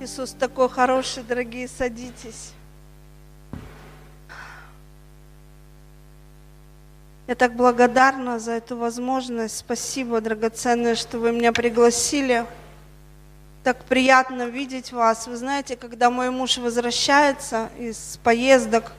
Иисус 0.00 0.30
такой 0.30 0.68
хороший, 0.68 1.24
дорогие, 1.24 1.66
садитесь. 1.66 2.52
Я 7.26 7.34
так 7.34 7.56
благодарна 7.56 8.38
за 8.38 8.52
эту 8.52 8.76
возможность. 8.76 9.58
Спасибо, 9.58 10.20
драгоценное, 10.20 10.94
что 10.94 11.18
вы 11.18 11.32
меня 11.32 11.52
пригласили. 11.52 12.46
Так 13.64 13.82
приятно 13.86 14.44
видеть 14.46 14.92
вас. 14.92 15.26
Вы 15.26 15.36
знаете, 15.36 15.74
когда 15.74 16.10
мой 16.10 16.30
муж 16.30 16.58
возвращается 16.58 17.68
из 17.76 18.20
поездок, 18.22 18.92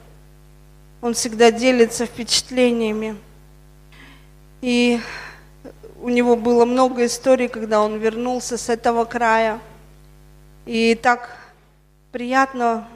он 1.02 1.13
всегда 1.13 1.50
делится 1.50 2.07
впечатлениями. 2.07 3.16
И 4.61 5.00
у 6.02 6.09
него 6.09 6.36
было 6.36 6.66
много 6.66 7.05
историй, 7.05 7.47
когда 7.47 7.81
он 7.81 8.00
вернулся 8.00 8.57
с 8.57 8.68
этого 8.68 9.05
края. 9.05 9.61
И 10.69 10.93
так 10.93 11.36
приятно 12.11 12.87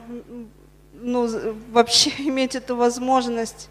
ну, 0.92 1.28
вообще 1.72 2.10
иметь 2.18 2.54
эту 2.54 2.76
возможность 2.76 3.68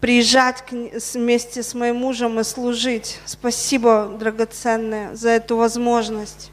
приезжать 0.00 0.64
вместе 1.12 1.62
с 1.62 1.74
моим 1.74 1.96
мужем 1.96 2.40
и 2.40 2.42
служить. 2.42 3.20
Спасибо, 3.26 4.16
драгоценное, 4.18 5.14
за 5.14 5.28
эту 5.28 5.58
возможность. 5.58 6.50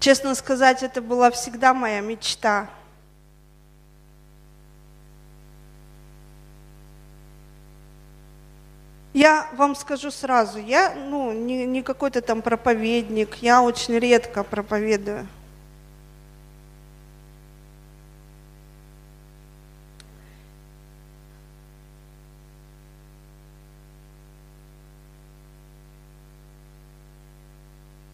Честно 0.00 0.34
сказать, 0.34 0.82
это 0.82 1.00
была 1.00 1.30
всегда 1.30 1.72
моя 1.72 2.00
мечта. 2.00 2.68
Я 9.16 9.48
вам 9.56 9.74
скажу 9.74 10.10
сразу, 10.10 10.58
я 10.58 10.94
ну, 10.94 11.32
не, 11.32 11.64
не 11.64 11.82
какой-то 11.82 12.20
там 12.20 12.42
проповедник, 12.42 13.36
я 13.36 13.62
очень 13.62 13.98
редко 13.98 14.44
проповедую. 14.44 15.26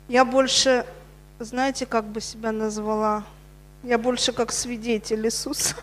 Я 0.06 0.24
больше, 0.24 0.86
знаете, 1.40 1.84
как 1.84 2.04
бы 2.04 2.20
себя 2.20 2.52
назвала? 2.52 3.24
Я 3.82 3.98
больше 3.98 4.32
как 4.32 4.52
свидетель 4.52 5.26
Иисуса. 5.26 5.74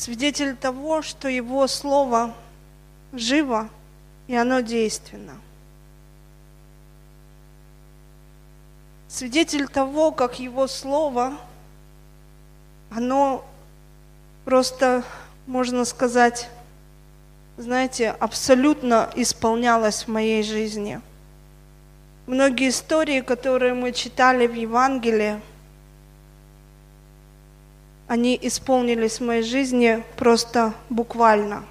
Свидетель 0.00 0.56
того, 0.56 1.02
что 1.02 1.28
Его 1.28 1.66
Слово 1.66 2.34
живо 3.12 3.68
и 4.28 4.34
оно 4.34 4.60
действенно. 4.60 5.34
Свидетель 9.08 9.68
того, 9.68 10.10
как 10.10 10.40
Его 10.40 10.68
Слово, 10.68 11.36
оно 12.90 13.44
просто, 14.46 15.04
можно 15.46 15.84
сказать, 15.84 16.48
знаете, 17.58 18.08
абсолютно 18.08 19.10
исполнялось 19.16 20.04
в 20.04 20.08
моей 20.08 20.42
жизни. 20.42 21.02
Многие 22.26 22.70
истории, 22.70 23.20
которые 23.20 23.74
мы 23.74 23.92
читали 23.92 24.46
в 24.46 24.54
Евангелии, 24.54 25.42
они 28.10 28.36
исполнились 28.42 29.20
в 29.20 29.24
моей 29.24 29.42
жизни 29.42 30.02
просто 30.16 30.74
буквально. 30.88 31.64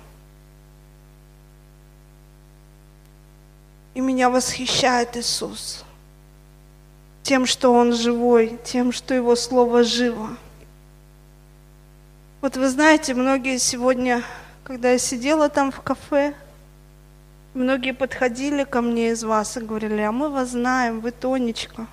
И 3.94 4.00
меня 4.00 4.30
восхищает 4.30 5.18
Иисус 5.18 5.84
тем, 7.24 7.46
что 7.46 7.74
Он 7.74 7.94
живой, 7.94 8.58
тем, 8.64 8.94
что 8.94 9.14
Его 9.14 9.36
Слово 9.36 9.84
живо. 9.84 10.30
Вот 12.40 12.56
вы 12.56 12.70
знаете, 12.70 13.14
многие 13.14 13.58
сегодня 13.58 14.24
когда 14.70 14.92
я 14.92 15.00
сидела 15.00 15.50
там 15.50 15.72
в 15.72 15.82
кафе, 15.82 16.36
многие 17.56 17.92
подходили 17.92 18.66
ко 18.66 18.82
мне 18.82 19.10
из 19.10 19.24
вас 19.24 19.58
и 19.58 19.62
говорили, 19.62 20.02
а 20.02 20.12
мы 20.12 20.30
вас 20.30 20.52
знаем, 20.52 21.00
вы 21.00 21.10
Тонечка. 21.10 21.88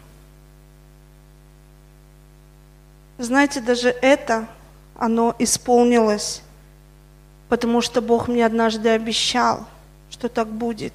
Знаете, 3.18 3.60
даже 3.60 3.88
это, 3.88 4.46
оно 4.96 5.34
исполнилось, 5.38 6.42
потому 7.48 7.80
что 7.80 8.00
Бог 8.00 8.28
мне 8.28 8.44
однажды 8.44 8.90
обещал, 8.90 9.66
что 10.10 10.28
так 10.28 10.48
будет. 10.48 10.92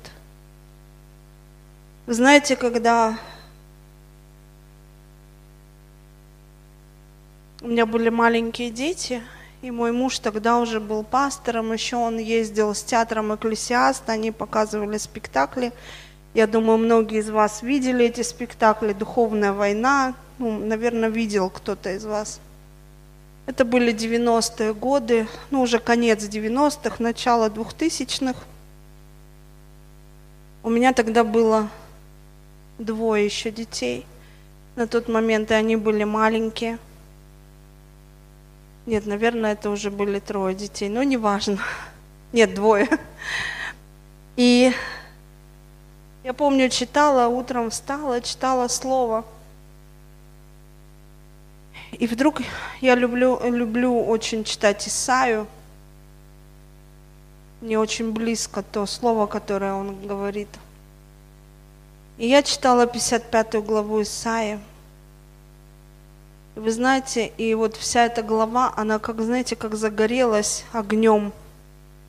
Знаете, 2.07 2.55
когда 2.55 3.17
у 7.61 7.67
меня 7.67 7.85
были 7.85 8.09
маленькие 8.09 8.69
дети– 8.69 9.21
и 9.61 9.69
мой 9.69 9.91
муж 9.91 10.17
тогда 10.17 10.57
уже 10.57 10.79
был 10.79 11.03
пастором, 11.03 11.71
еще 11.71 11.95
он 11.95 12.17
ездил 12.17 12.73
с 12.73 12.81
театром 12.81 13.35
«Экклесиаст», 13.35 14.09
они 14.09 14.31
показывали 14.31 14.97
спектакли. 14.97 15.71
Я 16.33 16.47
думаю, 16.47 16.79
многие 16.79 17.19
из 17.19 17.29
вас 17.29 17.61
видели 17.61 18.05
эти 18.05 18.23
спектакли 18.23 18.93
«Духовная 18.93 19.53
война». 19.53 20.15
Ну, 20.41 20.59
наверное, 20.59 21.07
видел 21.07 21.49
кто-то 21.49 21.93
из 21.93 22.03
вас. 22.03 22.41
Это 23.45 23.63
были 23.63 23.93
90-е 23.93 24.73
годы, 24.73 25.27
ну, 25.51 25.61
уже 25.61 25.79
конец 25.79 26.23
90-х, 26.23 26.95
начало 26.99 27.47
2000-х. 27.49 28.39
У 30.63 30.69
меня 30.69 30.93
тогда 30.93 31.23
было 31.23 31.69
двое 32.77 33.23
еще 33.23 33.51
детей. 33.51 34.05
На 34.75 34.87
тот 34.87 35.07
момент 35.07 35.51
и 35.51 35.53
они 35.53 35.75
были 35.77 36.03
маленькие– 36.03 36.77
нет, 38.87 39.05
наверное, 39.05 39.53
это 39.53 39.69
уже 39.69 39.91
были 39.91 40.19
трое 40.19 40.55
детей, 40.55 40.89
но 40.89 41.03
неважно. 41.03 41.59
Нет, 42.33 42.55
двое. 42.55 42.89
И 44.35 44.73
я 46.23 46.33
помню, 46.33 46.67
читала, 46.69 47.27
утром 47.27 47.69
встала, 47.69 48.21
читала 48.21 48.67
слово. 48.67 49.23
И 51.91 52.07
вдруг 52.07 52.41
я 52.79 52.95
люблю, 52.95 53.39
люблю 53.43 53.99
очень 54.03 54.43
читать 54.43 54.87
Исаю. 54.87 55.47
Мне 57.59 57.77
очень 57.77 58.11
близко 58.11 58.63
то 58.63 58.85
слово, 58.85 59.27
которое 59.27 59.73
он 59.73 60.07
говорит. 60.07 60.47
И 62.17 62.27
я 62.27 62.43
читала 62.43 62.87
55 62.87 63.63
главу 63.63 64.01
Исаия. 64.01 64.59
Вы 66.55 66.71
знаете, 66.71 67.31
и 67.37 67.53
вот 67.53 67.75
вся 67.75 68.05
эта 68.05 68.23
глава, 68.23 68.73
она 68.75 68.99
как, 68.99 69.21
знаете, 69.21 69.55
как 69.55 69.75
загорелась 69.75 70.65
огнем. 70.73 71.31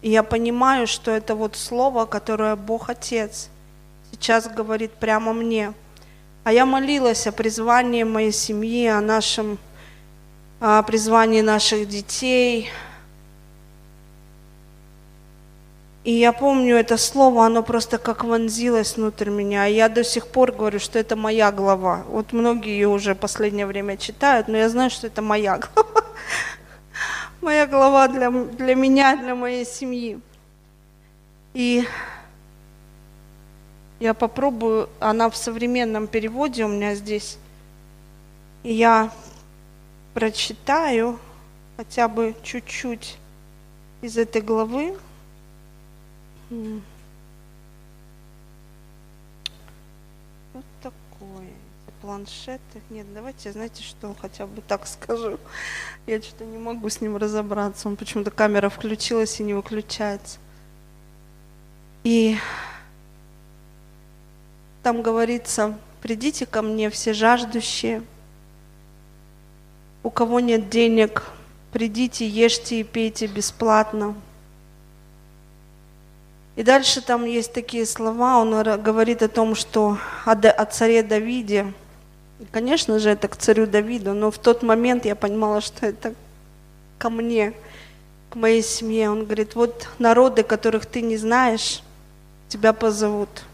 И 0.01 0.11
я 0.11 0.23
понимаю, 0.23 0.87
что 0.87 1.11
это 1.11 1.35
вот 1.35 1.57
слово, 1.57 2.07
которое 2.07 2.57
Бог 2.57 2.91
Отец 2.91 3.49
сейчас 4.11 4.49
говорит 4.49 4.93
прямо 4.93 5.33
мне. 5.33 5.73
А 6.45 6.53
я 6.53 6.67
молилась 6.67 7.27
о 7.27 7.33
призвании 7.33 8.03
моей 8.03 8.33
семьи, 8.33 8.87
о 8.87 9.01
нашем 9.01 9.59
о 10.65 10.81
призвании 10.85 11.41
наших 11.41 11.89
детей, 11.89 12.71
И 16.05 16.13
я 16.13 16.33
помню 16.33 16.77
это 16.77 16.97
слово, 16.97 17.47
оно 17.47 17.63
просто 17.63 17.97
как 17.97 18.25
вонзилось 18.25 18.97
внутрь 18.97 19.31
меня. 19.31 19.69
И 19.69 19.75
я 19.75 19.89
до 19.89 20.03
сих 20.03 20.27
пор 20.27 20.51
говорю, 20.51 20.81
что 20.81 20.99
это 20.99 21.15
моя 21.15 21.53
глава. 21.53 22.03
Вот 22.09 22.33
многие 22.33 22.73
ее 22.73 22.89
уже 22.89 23.15
последнее 23.15 23.67
время 23.67 23.97
читают, 23.97 24.49
но 24.49 24.57
я 24.57 24.69
знаю, 24.69 24.91
что 24.91 25.07
это 25.07 25.23
моя 25.23 25.59
глава. 25.75 26.05
Моя 27.41 27.67
глава 27.69 28.09
для, 28.09 28.31
для 28.31 28.75
меня, 28.75 29.17
для 29.17 29.37
моей 29.37 29.65
семьи. 29.65 30.19
И 31.55 31.87
я 34.01 34.13
попробую, 34.13 34.89
она 34.99 35.31
в 35.31 35.37
современном 35.37 36.09
переводе 36.09 36.65
у 36.65 36.69
меня 36.69 36.97
здесь. 36.97 37.39
И 38.65 38.73
я 38.73 39.13
прочитаю 40.15 41.19
хотя 41.77 42.09
бы 42.09 42.35
чуть-чуть 42.43 43.19
из 44.03 44.19
этой 44.19 44.43
главы. 44.43 44.97
Вот 46.51 46.83
такое. 50.83 51.49
Планшеты. 52.01 52.81
Нет, 52.91 53.07
давайте, 53.15 53.53
знаете, 53.53 53.85
что 53.85 54.15
хотя 54.21 54.47
бы 54.47 54.61
так 54.61 54.89
скажу. 54.89 55.39
Я 56.07 56.21
что-то 56.21 56.45
не 56.45 56.59
могу 56.59 56.89
с 56.89 57.01
ним 57.01 57.17
разобраться. 57.17 57.89
Он 57.89 57.97
почему-то 57.97 58.33
камера 58.33 58.69
включилась 58.69 59.39
и 59.39 59.45
не 59.45 59.55
выключается. 59.55 60.41
И 62.03 62.37
там 64.83 65.03
говорится, 65.03 65.79
придите 66.01 66.45
ко 66.45 66.63
мне 66.63 66.91
все 66.91 67.13
жаждущие, 67.13 68.03
у 70.03 70.11
кого 70.11 70.41
нет 70.41 70.69
денег, 70.69 71.25
придите, 71.73 72.27
ешьте 72.27 72.81
и 72.81 72.85
пейте 72.85 73.27
бесплатно. 73.27 74.15
И 76.55 76.63
дальше 76.63 77.01
там 77.01 77.25
есть 77.25 77.53
такие 77.53 77.87
слова, 77.87 78.39
он 78.39 78.51
говорит 78.83 79.23
о 79.23 79.29
том, 79.29 79.55
что 79.55 79.97
о, 80.27 80.33
о 80.33 80.67
царе 80.67 81.03
Давиде. 81.03 81.73
конечно 82.51 82.99
же, 82.99 83.11
это 83.11 83.29
к 83.29 83.37
царю 83.37 83.67
Давиду, 83.67 84.13
но 84.13 84.31
в 84.31 84.39
тот 84.39 84.63
момент 84.63 85.07
я 85.07 85.17
понимала, 85.17 85.61
что 85.63 85.87
это 85.87 86.15
ко 86.99 87.09
мне, 87.09 87.55
к 88.29 88.37
моей 88.37 88.63
семье. 88.63 89.11
Он 89.11 89.25
говорит, 89.25 89.55
вот 89.55 89.89
народы, 89.99 90.43
которых 90.43 90.85
ты 90.85 91.01
не 91.01 91.17
знаешь, 91.17 91.83
тебя 92.49 92.75
позовут. 92.75 93.45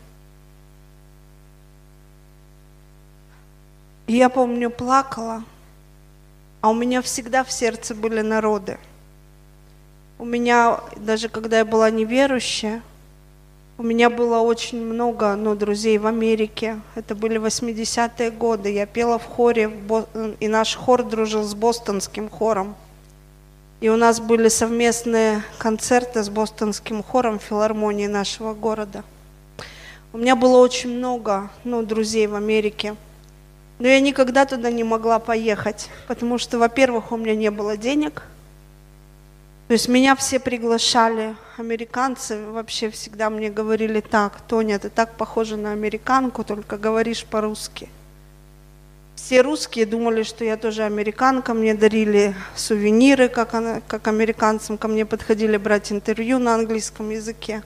И 4.09 4.17
я 4.17 4.29
помню, 4.29 4.71
плакала, 4.71 5.45
а 6.61 6.71
у 6.71 6.75
меня 6.75 7.03
всегда 7.03 7.45
в 7.45 7.53
сердце 7.53 7.95
были 7.95 8.21
народы. 8.21 8.79
У 10.19 10.25
меня, 10.25 10.81
даже 10.97 11.29
когда 11.29 11.59
я 11.59 11.65
была 11.65 11.91
неверующая, 11.91 12.83
у 13.81 13.85
меня 13.85 14.11
было 14.11 14.41
очень 14.41 14.85
много 14.85 15.37
ну, 15.37 15.55
друзей 15.55 15.99
в 15.99 16.07
Америке. 16.09 16.81
Это 16.97 17.15
были 17.15 17.41
80-е 17.41 18.33
годы. 18.33 18.73
Я 18.73 18.87
пела 18.87 19.21
в 19.21 19.25
хоре, 19.27 19.71
и 20.41 20.49
наш 20.49 20.75
хор 20.75 21.05
дружил 21.05 21.45
с 21.45 21.55
бостонским 21.55 22.29
хором. 22.29 22.75
И 23.81 23.89
у 23.89 23.97
нас 23.97 24.19
были 24.19 24.49
совместные 24.49 25.45
концерты 25.59 26.25
с 26.25 26.29
бостонским 26.29 27.05
хором 27.05 27.39
в 27.39 27.43
филармонии 27.43 28.09
нашего 28.09 28.53
города. 28.53 29.05
У 30.13 30.19
меня 30.19 30.35
было 30.35 30.59
очень 30.59 30.97
много 30.97 31.49
ну, 31.63 31.85
друзей 31.85 32.27
в 32.27 32.35
Америке. 32.35 32.97
Но 33.79 33.87
я 33.87 34.01
никогда 34.01 34.45
туда 34.45 34.71
не 34.71 34.83
могла 34.83 35.19
поехать, 35.19 35.89
потому 36.09 36.39
что, 36.39 36.59
во-первых, 36.59 37.13
у 37.13 37.17
меня 37.17 37.37
не 37.37 37.51
было 37.51 37.77
денег. 37.77 38.23
То 39.69 39.75
есть 39.75 39.87
меня 39.87 40.17
все 40.17 40.41
приглашали, 40.41 41.37
американцы 41.59 42.45
вообще 42.47 42.91
всегда 42.91 43.29
мне 43.29 43.51
говорили 43.51 44.01
так, 44.01 44.41
Тоня, 44.49 44.79
ты 44.79 44.89
так 44.89 45.15
похожа 45.15 45.57
на 45.57 45.73
американку, 45.73 46.43
только 46.43 46.79
говоришь 46.79 47.25
по-русски. 47.25 47.89
Все 49.15 49.43
русские 49.43 49.85
думали, 49.85 50.23
что 50.23 50.45
я 50.45 50.57
тоже 50.57 50.85
американка, 50.85 51.53
мне 51.53 51.75
дарили 51.75 52.35
сувениры, 52.57 53.29
как, 53.29 53.53
она, 53.53 53.83
как 53.87 54.09
американцам, 54.09 54.79
ко 54.79 54.89
мне 54.89 55.05
подходили 55.05 55.57
брать 55.57 55.93
интервью 55.93 56.39
на 56.39 56.55
английском 56.55 57.11
языке. 57.11 57.63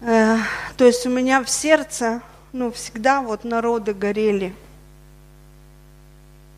Э, 0.00 0.38
то 0.76 0.84
есть 0.86 1.06
у 1.06 1.10
меня 1.10 1.42
в 1.44 1.48
сердце, 1.48 2.20
ну, 2.52 2.72
всегда 2.72 3.20
вот 3.20 3.44
народы 3.44 3.94
горели. 3.94 4.54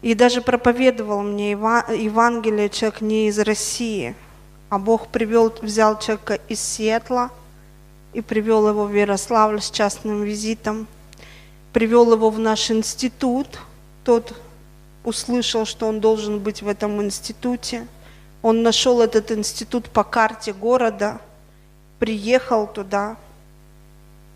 И 0.02 0.14
даже 0.14 0.40
проповедовал 0.40 1.22
мне 1.22 1.52
Евангелие 1.52 2.68
человек 2.68 3.00
не 3.00 3.28
из 3.28 3.38
России, 3.38 4.14
а 4.68 4.78
Бог 4.78 5.08
привел, 5.08 5.52
взял 5.62 5.98
человека 5.98 6.38
из 6.48 6.60
Сиэтла 6.60 7.30
и 8.12 8.20
привел 8.20 8.68
его 8.68 8.84
в 8.84 8.94
Ярославль 8.94 9.60
с 9.60 9.70
частным 9.70 10.22
визитом 10.22 10.86
привел 11.76 12.10
его 12.10 12.30
в 12.30 12.38
наш 12.38 12.70
институт. 12.70 13.58
Тот 14.02 14.34
услышал, 15.04 15.66
что 15.66 15.88
он 15.88 16.00
должен 16.00 16.38
быть 16.38 16.62
в 16.62 16.68
этом 16.68 17.02
институте. 17.02 17.86
Он 18.40 18.62
нашел 18.62 19.02
этот 19.02 19.30
институт 19.30 19.90
по 19.90 20.02
карте 20.02 20.54
города, 20.54 21.20
приехал 21.98 22.66
туда, 22.66 23.18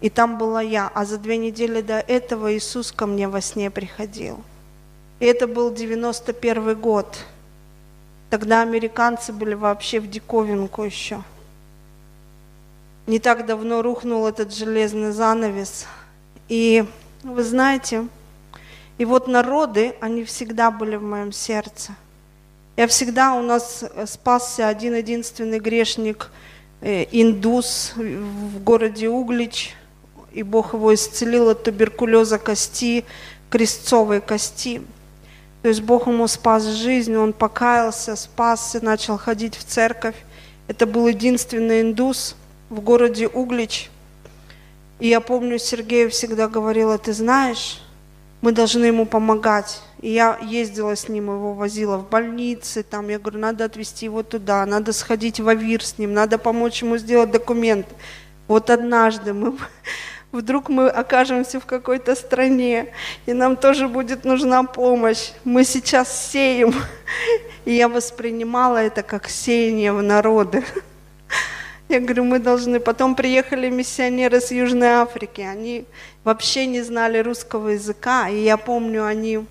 и 0.03 0.11
там 0.11 0.37
была 0.37 0.61
я. 0.61 0.93
А 0.95 1.07
за 1.07 1.17
две 1.17 1.39
недели 1.39 1.81
до 1.81 1.99
этого 2.01 2.55
Иисус 2.55 2.93
ко 2.93 3.07
мне 3.07 3.27
во 3.27 3.41
сне 3.41 3.71
приходил. 3.71 4.45
И 5.21 5.27
это 5.27 5.47
был 5.47 5.73
91 5.73 6.81
год. 6.81 7.19
Тогда 8.31 8.63
американцы 8.63 9.33
были 9.33 9.55
вообще 9.55 10.01
в 10.01 10.09
диковинку 10.09 10.83
еще. 10.83 11.23
Не 13.07 13.19
так 13.19 13.45
давно 13.45 13.83
рухнул 13.83 14.27
этот 14.27 14.55
железный 14.55 15.13
занавес. 15.13 15.87
И 16.49 16.85
вы 17.23 17.45
знаете, 17.45 18.07
и 18.97 19.05
вот 19.05 19.29
народы, 19.29 19.95
они 20.01 20.25
всегда 20.25 20.71
были 20.71 20.97
в 20.97 21.03
моем 21.03 21.33
сердце. 21.33 21.93
Я 22.77 22.87
всегда, 22.87 23.35
у 23.35 23.43
нас 23.43 23.85
спасся 24.07 24.69
один 24.69 24.95
единственный 24.95 25.59
грешник, 25.59 26.31
э, 26.81 27.05
индус 27.11 27.93
в 27.95 28.63
городе 28.63 29.11
Углич, 29.11 29.75
и 30.33 30.43
Бог 30.43 30.73
его 30.73 30.95
исцелил 30.95 31.51
от 31.51 31.65
туберкулеза 31.65 32.39
кости, 32.39 33.05
крестцовой 33.51 34.23
кости. 34.23 34.83
То 35.63 35.69
есть 35.69 35.83
Бог 35.83 36.07
ему 36.07 36.27
спас 36.27 36.65
жизнь, 36.65 37.15
он 37.17 37.33
покаялся, 37.33 38.17
спасся, 38.17 38.83
начал 38.85 39.19
ходить 39.19 39.57
в 39.57 39.65
церковь. 39.65 40.17
Это 40.69 40.87
был 40.87 41.07
единственный 41.07 41.83
индус 41.83 42.37
в 42.69 42.81
городе 42.81 43.29
Углич– 43.29 43.91
и 45.01 45.09
я 45.09 45.21
помню, 45.21 45.59
Сергею 45.59 46.11
всегда 46.11 46.47
говорила, 46.47 46.99
ты 46.99 47.15
знаешь, 47.15 47.81
мы 48.43 48.53
должны 48.53 48.85
ему 48.85 49.07
помогать. 49.07 49.81
И 50.03 50.11
я 50.11 50.39
ездила 50.43 50.95
с 50.95 51.09
ним, 51.09 51.25
его 51.25 51.55
возила 51.55 51.97
в 51.97 52.09
больницы, 52.09 52.83
там, 52.83 53.09
я 53.09 53.19
говорю, 53.19 53.39
надо 53.39 53.65
отвезти 53.65 54.05
его 54.05 54.23
туда, 54.23 54.65
надо 54.67 54.93
сходить 54.93 55.41
в 55.41 55.49
АВИР 55.49 55.83
с 55.83 55.97
ним, 55.97 56.13
надо 56.13 56.37
помочь 56.37 56.83
ему 56.83 56.99
сделать 56.99 57.31
документы. 57.31 57.95
Вот 58.47 58.69
однажды 58.69 59.33
мы, 59.33 59.57
вдруг 60.33 60.69
мы 60.69 60.89
окажемся 60.89 61.61
в 61.61 61.67
какой-то 61.67 62.15
стране, 62.15 62.93
и 63.27 63.33
нам 63.33 63.57
тоже 63.57 63.89
будет 63.89 64.25
нужна 64.25 64.63
помощь. 64.63 65.33
Мы 65.45 65.65
сейчас 65.65 66.31
сеем. 66.31 66.75
И 67.65 67.75
я 67.75 67.89
воспринимала 67.89 68.79
это 68.79 69.03
как 69.03 69.29
сеяние 69.29 69.93
в 69.93 70.03
народы. 70.03 70.65
Я 71.89 71.99
говорю, 71.99 72.25
мы 72.25 72.39
должны. 72.39 72.79
Потом 72.79 73.17
приехали 73.17 73.69
миссионеры 73.69 74.41
с 74.41 74.53
Южной 74.53 74.89
Африки. 74.89 75.41
Они 75.41 75.85
вообще 76.23 76.67
не 76.67 76.83
знали 76.83 77.19
русского 77.19 77.71
языка. 77.71 78.29
И 78.29 78.45
я 78.45 78.57
помню, 78.57 79.05
они 79.05 79.45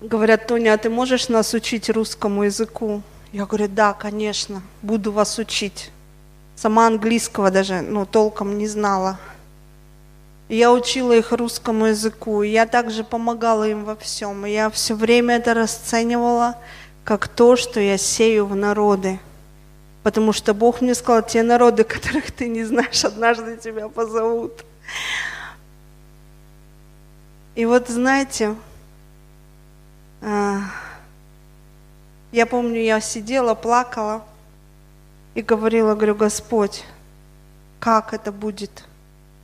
говорят, 0.00 0.48
Тоня, 0.48 0.74
а 0.74 0.76
ты 0.76 0.90
можешь 0.90 1.28
нас 1.28 1.54
учить 1.54 1.88
русскому 1.88 2.42
языку? 2.42 3.02
Я 3.32 3.46
говорю, 3.46 3.68
да, 3.68 3.92
конечно, 3.92 4.62
буду 4.82 5.12
вас 5.12 5.38
учить. 5.38 5.90
Сама 6.60 6.88
английского 6.88 7.50
даже, 7.50 7.80
ну, 7.80 8.04
толком 8.04 8.58
не 8.58 8.68
знала. 8.68 9.18
я 10.50 10.70
учила 10.70 11.14
их 11.14 11.32
русскому 11.32 11.86
языку, 11.86 12.42
я 12.42 12.66
также 12.66 13.02
помогала 13.02 13.66
им 13.66 13.86
во 13.86 13.96
всем. 13.96 14.44
И 14.44 14.50
я 14.50 14.68
все 14.68 14.94
время 14.94 15.36
это 15.36 15.54
расценивала 15.54 16.58
как 17.02 17.28
то, 17.28 17.56
что 17.56 17.80
я 17.80 17.96
сею 17.96 18.44
в 18.44 18.54
народы. 18.54 19.18
Потому 20.02 20.34
что 20.34 20.52
Бог 20.52 20.82
мне 20.82 20.94
сказал, 20.94 21.22
те 21.22 21.42
народы, 21.42 21.82
которых 21.94 22.30
ты 22.30 22.46
не 22.46 22.62
знаешь, 22.64 23.06
однажды 23.06 23.56
тебя 23.56 23.88
позовут. 23.88 24.62
И 27.54 27.64
вот 27.64 27.88
знаете, 27.88 28.54
а, 30.20 30.60
я 32.32 32.44
помню, 32.44 32.82
я 32.82 33.00
сидела, 33.00 33.54
плакала 33.54 34.24
и 35.34 35.42
говорила, 35.42 35.94
говорю, 35.94 36.14
Господь, 36.14 36.84
как 37.78 38.14
это 38.14 38.32
будет? 38.32 38.84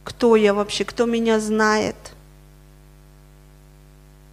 Кто 0.04 0.36
я 0.36 0.54
вообще? 0.54 0.84
Кто 0.84 1.06
меня 1.06 1.40
знает? 1.40 1.96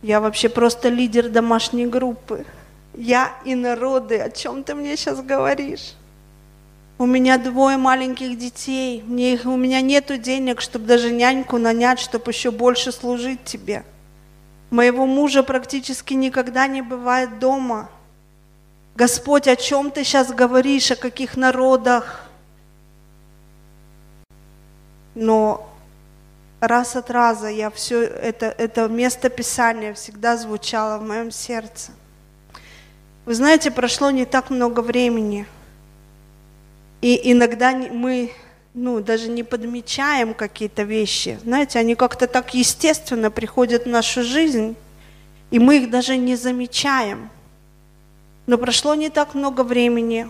Я 0.01 0.19
вообще 0.19 0.50
просто 0.50 0.89
лидер 0.89 1.29
домашней 1.29 1.86
группы. 1.86 2.45
Я 2.93 3.33
и 3.45 3.55
народы, 3.55 4.19
о 4.19 4.29
чем 4.29 4.63
ты 4.63 4.75
мне 4.75 4.95
сейчас 4.98 5.22
говоришь? 5.22 5.93
У 7.00 7.05
меня 7.05 7.38
двое 7.38 7.77
маленьких 7.77 8.38
детей, 8.38 9.03
мне, 9.05 9.39
у 9.45 9.57
меня 9.57 9.81
нет 9.81 10.12
денег, 10.22 10.62
чтобы 10.62 10.86
даже 10.86 11.12
няньку 11.12 11.57
нанять, 11.57 12.00
чтобы 12.00 12.31
еще 12.31 12.51
больше 12.51 12.91
служить 12.91 13.43
тебе. 13.43 13.83
Моего 14.69 15.05
мужа 15.05 15.41
практически 15.41 16.13
никогда 16.13 16.67
не 16.67 16.81
бывает 16.81 17.39
дома. 17.39 17.89
Господь, 18.96 19.48
о 19.48 19.56
чем 19.56 19.92
ты 19.92 20.04
сейчас 20.04 20.32
говоришь, 20.32 20.92
о 20.92 20.96
каких 20.96 21.36
народах? 21.36 22.30
Но 25.16 25.70
раз 26.60 26.96
от 26.96 27.10
раза 27.10 27.48
я 27.48 27.70
все 27.70 28.04
это, 28.04 28.48
это 28.48 28.88
место 28.88 29.30
Писания 29.30 29.94
всегда 29.94 30.38
звучало 30.38 31.00
в 31.00 31.04
моем 31.04 31.32
сердце. 31.32 31.92
Вы 33.26 33.34
знаете, 33.34 33.72
прошло 33.72 34.12
не 34.12 34.26
так 34.26 34.50
много 34.50 34.82
времени– 34.82 35.48
и 37.04 37.34
иногда 37.34 37.74
мы 37.74 38.32
ну, 38.74 39.02
даже 39.02 39.28
не 39.28 39.44
подмечаем 39.44 40.34
какие-то 40.34 40.84
вещи. 40.84 41.38
Знаете, 41.44 41.78
они 41.78 41.96
как-то 41.96 42.28
так 42.28 42.54
естественно 42.54 43.30
приходят 43.30 43.84
в 43.84 43.90
нашу 43.90 44.24
жизнь, 44.24 44.78
и 45.52 45.60
мы 45.60 45.80
их 45.80 45.90
даже 45.90 46.16
не 46.16 46.38
замечаем. 46.38 47.30
Но 48.46 48.58
прошло 48.58 48.96
не 48.96 49.10
так 49.10 49.34
много 49.34 49.64
времени. 49.64 50.30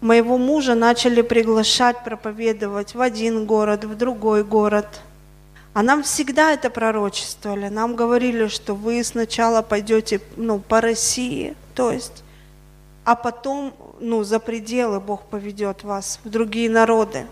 Моего 0.00 0.38
мужа 0.38 0.74
начали 0.74 1.22
приглашать 1.22 2.04
проповедовать 2.04 2.94
в 2.94 3.00
один 3.00 3.46
город, 3.46 3.84
в 3.84 3.96
другой 3.96 4.44
город. 4.44 5.00
А 5.74 5.82
нам 5.82 6.02
всегда 6.02 6.52
это 6.52 6.70
пророчествовали. 6.70 7.68
Нам 7.68 7.96
говорили, 7.96 8.48
что 8.48 8.74
вы 8.74 9.02
сначала 9.04 9.62
пойдете 9.62 10.20
ну, 10.36 10.58
по 10.58 10.80
России, 10.80 11.56
то 11.74 11.90
есть 11.90 12.22
а 13.08 13.14
потом, 13.14 13.72
ну, 14.00 14.22
за 14.22 14.38
пределы 14.38 15.00
Бог 15.00 15.22
поведет 15.22 15.82
вас 15.82 16.20
в 16.24 16.28
другие 16.28 16.68
народы. 16.68 17.24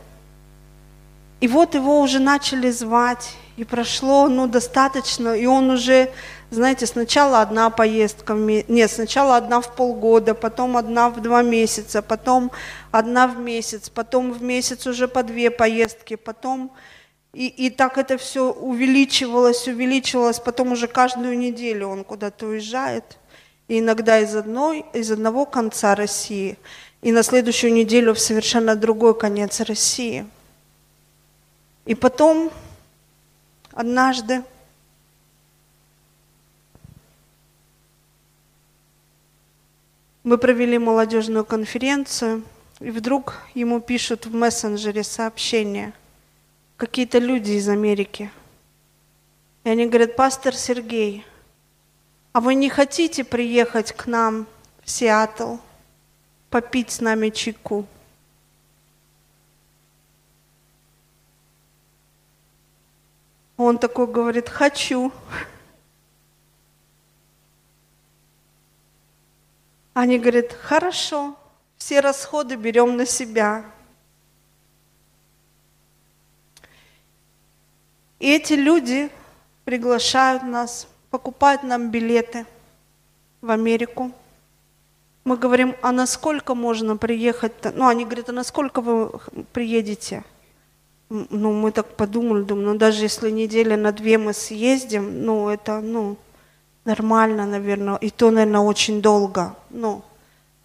И 1.42 1.48
вот 1.48 1.74
его 1.74 2.00
уже 2.00 2.18
начали 2.18 2.70
звать, 2.70 3.34
и 3.58 3.64
прошло, 3.64 4.26
ну, 4.28 4.46
достаточно, 4.46 5.36
и 5.36 5.44
он 5.44 5.68
уже, 5.68 6.10
знаете, 6.50 6.86
сначала 6.86 7.40
одна 7.40 7.70
поездка, 7.70 8.34
нет, 8.34 8.90
сначала 8.90 9.36
одна 9.36 9.60
в 9.60 9.74
полгода, 9.74 10.34
потом 10.34 10.76
одна 10.76 11.10
в 11.10 11.20
два 11.20 11.42
месяца, 11.42 12.02
потом 12.02 12.50
одна 12.90 13.26
в 13.26 13.38
месяц, 13.38 13.88
потом 13.88 14.32
в 14.32 14.42
месяц 14.42 14.86
уже 14.86 15.08
по 15.08 15.22
две 15.22 15.50
поездки, 15.50 16.16
потом... 16.16 16.70
И, 17.32 17.48
и 17.48 17.68
так 17.68 17.98
это 17.98 18.16
все 18.16 18.50
увеличивалось, 18.50 19.68
увеличивалось, 19.68 20.40
потом 20.40 20.72
уже 20.72 20.86
каждую 20.88 21.38
неделю 21.38 21.88
он 21.88 22.02
куда-то 22.02 22.46
уезжает, 22.46 23.18
и 23.68 23.80
иногда 23.80 24.18
из, 24.20 24.34
одной, 24.34 24.86
из 24.94 25.10
одного 25.10 25.44
конца 25.44 25.94
России, 25.94 26.56
и 27.02 27.12
на 27.12 27.22
следующую 27.22 27.74
неделю 27.74 28.14
в 28.14 28.18
совершенно 28.20 28.74
другой 28.74 29.18
конец 29.18 29.60
России– 29.60 30.26
и 31.86 31.94
потом, 31.94 32.50
однажды, 33.72 34.42
мы 40.26 40.38
провели 40.38 40.76
молодежную 40.76 41.44
конференцию, 41.44 42.42
и 42.80 42.90
вдруг 42.90 43.34
ему 43.54 43.80
пишут 43.80 44.26
в 44.26 44.34
мессенджере 44.34 45.04
сообщение 45.04 45.92
какие-то 46.76 47.18
люди 47.18 47.52
из 47.52 47.68
Америки. 47.68 48.32
И 49.62 49.68
они 49.68 49.86
говорят, 49.86 50.16
пастор 50.16 50.52
Сергей, 50.56 51.24
а 52.32 52.40
вы 52.40 52.56
не 52.56 52.68
хотите 52.68 53.22
приехать 53.22 53.92
к 53.92 54.06
нам 54.06 54.48
в 54.82 54.90
Сиэтл, 54.90 55.58
попить 56.50 56.90
с 56.90 57.00
нами 57.00 57.28
чайку? 57.28 57.86
Он 63.56 63.78
такой 63.78 64.08
говорит, 64.08 64.48
хочу. 64.48 65.12
Они 69.96 70.18
говорят, 70.18 70.52
хорошо, 70.52 71.34
все 71.78 72.00
расходы 72.00 72.56
берем 72.56 72.98
на 72.98 73.06
себя. 73.06 73.64
И 78.18 78.30
эти 78.30 78.52
люди 78.52 79.08
приглашают 79.64 80.42
нас, 80.42 80.86
покупают 81.08 81.62
нам 81.62 81.90
билеты 81.90 82.44
в 83.40 83.50
Америку. 83.50 84.12
Мы 85.24 85.38
говорим, 85.38 85.74
а 85.80 85.92
насколько 85.92 86.54
можно 86.54 86.98
приехать? 86.98 87.54
Ну, 87.74 87.86
они 87.86 88.04
говорят, 88.04 88.28
а 88.28 88.32
насколько 88.32 88.82
вы 88.82 89.18
приедете? 89.54 90.24
ну, 91.08 91.52
мы 91.52 91.70
так 91.70 91.96
подумали, 91.96 92.42
думаю, 92.42 92.72
ну, 92.72 92.74
даже 92.74 93.02
если 93.02 93.30
неделя 93.30 93.76
на 93.76 93.92
две 93.92 94.18
мы 94.18 94.32
съездим, 94.32 95.24
ну, 95.24 95.48
это, 95.48 95.80
ну, 95.80 96.16
нормально, 96.86 97.46
наверное, 97.46 97.96
и 97.96 98.10
то, 98.10 98.30
наверное, 98.30 98.60
очень 98.60 99.02
долго, 99.02 99.54
ну, 99.70 100.02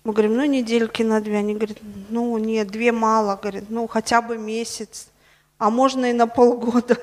мы 0.04 0.14
говорим, 0.14 0.36
ну, 0.36 0.46
недельки 0.46 1.04
на 1.04 1.22
две, 1.22 1.38
они 1.38 1.54
говорят, 1.54 1.78
ну, 2.10 2.38
нет, 2.38 2.70
две 2.70 2.92
мало, 2.92 3.36
говорят, 3.36 3.66
ну, 3.70 3.88
хотя 3.88 4.22
бы 4.22 4.38
месяц, 4.38 5.08
а 5.58 5.70
можно 5.70 6.06
и 6.08 6.14
на 6.14 6.26
полгода. 6.28 6.98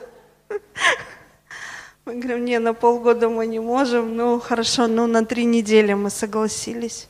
Мы 2.05 2.15
говорим, 2.15 2.45
не, 2.47 2.59
на 2.59 2.73
полгода 2.73 3.29
мы 3.29 3.47
не 3.47 3.61
можем, 3.61 4.17
ну, 4.17 4.41
хорошо, 4.41 4.87
ну, 4.87 5.07
на 5.07 5.27
три 5.27 5.45
недели 5.45 5.93
мы 5.93 6.09
согласились. 6.09 7.07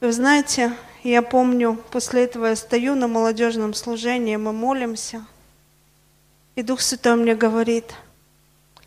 Вы 0.00 0.10
знаете, 0.10 0.72
я 1.04 1.22
помню, 1.22 1.80
после 1.92 2.24
этого 2.24 2.46
я 2.46 2.56
стою 2.56 2.96
на 2.96 3.06
молодежном 3.06 3.72
служении, 3.72 4.34
мы 4.34 4.52
молимся, 4.52 5.24
и 6.56 6.62
Дух 6.62 6.80
Святой 6.80 7.14
мне 7.14 7.36
говорит, 7.36 7.94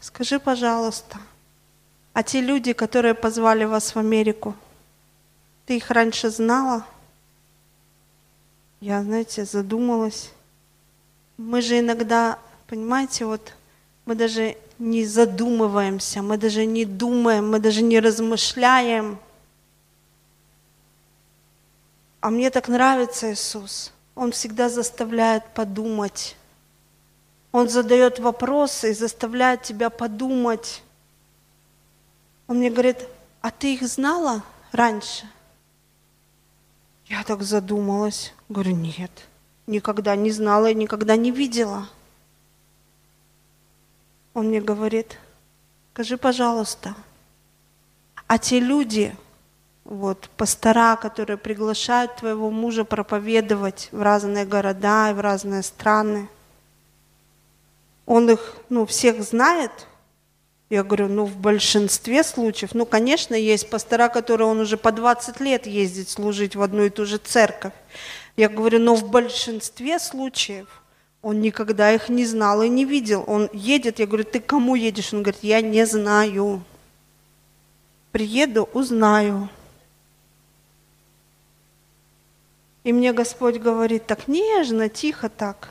скажи, 0.01 0.39
пожалуйста, 0.39 1.17
а 2.19 2.23
те 2.23 2.41
люди, 2.41 2.73
которые 2.73 3.13
позвали 3.13 3.63
вас 3.63 3.95
в 3.95 3.97
Америку, 3.97 4.53
ты 5.65 5.77
их 5.77 5.89
раньше 5.89 6.29
знала? 6.29 6.85
Я, 8.81 9.03
знаете, 9.03 9.45
задумалась. 9.45 10.31
Мы 11.37 11.61
же 11.61 11.79
иногда, 11.79 12.37
понимаете, 12.67 13.23
вот 13.23 13.53
мы 14.05 14.15
даже 14.15 14.57
не 14.79 15.05
задумываемся, 15.05 16.21
мы 16.21 16.37
даже 16.37 16.65
не 16.65 16.83
думаем, 16.83 17.51
мы 17.51 17.59
даже 17.59 17.81
не 17.81 18.01
размышляем– 18.01 19.17
а 22.21 22.29
мне 22.31 22.49
так 22.49 22.67
нравится 22.67 23.31
Иисус. 23.31 23.93
Он 24.13 24.33
всегда 24.33 24.67
заставляет 24.67 25.45
подумать. 25.53 26.35
Он 27.53 27.69
задает 27.69 28.19
вопросы 28.19 28.91
и 28.91 28.93
заставляет 28.93 29.61
тебя 29.61 29.89
подумать. 29.89 30.83
Он 32.49 32.57
мне 32.57 32.71
говорит, 32.71 33.07
а 33.41 33.51
ты 33.51 33.75
их 33.75 33.87
знала 33.87 34.41
раньше? 34.71 35.29
Я 37.05 37.23
так 37.23 37.43
задумалась. 37.43 38.33
Говорю, 38.49 38.75
нет, 38.75 39.11
никогда 39.67 40.15
не 40.15 40.31
знала 40.31 40.71
и 40.71 40.73
никогда 40.73 41.15
не 41.15 41.29
видела. 41.29 41.87
Он 44.33 44.47
мне 44.47 44.61
говорит, 44.61 45.19
скажи, 45.93 46.17
пожалуйста, 46.17 46.95
а 48.25 48.39
те 48.39 48.59
люди, 48.59 49.15
вот, 49.83 50.27
пастора, 50.35 50.95
которые 50.95 51.37
приглашают 51.37 52.15
твоего 52.15 52.49
мужа 52.49 52.83
проповедовать 52.83 53.89
в 53.91 54.01
разные 54.01 54.45
города 54.45 55.11
и 55.11 55.13
в 55.13 55.19
разные 55.19 55.61
страны. 55.61 56.27
Он 58.07 58.27
их, 58.27 58.55
ну, 58.69 58.87
всех 58.87 59.21
знает. 59.21 59.85
Я 60.69 60.83
говорю, 60.83 61.07
ну, 61.07 61.25
в 61.25 61.35
большинстве 61.35 62.23
случаев, 62.23 62.75
ну, 62.75 62.85
конечно, 62.85 63.33
есть 63.33 63.69
пастора, 63.69 64.07
которые 64.07 64.47
он 64.47 64.59
уже 64.59 64.77
по 64.77 64.91
20 64.91 65.39
лет 65.39 65.65
ездит 65.65 66.09
служить 66.09 66.55
в 66.55 66.61
одну 66.61 66.83
и 66.83 66.89
ту 66.89 67.05
же 67.05 67.17
церковь. 67.17 67.73
Я 68.37 68.49
говорю, 68.49 68.79
но 68.79 68.93
в 68.93 69.09
большинстве 69.09 69.97
случаев 69.97 70.67
он 71.23 71.41
никогда 71.41 71.91
их 71.91 72.07
не 72.07 72.23
знал 72.25 72.61
и 72.61 72.69
не 72.69 72.85
видел. 72.85 73.23
Он 73.25 73.49
едет, 73.51 73.97
я 73.97 74.05
говорю, 74.05 74.25
ты 74.25 74.39
кому 74.39 74.75
едешь? 74.75 75.11
Он 75.11 75.23
говорит, 75.23 75.43
я 75.43 75.61
не 75.61 75.85
знаю. 75.87 76.63
Приеду, 78.11 78.69
узнаю. 78.73 79.49
И 82.83 82.93
мне 82.93 83.11
Господь 83.11 83.57
говорит 83.57 84.05
так 84.05 84.27
нежно, 84.27 84.87
тихо 84.87 85.29
так. 85.29 85.69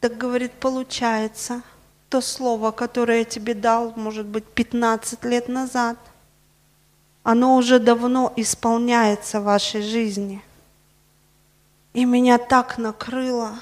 Так 0.00 0.16
говорит, 0.16 0.52
получается, 0.52 1.62
то 2.08 2.20
слово, 2.20 2.70
которое 2.70 3.18
я 3.18 3.24
тебе 3.24 3.54
дал, 3.54 3.92
может 3.96 4.26
быть, 4.26 4.44
15 4.44 5.24
лет 5.24 5.48
назад, 5.48 5.96
оно 7.22 7.56
уже 7.56 7.80
давно 7.80 8.32
исполняется 8.36 9.40
в 9.40 9.44
вашей 9.44 9.82
жизни. 9.82 10.42
И 11.92 12.04
меня 12.04 12.38
так 12.38 12.78
накрыло. 12.78 13.58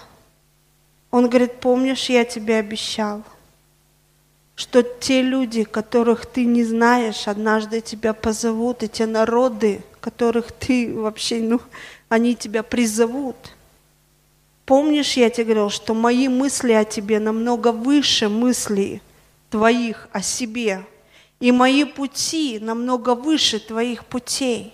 Он 1.10 1.28
говорит, 1.28 1.60
помнишь, 1.60 2.10
я 2.10 2.24
тебе 2.24 2.56
обещал, 2.56 3.22
что 4.56 4.82
те 4.82 5.22
люди, 5.22 5.64
которых 5.64 6.26
ты 6.26 6.44
не 6.44 6.64
знаешь, 6.64 7.28
однажды 7.28 7.80
тебя 7.80 8.12
позовут, 8.12 8.82
и 8.82 8.88
те 8.88 9.06
народы, 9.06 9.82
которых 10.00 10.52
ты 10.52 10.92
вообще, 10.92 11.40
ну, 11.40 11.60
они 12.08 12.34
тебя 12.34 12.62
призовут. 12.62 13.36
Помнишь, 14.66 15.16
я 15.16 15.28
тебе 15.28 15.44
говорил, 15.44 15.70
что 15.70 15.92
мои 15.92 16.28
мысли 16.28 16.72
о 16.72 16.84
тебе 16.84 17.20
намного 17.20 17.70
выше 17.72 18.28
мыслей 18.28 19.02
твоих 19.50 20.08
о 20.12 20.22
себе, 20.22 20.84
и 21.38 21.52
мои 21.52 21.84
пути 21.84 22.58
намного 22.58 23.14
выше 23.14 23.60
твоих 23.60 24.06
путей. 24.06 24.72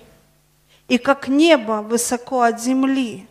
И 0.86 0.98
как 0.98 1.28
небо 1.28 1.82
высоко 1.82 2.42
от 2.42 2.60
земли, 2.60 3.26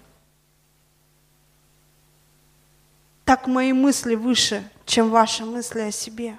так 3.24 3.48
мои 3.48 3.74
мысли 3.74 4.16
выше, 4.16 4.64
чем 4.86 5.10
ваши 5.10 5.46
мысли 5.46 5.82
о 5.82 5.92
себе. 5.92 6.38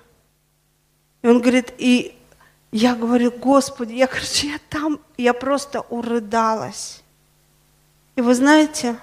И 1.22 1.28
он 1.28 1.40
говорит, 1.40 1.72
и 1.78 2.14
я 2.72 2.94
говорю, 2.94 3.30
Господи, 3.30 3.94
я, 3.94 4.06
короче, 4.06 4.48
я 4.48 4.58
там, 4.68 5.00
я 5.16 5.32
просто 5.32 5.80
урыдалась. 5.82 7.02
И 8.16 8.20
вы 8.20 8.34
знаете, 8.34 8.96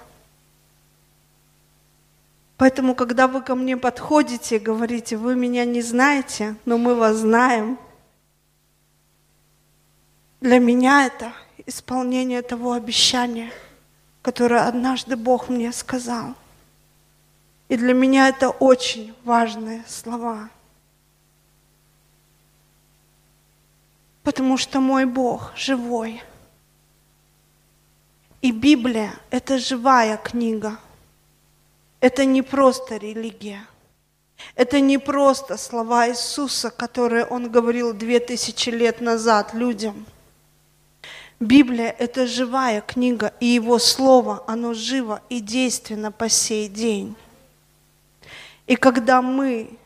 поэтому, 2.58 2.94
когда 2.94 3.26
вы 3.26 3.40
ко 3.40 3.54
мне 3.54 3.78
подходите, 3.78 4.58
говорите, 4.58 5.16
вы 5.16 5.34
меня 5.34 5.64
не 5.64 5.80
знаете, 5.80 6.56
но 6.66 6.76
мы 6.76 6.94
вас 6.94 7.16
знаем, 7.16 7.78
для 10.42 10.58
меня 10.58 11.06
это 11.06 11.32
исполнение 11.64 12.42
того 12.42 12.72
обещания, 12.72 13.50
которое 14.20 14.68
однажды 14.68 15.16
Бог 15.16 15.48
мне 15.48 15.72
сказал. 15.72 16.34
И 17.68 17.76
для 17.76 17.94
меня 17.94 18.28
это 18.28 18.50
очень 18.50 19.14
важные 19.24 19.82
слова. 19.88 20.50
Потому 24.22 24.58
что 24.58 24.80
мой 24.80 25.06
Бог 25.06 25.52
живой– 25.56 26.22
И 28.40 28.52
Библия– 28.52 29.14
это 29.30 29.58
живая 29.58 30.16
книга. 30.16 30.78
Это 32.00 32.24
не 32.24 32.42
просто 32.42 32.96
религия. 32.96 33.66
Это 34.54 34.80
не 34.80 34.98
просто 34.98 35.56
слова 35.56 36.08
Иисуса, 36.08 36.70
которые 36.70 37.24
Он 37.24 37.50
говорил 37.50 37.92
две 37.92 38.20
тысячи 38.20 38.70
лет 38.70 39.00
назад 39.00 39.52
людям. 39.54 40.06
Библия– 41.40 41.94
это 41.98 42.26
живая 42.26 42.80
книга, 42.80 43.32
и 43.40 43.46
Его 43.46 43.78
Слово, 43.78 44.42
оно 44.46 44.74
живо 44.74 45.22
и 45.28 45.40
действенно 45.40 46.10
по 46.10 46.28
сей 46.28 46.68
день. 46.68 47.14
И 48.66 48.76
когда 48.76 49.22
мы 49.22 49.78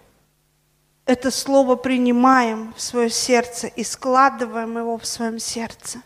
это 1.05 1.31
Слово 1.31 1.77
принимаем 1.77 2.73
в 2.77 2.81
свое 2.81 3.11
сердце 3.11 3.67
и 3.67 3.85
складываем 3.85 4.79
его 4.79 4.97
в 4.97 5.07
своем 5.07 5.39
сердце, 5.39 6.01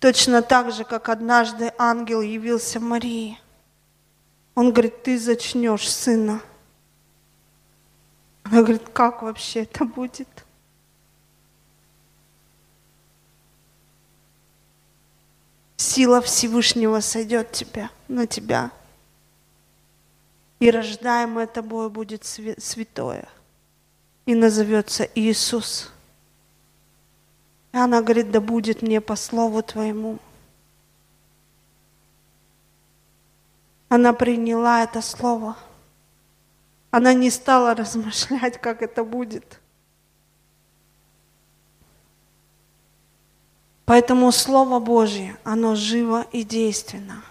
точно 0.00 0.42
так 0.42 0.72
же, 0.72 0.84
как 0.84 1.08
однажды 1.08 1.72
ангел 1.78 2.20
явился 2.20 2.78
Марии, 2.78 3.38
он 4.58 4.72
говорит, 4.72 5.04
ты 5.04 5.16
зачнешь 5.16 5.88
сына. 5.88 6.42
Она 8.42 8.62
говорит, 8.62 8.88
как 8.92 9.22
вообще 9.22 9.62
это 9.62 9.84
будет? 9.84 10.26
Сила 15.76 16.20
Всевышнего 16.20 16.98
сойдет 16.98 17.52
тебя, 17.52 17.88
на 18.08 18.26
тебя. 18.26 18.72
И 20.58 20.72
рождаемое 20.72 21.46
тобой 21.46 21.88
будет 21.88 22.24
святое. 22.24 23.28
И 24.26 24.34
назовется 24.34 25.08
Иисус. 25.14 25.92
И 27.70 27.76
она 27.76 28.02
говорит, 28.02 28.32
да 28.32 28.40
будет 28.40 28.82
мне 28.82 29.00
по 29.00 29.14
слову 29.14 29.62
твоему. 29.62 30.18
Она 33.88 34.12
приняла 34.12 34.82
это 34.82 35.00
слово. 35.00 35.56
Она 36.90 37.14
не 37.14 37.30
стала 37.30 37.74
размышлять, 37.74 38.60
как 38.60 38.82
это 38.82 39.04
будет. 39.04 39.60
Поэтому 43.84 44.30
Слово 44.32 44.80
Божье, 44.80 45.38
оно 45.44 45.74
живо 45.74 46.26
и 46.30 46.42
действенно. 46.44 47.22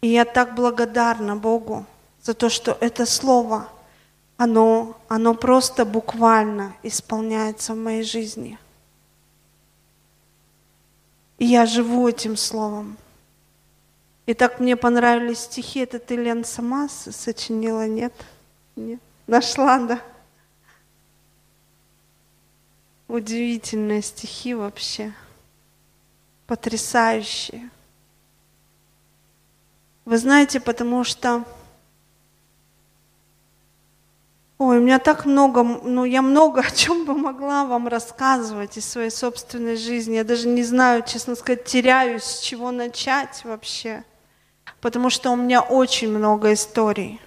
И 0.00 0.08
я 0.08 0.24
так 0.24 0.54
благодарна 0.54 1.36
Богу 1.36 1.84
за 2.22 2.32
то, 2.32 2.48
что 2.48 2.76
это 2.80 3.04
Слово, 3.04 3.68
оно, 4.38 4.96
оно 5.08 5.34
просто 5.34 5.84
буквально 5.84 6.74
исполняется 6.82 7.74
в 7.74 7.76
моей 7.76 8.02
жизни. 8.02 8.58
И 11.38 11.44
я 11.44 11.66
живу 11.66 12.08
этим 12.08 12.38
Словом. 12.38 12.96
И 14.28 14.34
так 14.34 14.60
мне 14.60 14.76
понравились 14.76 15.38
стихи. 15.38 15.80
Это 15.80 15.98
ты, 15.98 16.14
Лен, 16.14 16.44
сама 16.44 16.86
сочинила, 16.90 17.88
нет? 17.88 18.12
Нет. 18.76 19.00
Нашла, 19.26 19.78
да? 19.78 20.02
Удивительные 23.08 24.02
стихи 24.02 24.52
вообще. 24.52 25.14
Потрясающие. 26.46 27.70
Вы 30.04 30.18
знаете, 30.18 30.60
потому 30.60 31.04
что... 31.04 31.42
Ой, 34.58 34.76
у 34.76 34.82
меня 34.82 34.98
так 34.98 35.24
много, 35.24 35.62
ну 35.62 36.04
я 36.04 36.20
много 36.20 36.60
о 36.66 36.70
чем 36.70 37.06
бы 37.06 37.14
могла 37.14 37.64
вам 37.64 37.88
рассказывать 37.88 38.76
из 38.76 38.84
своей 38.86 39.10
собственной 39.10 39.76
жизни. 39.76 40.16
Я 40.16 40.24
даже 40.24 40.48
не 40.48 40.64
знаю, 40.64 41.02
честно 41.06 41.34
сказать, 41.34 41.64
теряюсь, 41.64 42.24
с 42.24 42.40
чего 42.40 42.70
начать 42.70 43.42
вообще 43.44 44.04
потому 44.80 45.10
что 45.10 45.30
у 45.30 45.36
меня 45.36 45.60
очень 45.60 46.08
много 46.08 46.52
историй. 46.52 47.20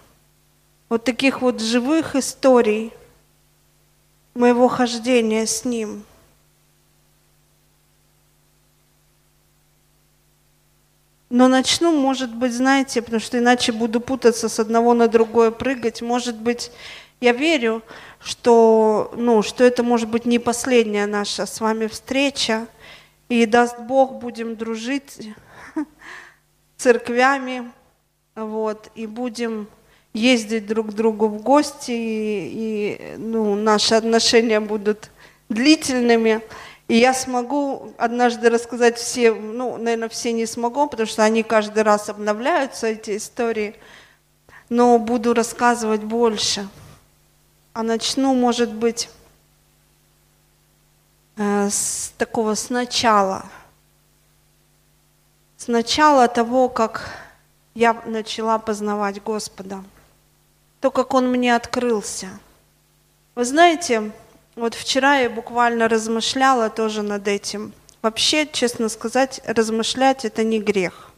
Вот 0.90 1.04
таких 1.04 1.42
вот 1.42 1.62
живых 1.62 2.16
историй 2.16 2.92
моего 4.34 4.68
хождения 4.68 5.46
с 5.46 5.66
Ним. 5.66 6.04
Но 11.30 11.48
начну, 11.48 11.98
может 11.98 12.36
быть, 12.36 12.54
знаете, 12.54 13.02
потому 13.02 13.22
что 13.22 13.40
иначе 13.40 13.72
буду 13.72 14.02
путаться 14.02 14.50
с 14.50 14.60
одного 14.60 14.94
на 14.94 15.08
другое 15.08 15.50
прыгать. 15.52 16.02
Может 16.02 16.36
быть, 16.36 16.72
я 17.22 17.32
верю, 17.32 17.84
что, 18.20 19.14
ну, 19.16 19.42
что 19.42 19.64
это 19.64 19.82
может 19.82 20.10
быть 20.10 20.26
не 20.26 20.40
последняя 20.40 21.06
наша 21.06 21.46
с 21.46 21.62
вами 21.62 21.88
встреча. 21.88 22.68
И 23.30 23.46
даст 23.46 23.80
Бог, 23.80 24.16
будем 24.16 24.58
дружить 24.58 25.30
церквями, 26.82 27.72
вот, 28.36 28.90
и 28.96 29.06
будем 29.06 29.68
ездить 30.14 30.66
друг 30.66 30.88
к 30.88 30.94
другу 30.94 31.28
в 31.28 31.42
гости, 31.42 31.92
и, 31.92 32.98
и 33.00 33.16
ну, 33.18 33.56
наши 33.56 33.94
отношения 33.94 34.60
будут 34.60 35.12
длительными. 35.48 36.42
И 36.88 36.98
я 36.98 37.14
смогу 37.14 37.94
однажды 37.98 38.50
рассказать 38.50 38.98
все, 38.98 39.32
ну, 39.32 39.78
наверное, 39.78 40.10
все 40.10 40.34
не 40.34 40.46
смогу, 40.46 40.88
потому 40.88 41.08
что 41.08 41.24
они 41.24 41.44
каждый 41.44 41.84
раз 41.84 42.10
обновляются, 42.10 42.88
эти 42.88 43.16
истории, 43.16 43.76
но 44.70 44.98
буду 44.98 45.34
рассказывать 45.34 46.02
больше. 46.02 46.68
А 47.74 47.84
начну, 47.84 48.34
может 48.34 48.74
быть, 48.74 49.10
э, 51.38 51.70
с 51.70 52.12
такого 52.18 52.56
сначала– 52.56 53.46
с 55.62 55.68
начала 55.68 56.28
того, 56.28 56.70
как 56.70 57.08
я 57.76 57.94
начала 58.08 58.58
познавать 58.58 59.22
Господа, 59.22 59.84
то, 60.80 60.90
как 60.90 61.14
Он 61.14 61.32
мне 61.32 61.56
открылся. 61.56 62.30
Вы 63.36 63.46
знаете, 63.46 64.12
вот 64.56 64.74
вчера 64.74 65.18
я 65.18 65.30
буквально 65.30 65.88
размышляла 65.88 66.72
тоже 66.72 67.04
над 67.04 67.28
этим. 67.28 67.74
Вообще, 68.02 68.48
честно 68.48 68.90
сказать, 68.90 69.40
размышлять 69.46 70.26
это 70.26 70.44
не 70.44 70.60
грех. 70.60 71.12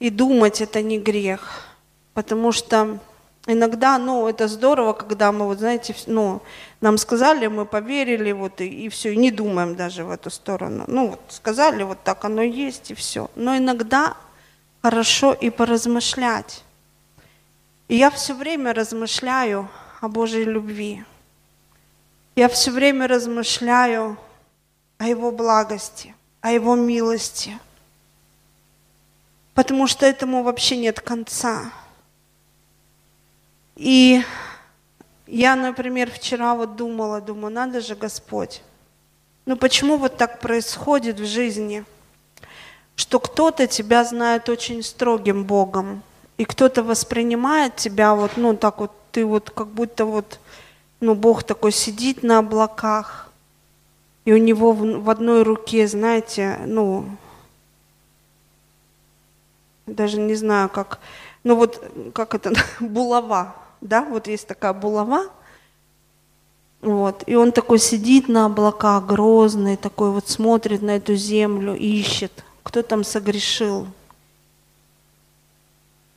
И 0.00 0.10
думать 0.10 0.60
это 0.60 0.82
не 0.82 0.98
грех. 0.98 1.64
Потому 2.14 2.50
что 2.50 2.98
иногда, 3.46 3.98
ну, 3.98 4.28
это 4.28 4.48
здорово, 4.48 4.92
когда 4.92 5.32
мы, 5.32 5.46
вот 5.46 5.58
знаете, 5.58 5.94
ну, 6.06 6.42
нам 6.80 6.98
сказали, 6.98 7.46
мы 7.46 7.64
поверили, 7.64 8.32
вот, 8.32 8.60
и, 8.60 8.86
и 8.86 8.88
все, 8.88 9.12
и 9.12 9.16
не 9.16 9.30
думаем 9.30 9.76
даже 9.76 10.04
в 10.04 10.10
эту 10.10 10.30
сторону. 10.30 10.84
Ну, 10.86 11.08
вот, 11.08 11.20
сказали, 11.28 11.82
вот 11.82 12.02
так 12.02 12.24
оно 12.24 12.42
есть, 12.42 12.90
и 12.90 12.94
все. 12.94 13.30
Но 13.34 13.56
иногда 13.56 14.16
хорошо 14.82 15.32
и 15.32 15.50
поразмышлять. 15.50 16.62
И 17.88 17.96
я 17.96 18.10
все 18.10 18.34
время 18.34 18.72
размышляю 18.72 19.68
о 20.00 20.08
Божьей 20.08 20.44
любви. 20.44 21.04
Я 22.36 22.48
все 22.48 22.70
время 22.70 23.08
размышляю 23.08 24.16
о 24.98 25.08
Его 25.08 25.32
благости, 25.32 26.14
о 26.40 26.52
Его 26.52 26.76
милости. 26.76 27.58
Потому 29.54 29.86
что 29.86 30.06
этому 30.06 30.42
вообще 30.42 30.76
нет 30.76 31.00
конца. 31.00 31.72
И 33.76 34.22
я, 35.26 35.56
например, 35.56 36.10
вчера 36.10 36.54
вот 36.54 36.76
думала, 36.76 37.20
думаю, 37.20 37.52
надо 37.54 37.80
же, 37.80 37.94
Господь, 37.94 38.62
ну 39.46 39.56
почему 39.56 39.96
вот 39.96 40.16
так 40.16 40.40
происходит 40.40 41.20
в 41.20 41.26
жизни, 41.26 41.84
что 42.96 43.20
кто-то 43.20 43.66
тебя 43.66 44.04
знает 44.04 44.48
очень 44.48 44.82
строгим 44.82 45.44
Богом, 45.44 46.02
и 46.36 46.44
кто-то 46.44 46.82
воспринимает 46.82 47.76
тебя 47.76 48.14
вот, 48.14 48.32
ну 48.36 48.56
так 48.56 48.80
вот, 48.80 48.92
ты 49.12 49.24
вот 49.24 49.50
как 49.50 49.68
будто 49.68 50.04
вот, 50.04 50.40
ну 51.00 51.14
Бог 51.14 51.42
такой 51.42 51.72
сидит 51.72 52.22
на 52.22 52.38
облаках, 52.38 53.30
и 54.24 54.32
у 54.32 54.36
него 54.36 54.72
в, 54.72 55.02
в 55.02 55.10
одной 55.10 55.42
руке, 55.42 55.86
знаете, 55.86 56.58
ну, 56.66 57.16
даже 59.86 60.20
не 60.20 60.34
знаю, 60.34 60.68
как, 60.68 60.98
ну 61.44 61.56
вот, 61.56 61.82
как 62.14 62.34
это, 62.34 62.52
булава, 62.80 63.56
да, 63.80 64.04
вот 64.04 64.26
есть 64.26 64.46
такая 64.46 64.72
булава, 64.72 65.26
вот, 66.80 67.24
и 67.26 67.34
он 67.34 67.52
такой 67.52 67.78
сидит 67.78 68.28
на 68.28 68.46
облаках, 68.46 69.04
грозный, 69.06 69.76
такой 69.76 70.10
вот 70.10 70.28
смотрит 70.28 70.80
на 70.80 70.96
эту 70.96 71.14
землю, 71.14 71.74
ищет, 71.74 72.44
кто 72.62 72.82
там 72.82 73.04
согрешил. 73.04 73.86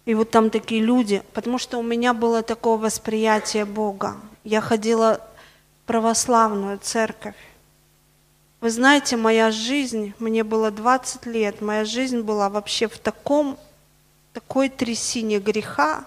И 0.05 0.13
вот 0.15 0.31
там 0.31 0.49
такие 0.49 0.81
люди, 0.81 1.21
потому 1.33 1.57
что 1.57 1.77
у 1.77 1.83
меня 1.83 2.13
было 2.13 2.43
такое 2.43 2.77
восприятие 2.77 3.65
Бога. 3.65 4.17
Я 4.43 4.59
ходила 4.59 5.21
в 5.83 5.87
православную 5.87 6.79
церковь. 6.81 7.35
Вы 8.59 8.69
знаете, 8.69 9.17
моя 9.17 9.51
жизнь, 9.51 10.13
мне 10.19 10.43
было 10.43 10.71
20 10.71 11.25
лет, 11.25 11.61
моя 11.61 11.83
жизнь 11.83 12.21
была 12.21 12.49
вообще 12.49 12.87
в 12.87 12.97
таком, 12.97 13.57
такой 14.33 14.69
трясине 14.69 15.39
греха, 15.39 16.05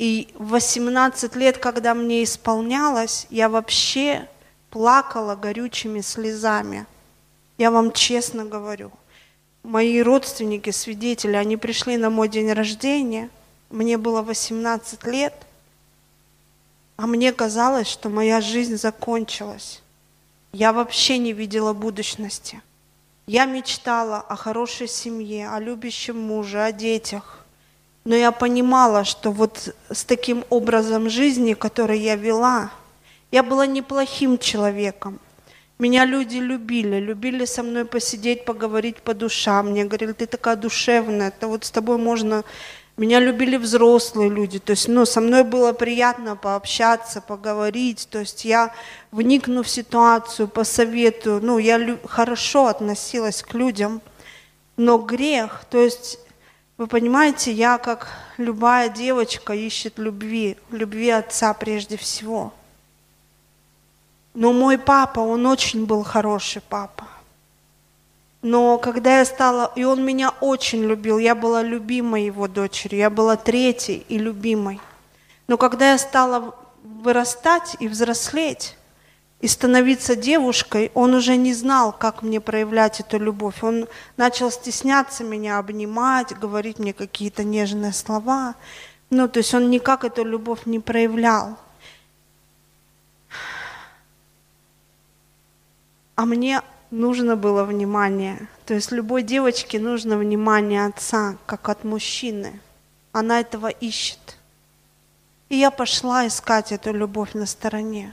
и 0.00 0.28
в 0.34 0.48
18 0.52 1.36
лет, 1.36 1.58
когда 1.58 1.92
мне 1.92 2.24
исполнялось, 2.24 3.26
я 3.28 3.50
вообще 3.50 4.26
плакала 4.70 5.36
горючими 5.36 6.00
слезами 6.00 6.86
Я 7.58 7.70
вам 7.70 7.92
честно 7.92 8.46
говорю. 8.46 8.92
Мои 9.62 10.00
родственники, 10.00 10.70
свидетели, 10.70 11.36
они 11.36 11.58
пришли 11.58 11.98
на 11.98 12.08
мой 12.08 12.30
день 12.30 12.50
рождения. 12.50 13.28
Мне 13.68 13.98
было 13.98 14.22
18 14.22 15.04
лет. 15.04 15.34
А 16.96 17.06
мне 17.06 17.30
казалось, 17.34 17.86
что 17.86 18.08
моя 18.08 18.40
жизнь 18.40 18.78
закончилась. 18.78 19.82
Я 20.52 20.72
вообще 20.72 21.18
не 21.18 21.34
видела 21.34 21.74
будущности. 21.74 22.62
Я 23.32 23.44
мечтала 23.44 24.18
о 24.18 24.34
хорошей 24.34 24.88
семье, 24.88 25.50
о 25.50 25.60
любящем 25.60 26.18
муже, 26.18 26.64
о 26.64 26.72
детях. 26.72 27.46
Но 28.04 28.16
я 28.16 28.32
понимала, 28.32 29.04
что 29.04 29.30
вот 29.30 29.72
с 29.88 30.02
таким 30.02 30.44
образом 30.50 31.08
жизни, 31.08 31.54
который 31.54 32.00
я 32.00 32.16
вела, 32.16 32.72
я 33.30 33.44
была 33.44 33.66
неплохим 33.66 34.36
человеком. 34.36 35.20
Меня 35.78 36.06
люди 36.06 36.38
любили, 36.38 36.96
любили 36.96 37.44
со 37.44 37.62
мной 37.62 37.84
посидеть, 37.84 38.44
поговорить 38.44 38.96
по 38.96 39.14
душам. 39.14 39.70
Мне 39.70 39.84
говорили, 39.84 40.10
ты 40.10 40.26
такая 40.26 40.56
душевная, 40.56 41.28
это 41.28 41.46
вот 41.46 41.64
с 41.64 41.70
тобой 41.70 41.98
можно 41.98 42.42
меня 43.00 43.18
любили 43.18 43.56
взрослые 43.56 44.28
люди, 44.28 44.58
то 44.58 44.72
есть, 44.72 44.86
ну, 44.86 45.06
со 45.06 45.22
мной 45.22 45.42
было 45.42 45.72
приятно 45.72 46.36
пообщаться, 46.36 47.22
поговорить, 47.22 48.06
то 48.10 48.18
есть 48.18 48.44
я 48.44 48.74
вникну 49.10 49.62
в 49.62 49.70
ситуацию, 49.70 50.48
посоветую, 50.48 51.40
ну, 51.42 51.56
я 51.56 51.98
хорошо 52.04 52.66
относилась 52.66 53.42
к 53.42 53.54
людям, 53.54 54.02
но 54.76 54.98
грех, 54.98 55.64
то 55.70 55.78
есть, 55.78 56.18
вы 56.76 56.86
понимаете, 56.86 57.52
я 57.52 57.78
как 57.78 58.08
любая 58.36 58.90
девочка 58.90 59.54
ищет 59.54 59.98
любви, 59.98 60.58
любви 60.70 61.08
отца 61.08 61.54
прежде 61.54 61.96
всего. 61.96 62.52
Но 64.34 64.52
мой 64.52 64.76
папа, 64.76 65.20
он 65.20 65.46
очень 65.46 65.86
был 65.86 66.02
хороший 66.02 66.60
папа. 66.60 67.06
Но 68.42 68.78
когда 68.78 69.18
я 69.18 69.24
стала, 69.24 69.70
и 69.76 69.84
он 69.84 70.02
меня 70.04 70.30
очень 70.40 70.82
любил, 70.82 71.18
я 71.18 71.34
была 71.34 71.62
любимой 71.62 72.24
его 72.24 72.48
дочерью, 72.48 72.98
я 72.98 73.10
была 73.10 73.36
третьей 73.36 74.04
и 74.08 74.16
любимой. 74.16 74.80
Но 75.46 75.58
когда 75.58 75.92
я 75.92 75.98
стала 75.98 76.54
вырастать 76.82 77.76
и 77.80 77.88
взрослеть, 77.88 78.76
и 79.40 79.48
становиться 79.48 80.16
девушкой, 80.16 80.90
он 80.94 81.14
уже 81.14 81.36
не 81.36 81.54
знал, 81.54 81.92
как 81.92 82.22
мне 82.22 82.40
проявлять 82.40 83.00
эту 83.00 83.18
любовь. 83.18 83.62
Он 83.62 83.88
начал 84.16 84.50
стесняться 84.50 85.24
меня 85.24 85.58
обнимать, 85.58 86.38
говорить 86.38 86.78
мне 86.78 86.92
какие-то 86.92 87.42
нежные 87.42 87.92
слова. 87.92 88.54
Ну, 89.08 89.28
то 89.28 89.38
есть 89.38 89.54
он 89.54 89.70
никак 89.70 90.04
эту 90.04 90.24
любовь 90.24 90.66
не 90.66 90.78
проявлял. 90.78 91.56
А 96.16 96.26
мне 96.26 96.60
нужно 96.90 97.36
было 97.36 97.64
внимание. 97.64 98.48
То 98.66 98.74
есть 98.74 98.92
любой 98.92 99.22
девочке 99.22 99.78
нужно 99.78 100.16
внимание 100.16 100.86
отца, 100.86 101.36
как 101.46 101.68
от 101.68 101.84
мужчины. 101.84 102.60
Она 103.12 103.40
этого 103.40 103.68
ищет. 103.68 104.36
И 105.48 105.56
я 105.56 105.70
пошла 105.70 106.26
искать 106.26 106.72
эту 106.72 106.92
любовь 106.92 107.34
на 107.34 107.46
стороне. 107.46 108.12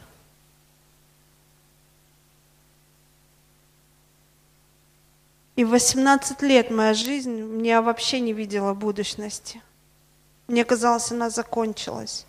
И 5.55 5.63
в 5.63 5.69
18 5.69 6.41
лет 6.43 6.69
моя 6.69 6.93
жизнь, 6.93 7.41
мне 7.43 7.81
вообще 7.81 8.19
не 8.19 8.31
видела 8.31 8.73
будущности. 8.75 9.61
Мне 10.47 10.63
казалось, 10.63 11.11
она 11.11 11.31
закончилась. 11.31 12.27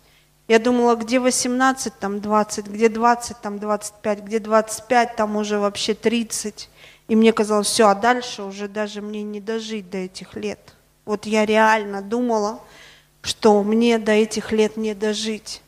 Я 0.49 0.57
думала, 0.57 0.95
где 0.95 1.19
18, 1.19 1.99
там 1.99 2.21
20, 2.21 2.65
где 2.65 2.89
20, 2.89 3.39
там 3.39 3.59
25, 3.59 4.19
где 4.23 4.39
25, 4.39 5.15
там 5.15 5.35
уже 5.35 5.59
вообще 5.59 5.93
30. 5.93 6.69
И 7.07 7.15
мне 7.15 7.33
казалось, 7.33 7.67
все, 7.67 7.87
а 7.87 7.93
дальше 7.93 8.41
уже 8.41 8.67
даже 8.67 9.03
мне 9.03 9.21
не 9.21 9.39
дожить 9.39 9.91
до 9.91 9.99
этих 9.99 10.35
лет. 10.35 10.73
Вот 11.05 11.27
я 11.27 11.45
реально 11.45 12.01
думала, 12.01 12.59
что 13.21 13.61
мне 13.61 13.99
до 13.99 14.11
этих 14.11 14.51
лет 14.51 14.75
не 14.75 14.95
дожить. 14.95 15.61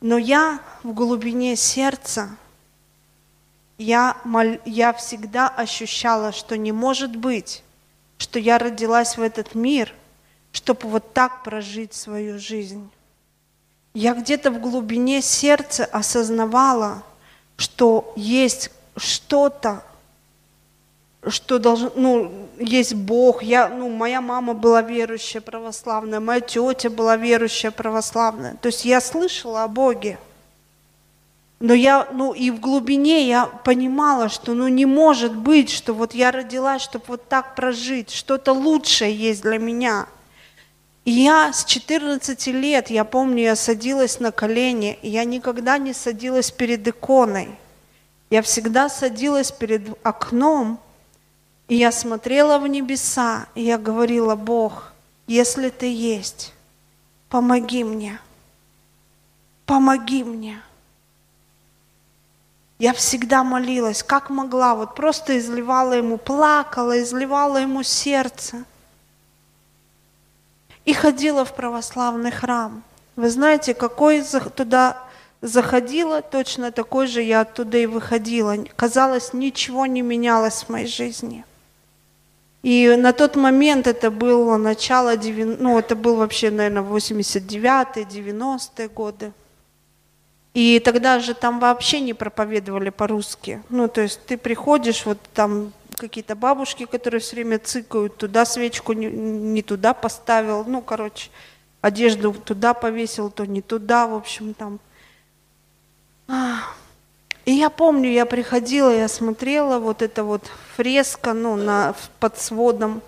Но 0.00 0.16
я 0.16 0.62
в 0.82 0.94
глубине 0.94 1.56
сердца, 1.56 2.30
я, 3.76 4.16
моль, 4.24 4.62
я 4.64 4.94
всегда 4.94 5.46
ощущала, 5.46 6.32
что 6.32 6.56
не 6.56 6.72
может 6.72 7.14
быть, 7.14 7.62
что 8.16 8.38
я 8.38 8.56
родилась 8.56 9.18
в 9.18 9.20
этот 9.20 9.54
мир, 9.54 9.92
чтобы 10.52 10.88
вот 10.88 11.12
так 11.12 11.42
прожить 11.42 11.92
свою 11.92 12.38
жизнь. 12.38 12.90
Я 13.94 14.14
где-то 14.14 14.52
в 14.52 14.60
глубине 14.60 15.20
сердца 15.20 15.84
осознавала, 15.84 17.02
что 17.56 18.12
есть 18.14 18.70
что-то, 18.96 19.82
что 21.26 21.58
должно, 21.58 21.90
ну, 21.96 22.48
есть 22.58 22.94
Бог. 22.94 23.42
Я, 23.42 23.68
ну, 23.68 23.88
моя 23.88 24.20
мама 24.20 24.54
была 24.54 24.80
верующая 24.80 25.40
православная, 25.40 26.20
моя 26.20 26.40
тетя 26.40 26.88
была 26.88 27.16
верующая 27.16 27.72
православная. 27.72 28.54
То 28.62 28.68
есть 28.68 28.84
я 28.84 29.00
слышала 29.00 29.64
о 29.64 29.68
Боге. 29.68 30.18
Но 31.58 31.74
я, 31.74 32.08
ну, 32.12 32.32
и 32.32 32.50
в 32.50 32.60
глубине 32.60 33.28
я 33.28 33.46
понимала, 33.46 34.28
что, 34.28 34.54
ну, 34.54 34.68
не 34.68 34.86
может 34.86 35.36
быть, 35.36 35.68
что 35.68 35.92
вот 35.94 36.14
я 36.14 36.30
родилась, 36.30 36.80
чтобы 36.80 37.04
вот 37.08 37.28
так 37.28 37.54
прожить, 37.56 38.10
что-то 38.10 38.52
лучшее 38.52 39.14
есть 39.14 39.42
для 39.42 39.58
меня– 39.58 40.06
и 41.10 41.24
я 41.24 41.52
с 41.52 41.64
14 41.64 42.46
лет, 42.46 42.88
я 42.88 43.04
помню, 43.04 43.42
я 43.42 43.56
садилась 43.56 44.20
на 44.20 44.30
колени, 44.30 44.96
и 45.02 45.08
я 45.08 45.24
никогда 45.24 45.76
не 45.76 45.92
садилась 45.92 46.52
перед 46.52 46.86
иконой. 46.86 47.48
Я 48.30 48.42
всегда 48.42 48.88
садилась 48.88 49.50
перед 49.50 49.98
окном, 50.06 50.78
и 51.66 51.74
я 51.74 51.90
смотрела 51.90 52.60
в 52.60 52.68
небеса, 52.68 53.48
и 53.56 53.62
я 53.64 53.76
говорила, 53.76 54.36
Бог, 54.36 54.92
если 55.26 55.70
ты 55.70 55.92
есть, 55.92 56.52
помоги 57.28 57.82
мне, 57.82 58.20
помоги 59.66 60.22
мне. 60.22 60.62
Я 62.78 62.92
всегда 62.92 63.42
молилась, 63.42 64.04
как 64.04 64.30
могла, 64.30 64.76
вот 64.76 64.94
просто 64.94 65.36
изливала 65.40 65.94
ему, 65.94 66.18
плакала, 66.18 67.02
изливала 67.02 67.56
ему 67.56 67.82
сердце 67.82 68.64
и 70.84 70.92
ходила 70.92 71.44
в 71.44 71.54
православный 71.54 72.30
храм. 72.30 72.82
Вы 73.16 73.30
знаете, 73.30 73.74
какой 73.74 74.22
туда 74.56 74.96
заходила, 75.42 76.22
точно 76.22 76.70
такой 76.72 77.06
же 77.06 77.22
я 77.22 77.42
оттуда 77.42 77.78
и 77.78 77.86
выходила. 77.86 78.56
Казалось, 78.76 79.32
ничего 79.32 79.86
не 79.86 80.02
менялось 80.02 80.64
в 80.64 80.68
моей 80.68 80.86
жизни. 80.86 81.44
И 82.62 82.94
на 82.98 83.12
тот 83.12 83.36
момент 83.36 83.86
это 83.86 84.10
было 84.10 84.58
начало, 84.58 85.14
ну 85.16 85.78
это 85.78 85.96
был 85.96 86.16
вообще, 86.16 86.50
наверное, 86.50 86.82
89-е, 86.82 88.04
90-е 88.04 88.88
годы. 88.88 89.32
И 90.52 90.80
тогда 90.80 91.20
же 91.20 91.32
там 91.32 91.60
вообще 91.60 92.00
не 92.00 92.12
проповедовали 92.12 92.90
по-русски. 92.90 93.62
Ну, 93.70 93.88
то 93.88 94.02
есть 94.02 94.20
ты 94.26 94.36
приходишь, 94.36 95.06
вот 95.06 95.18
там 95.32 95.72
какие-то 96.00 96.34
бабушки, 96.34 96.86
которые 96.86 97.20
все 97.20 97.36
время 97.36 97.58
цикают, 97.58 98.16
туда 98.16 98.44
свечку 98.46 98.94
не, 98.94 99.06
не 99.06 99.62
туда 99.62 99.92
поставил, 99.92 100.64
ну, 100.64 100.80
короче, 100.80 101.30
одежду 101.82 102.32
туда 102.32 102.72
повесил, 102.72 103.30
то 103.30 103.46
не 103.46 103.60
туда, 103.60 104.06
в 104.06 104.14
общем, 104.14 104.54
там. 104.54 104.80
И 107.44 107.52
я 107.52 107.68
помню, 107.68 108.10
я 108.10 108.26
приходила, 108.26 108.90
я 108.90 109.08
смотрела 109.08 109.78
вот 109.78 110.02
это 110.02 110.24
вот 110.24 110.42
фреска, 110.76 111.34
ну, 111.34 111.56
на, 111.56 111.94
под 112.18 112.38
сводом, 112.38 113.02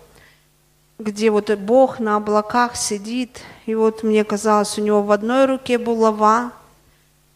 где 0.99 1.31
вот 1.31 1.49
Бог 1.57 1.99
на 1.99 2.17
облаках 2.17 2.75
сидит, 2.75 3.41
и 3.65 3.73
вот 3.73 4.03
мне 4.03 4.23
казалось, 4.23 4.77
у 4.77 4.81
него 4.81 5.01
в 5.01 5.11
одной 5.11 5.45
руке 5.45 5.77
булава, 5.77 6.51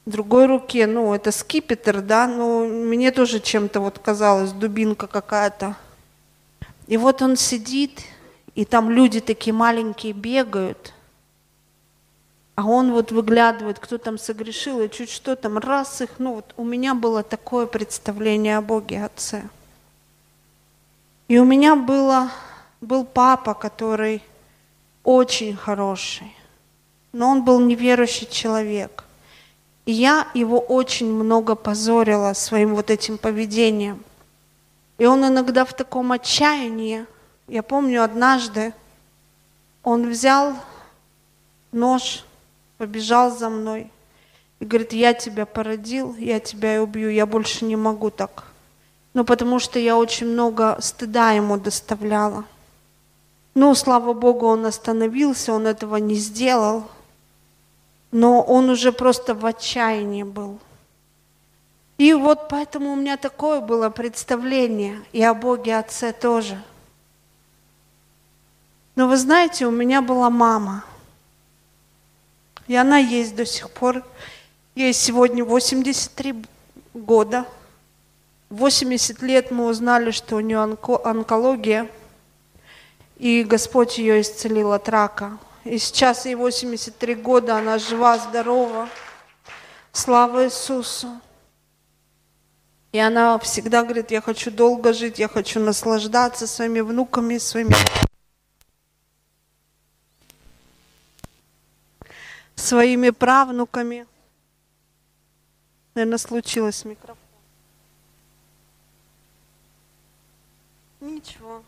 другой 0.07 0.45
руке, 0.45 0.87
ну, 0.87 1.13
это 1.13 1.31
скипетр, 1.31 2.01
да, 2.01 2.27
но 2.27 2.65
мне 2.65 3.11
тоже 3.11 3.39
чем-то 3.39 3.81
вот 3.81 3.99
казалось, 3.99 4.51
дубинка 4.51 5.07
какая-то. 5.07 5.75
И 6.87 6.97
вот 6.97 7.21
он 7.21 7.35
сидит, 7.35 8.03
и 8.55 8.63
там 8.63 8.89
люди 8.89 9.19
такие 9.19 9.53
маленькие 9.53 10.13
бегают, 10.13 10.93
а 12.55 12.65
он 12.65 12.91
вот 12.91 13.11
выглядывает, 13.11 13.79
кто 13.79 13.97
там 13.97 14.17
согрешил, 14.17 14.81
и 14.81 14.89
чуть 14.89 15.11
что 15.11 15.35
там, 15.35 15.57
раз 15.57 16.01
их, 16.01 16.11
ну 16.17 16.35
вот 16.35 16.53
у 16.57 16.63
меня 16.63 16.95
было 16.95 17.21
такое 17.21 17.67
представление 17.67 18.57
о 18.57 18.61
Боге 18.61 19.03
Отце. 19.03 19.43
И 21.27 21.37
у 21.37 21.43
меня 21.43 21.75
было, 21.75 22.31
был 22.79 23.03
папа, 23.05 23.53
который 23.53 24.23
очень 25.03 25.55
хороший, 25.55 26.33
но 27.11 27.29
он 27.29 27.43
был 27.43 27.59
неверующий 27.59 28.27
человек. 28.27 29.03
И 29.87 29.93
я 29.93 30.27
его 30.33 30.59
очень 30.59 31.09
много 31.09 31.55
позорила 31.55 32.33
своим 32.33 32.75
вот 32.75 32.91
этим 32.91 33.17
поведением. 33.17 34.03
И 34.97 35.05
он 35.05 35.25
иногда 35.25 35.63
в 35.63 35.73
таком 35.73 36.11
отчаянии, 36.11 37.05
я 37.47 37.63
помню 37.63 38.03
однажды, 38.03 38.73
он 39.83 40.09
взял 40.09 40.55
нож, 41.71 42.25
побежал 42.77 43.31
за 43.31 43.49
мной 43.49 43.89
и 44.59 44.65
говорит, 44.65 44.91
я 44.91 45.13
тебя 45.13 45.45
породил, 45.45 46.13
я 46.15 46.41
тебя 46.41 46.75
и 46.75 46.79
убью, 46.79 47.09
я 47.09 47.25
больше 47.25 47.63
не 47.63 47.77
могу 47.77 48.09
так. 48.09 48.43
но 49.13 49.23
потому 49.23 49.57
что 49.57 49.79
я 49.79 49.95
очень 49.95 50.27
много 50.27 50.77
стыда 50.81 51.31
ему 51.31 51.57
доставляла. 51.57 52.43
Ну, 53.55 53.73
слава 53.73 54.11
Богу, 54.11 54.47
он 54.47 54.65
остановился, 54.65 55.53
он 55.53 55.65
этого 55.65 55.95
не 55.95 56.15
сделал, 56.15 56.83
но 58.11 58.41
он 58.41 58.69
уже 58.69 58.91
просто 58.91 59.33
в 59.35 59.45
отчаянии 59.45 60.23
был. 60.23 60.59
И 61.97 62.13
вот 62.13 62.47
поэтому 62.47 62.93
у 62.93 62.95
меня 62.95 63.17
такое 63.17 63.59
было 63.59 63.89
представление, 63.89 65.01
и 65.11 65.23
о 65.23 65.33
Боге 65.33 65.77
Отце 65.77 66.13
тоже. 66.13 66.61
Но 68.95 69.07
вы 69.07 69.17
знаете, 69.17 69.65
у 69.65 69.71
меня 69.71 70.01
была 70.01 70.29
мама, 70.29 70.83
и 72.67 72.75
она 72.75 72.97
есть 72.97 73.35
до 73.35 73.45
сих 73.45 73.71
пор. 73.71 74.03
Ей 74.75 74.93
сегодня 74.93 75.43
83 75.43 76.45
года. 76.93 77.45
80 78.49 79.21
лет 79.23 79.51
мы 79.51 79.65
узнали, 79.65 80.11
что 80.11 80.35
у 80.35 80.39
нее 80.39 80.59
онко 80.59 81.01
онкология, 81.03 81.89
и 83.17 83.43
Господь 83.43 83.97
ее 83.97 84.21
исцелил 84.21 84.71
от 84.71 84.87
рака. 84.87 85.37
И 85.67 85.79
сейчас 85.79 86.25
ей 86.25 86.35
83 86.35 87.15
года, 87.15 87.57
она 87.57 87.77
жива, 87.77 88.17
здорова. 88.17 88.87
Слава 89.91 90.45
Иисусу. 90.45 91.19
И 92.93 92.99
она 92.99 93.37
всегда 93.39 93.83
говорит, 93.83 94.11
я 94.11 94.21
хочу 94.21 94.49
долго 94.49 94.93
жить, 94.93 95.19
я 95.19 95.27
хочу 95.27 95.59
наслаждаться 95.59 96.47
своими 96.47 96.79
внуками, 96.79 97.37
своими 97.37 97.75
своими 102.55 103.09
правнуками. 103.09 104.07
Наверное, 105.95 106.17
случилось 106.17 106.85
микрофон. 106.85 107.17
Ничего. 111.01 111.63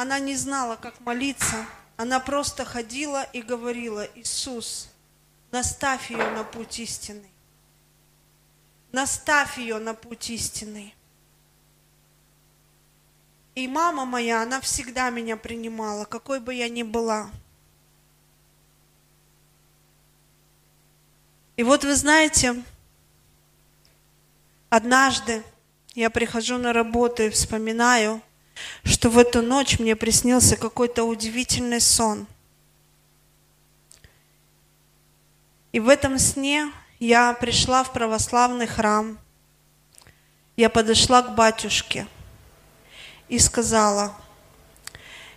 Она 0.00 0.18
не 0.18 0.34
знала, 0.34 0.76
как 0.76 0.98
молиться. 1.00 1.66
Она 1.98 2.20
просто 2.20 2.64
ходила 2.64 3.22
и 3.22 3.42
говорила, 3.42 4.08
Иисус, 4.14 4.88
наставь 5.50 6.10
ее 6.10 6.30
на 6.30 6.42
путь 6.42 6.78
истинный. 6.78 7.30
Наставь 8.92 9.58
ее 9.58 9.78
на 9.78 9.92
путь 9.92 10.30
истинный. 10.30 10.94
И 13.54 13.68
мама 13.68 14.06
моя, 14.06 14.40
она 14.40 14.62
всегда 14.62 15.10
меня 15.10 15.36
принимала, 15.36 16.06
какой 16.06 16.40
бы 16.40 16.54
я 16.54 16.70
ни 16.70 16.82
была. 16.82 17.30
И 21.58 21.62
вот 21.62 21.84
вы 21.84 21.94
знаете, 21.94 22.62
однажды 24.70 25.44
я 25.94 26.08
прихожу 26.08 26.56
на 26.56 26.72
работу 26.72 27.24
и 27.24 27.28
вспоминаю, 27.28 28.22
что 28.84 29.10
в 29.10 29.18
эту 29.18 29.42
ночь 29.42 29.78
мне 29.78 29.96
приснился 29.96 30.56
какой-то 30.56 31.04
удивительный 31.04 31.80
сон. 31.80 32.26
И 35.72 35.80
в 35.80 35.88
этом 35.88 36.18
сне 36.18 36.72
я 36.98 37.32
пришла 37.34 37.84
в 37.84 37.92
православный 37.92 38.66
храм, 38.66 39.18
я 40.56 40.68
подошла 40.68 41.22
к 41.22 41.34
батюшке 41.34 42.06
и 43.28 43.38
сказала, 43.38 44.14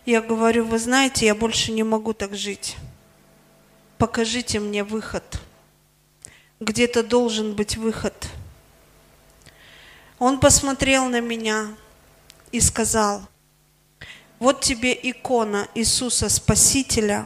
я 0.05 0.21
говорю, 0.21 0.65
вы 0.65 0.79
знаете, 0.79 1.25
я 1.25 1.36
больше 1.36 1.71
не 1.71 1.83
могу 1.83 2.13
так 2.13 2.36
жить. 2.36 2.75
Покажите 3.97 4.59
мне 4.59 4.83
выход. 4.83 5.23
Где-то 6.59 7.03
должен 7.03 7.53
быть 7.53 7.77
выход. 7.77 8.27
Он 10.19 10.39
посмотрел 10.39 11.05
на 11.05 11.21
меня, 11.21 11.73
и 12.54 12.62
сказал, 12.62 13.24
вот 14.38 14.62
тебе 14.62 14.94
икона 14.94 15.68
Иисуса 15.74 16.30
Спасителя, 16.30 17.26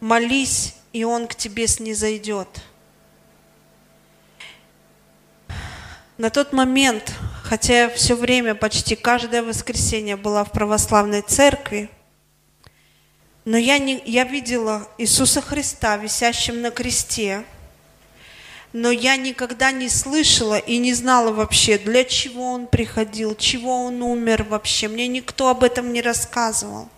молись, 0.00 0.76
и 0.92 1.02
Он 1.04 1.26
к 1.26 1.34
тебе 1.34 1.66
снизойдет. 1.66 2.48
На 6.16 6.30
тот 6.30 6.52
момент, 6.52 7.12
хотя 7.42 7.82
я 7.82 7.88
все 7.90 8.14
время, 8.14 8.54
почти 8.54 8.94
каждое 8.94 9.42
воскресенье 9.42 10.16
была 10.16 10.44
в 10.44 10.52
православной 10.52 11.22
церкви, 11.22 11.90
но 13.44 13.56
я, 13.56 13.78
не, 13.78 14.00
я 14.04 14.24
видела 14.24 14.88
Иисуса 14.96 15.40
Христа, 15.40 15.96
висящим 15.96 16.62
на 16.62 16.70
кресте– 16.70 17.44
но 18.72 18.90
я 18.90 19.16
никогда 19.16 19.72
не 19.72 19.88
слышала 19.88 20.58
и 20.58 20.78
не 20.78 20.92
знала 20.92 21.32
вообще, 21.32 21.78
для 21.78 22.04
чего 22.04 22.52
он 22.52 22.66
приходил, 22.66 23.34
чего 23.34 23.84
он 23.84 24.02
умер 24.02 24.44
вообще. 24.44 24.88
Мне 24.88 25.08
никто 25.08 25.48
об 25.48 25.64
этом 25.64 25.92
не 25.92 26.02
рассказывал. 26.02 26.88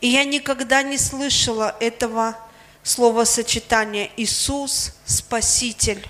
И 0.00 0.08
я 0.08 0.24
никогда 0.24 0.82
не 0.82 0.98
слышала 0.98 1.76
этого 1.80 2.36
словосочетания 2.82 4.10
«Иисус– 4.16 4.94
Спаситель». 5.06 6.04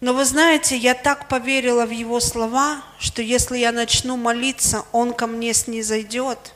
Но 0.00 0.14
вы 0.14 0.24
знаете, 0.24 0.76
я 0.76 0.94
так 0.94 1.28
поверила 1.28 1.84
в 1.84 1.90
Его 1.90 2.20
слова, 2.20 2.82
что 2.98 3.20
если 3.20 3.58
я 3.58 3.70
начну 3.70 4.16
молиться, 4.16 4.86
Он 4.92 5.12
ко 5.12 5.26
мне 5.26 5.52
снизойдет. 5.52 6.54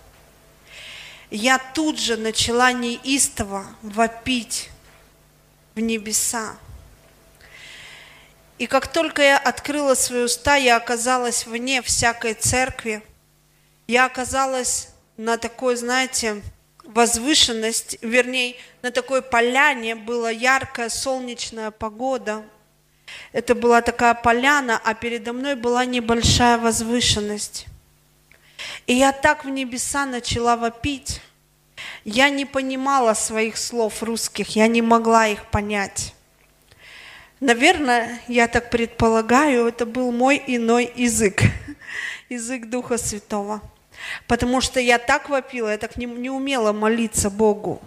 Я 1.31 1.59
тут 1.59 2.01
же 2.01 2.17
начала 2.17 2.73
неистово 2.73 3.67
вопить 3.83 4.71
в 5.75 5.81
небеса. 5.81 6.57
И 8.59 8.67
как 8.67 8.87
только 8.87 9.23
я 9.23 9.39
открыла 9.39 9.95
свои 9.95 10.25
уста, 10.25 10.57
я 10.57 10.77
оказалась 10.77 11.47
вне 11.47 11.83
всякой 11.83 12.35
церкви. 12.35 13.03
Я 13.87 14.07
оказалась 14.07 14.89
на 15.17 15.37
такой, 15.37 15.77
знаете, 15.77 16.43
возвышенность, 16.85 17.99
вернее, 18.01 18.57
на 18.83 18.91
такой 18.91 19.23
поляне 19.23 19.97
была 19.97 20.31
яркая 20.31 20.89
солнечная 20.89 21.71
погода. 21.71 22.45
Это 23.33 23.55
была 23.55 23.83
такая 23.83 24.15
поляна, 24.15 24.81
а 24.83 24.95
передо 24.95 25.33
мной 25.33 25.57
была 25.57 25.85
небольшая 25.85 26.59
возвышенность. 26.59 27.67
И 28.87 28.95
я 28.95 29.13
так 29.13 29.45
в 29.45 29.49
небеса 29.49 30.07
начала 30.07 30.57
вопить. 30.57 31.21
Я 32.05 32.29
не 32.29 32.45
понимала 32.45 33.15
своих 33.15 33.57
слов 33.57 34.03
русских, 34.03 34.57
я 34.57 34.67
не 34.67 34.83
могла 34.83 35.27
их 35.27 35.47
понять. 35.47 36.15
Наверное, 37.41 38.21
я 38.29 38.49
так 38.49 38.71
предполагаю, 38.71 39.67
это 39.67 39.87
был 39.87 40.13
мой 40.13 40.43
иной 40.47 40.91
язык, 40.95 41.43
язык 42.29 42.67
Духа 42.69 42.97
Святого. 42.97 43.61
Потому 44.27 44.61
что 44.61 44.81
я 44.81 44.99
так 44.99 45.29
вопила, 45.29 45.71
я 45.71 45.79
так 45.79 45.97
не, 45.97 46.07
не 46.07 46.31
умела 46.31 46.73
молиться 46.73 47.31
Богу. 47.31 47.81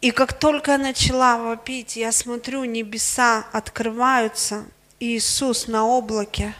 И 0.00 0.10
как 0.12 0.32
только 0.32 0.78
начала 0.78 1.36
вопить, 1.36 1.96
я 1.96 2.10
смотрю, 2.10 2.64
небеса 2.64 3.46
открываются, 3.52 4.64
и 4.98 5.16
Иисус 5.16 5.66
на 5.66 5.84
облаке 5.84 6.54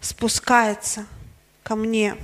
спускается 0.00 1.06
ко 1.64 1.74
мне. 1.74 2.16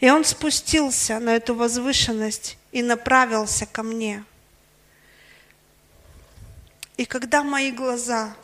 И 0.00 0.08
он 0.08 0.24
спустился 0.24 1.18
на 1.18 1.36
эту 1.36 1.54
возвышенность 1.54 2.56
и 2.72 2.82
направился 2.82 3.66
ко 3.66 3.82
мне. 3.82 4.24
И 6.96 7.04
когда 7.04 7.42
мои 7.42 7.70
глаза 7.70 8.34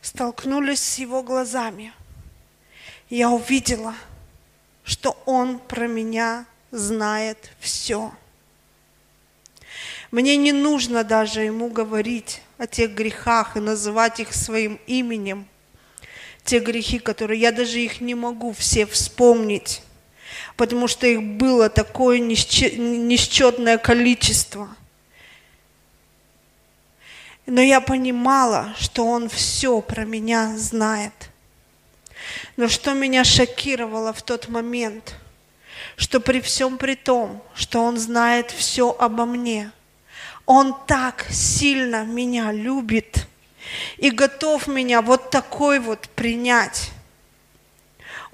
столкнулись 0.00 0.80
с 0.80 0.98
его 0.98 1.22
глазами, 1.22 1.92
я 3.10 3.30
увидела, 3.30 3.94
что 4.84 5.20
он 5.26 5.58
про 5.58 5.88
меня 5.88 6.46
знает 6.70 7.50
все. 7.58 8.12
Мне 10.12 10.36
не 10.36 10.52
нужно 10.52 11.02
даже 11.02 11.40
ему 11.40 11.68
говорить 11.68 12.42
о 12.58 12.68
тех 12.68 12.92
грехах 12.94 13.56
и 13.56 13.60
называть 13.60 14.20
их 14.20 14.32
своим 14.32 14.78
именем. 14.86 15.48
Те 16.44 16.60
грехи, 16.60 17.00
которые 17.00 17.40
я 17.40 17.50
даже 17.50 17.80
их 17.80 18.00
не 18.00 18.14
могу 18.14 18.52
все 18.52 18.86
вспомнить 18.86 19.82
потому 20.56 20.88
что 20.88 21.06
их 21.06 21.22
было 21.22 21.68
такое 21.68 22.18
несчетное 22.18 23.78
количество. 23.78 24.68
Но 27.46 27.60
я 27.60 27.80
понимала, 27.80 28.74
что 28.78 29.06
Он 29.06 29.28
все 29.28 29.80
про 29.80 30.04
меня 30.04 30.56
знает. 30.56 31.12
Но 32.56 32.68
что 32.68 32.94
меня 32.94 33.22
шокировало 33.24 34.12
в 34.12 34.22
тот 34.22 34.48
момент, 34.48 35.14
что 35.96 36.20
при 36.20 36.40
всем 36.40 36.78
при 36.78 36.94
том, 36.94 37.42
что 37.54 37.82
Он 37.82 37.98
знает 37.98 38.50
все 38.50 38.96
обо 38.98 39.26
мне, 39.26 39.70
Он 40.46 40.74
так 40.86 41.26
сильно 41.30 42.04
меня 42.04 42.50
любит 42.50 43.26
и 43.98 44.10
готов 44.10 44.66
меня 44.66 45.02
вот 45.02 45.30
такой 45.30 45.80
вот 45.80 46.08
принять. 46.10 46.90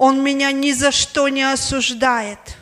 Он 0.01 0.25
меня 0.25 0.51
ни 0.51 0.73
за 0.73 0.93
что 0.93 1.29
не 1.29 1.43
осуждает. 1.43 2.57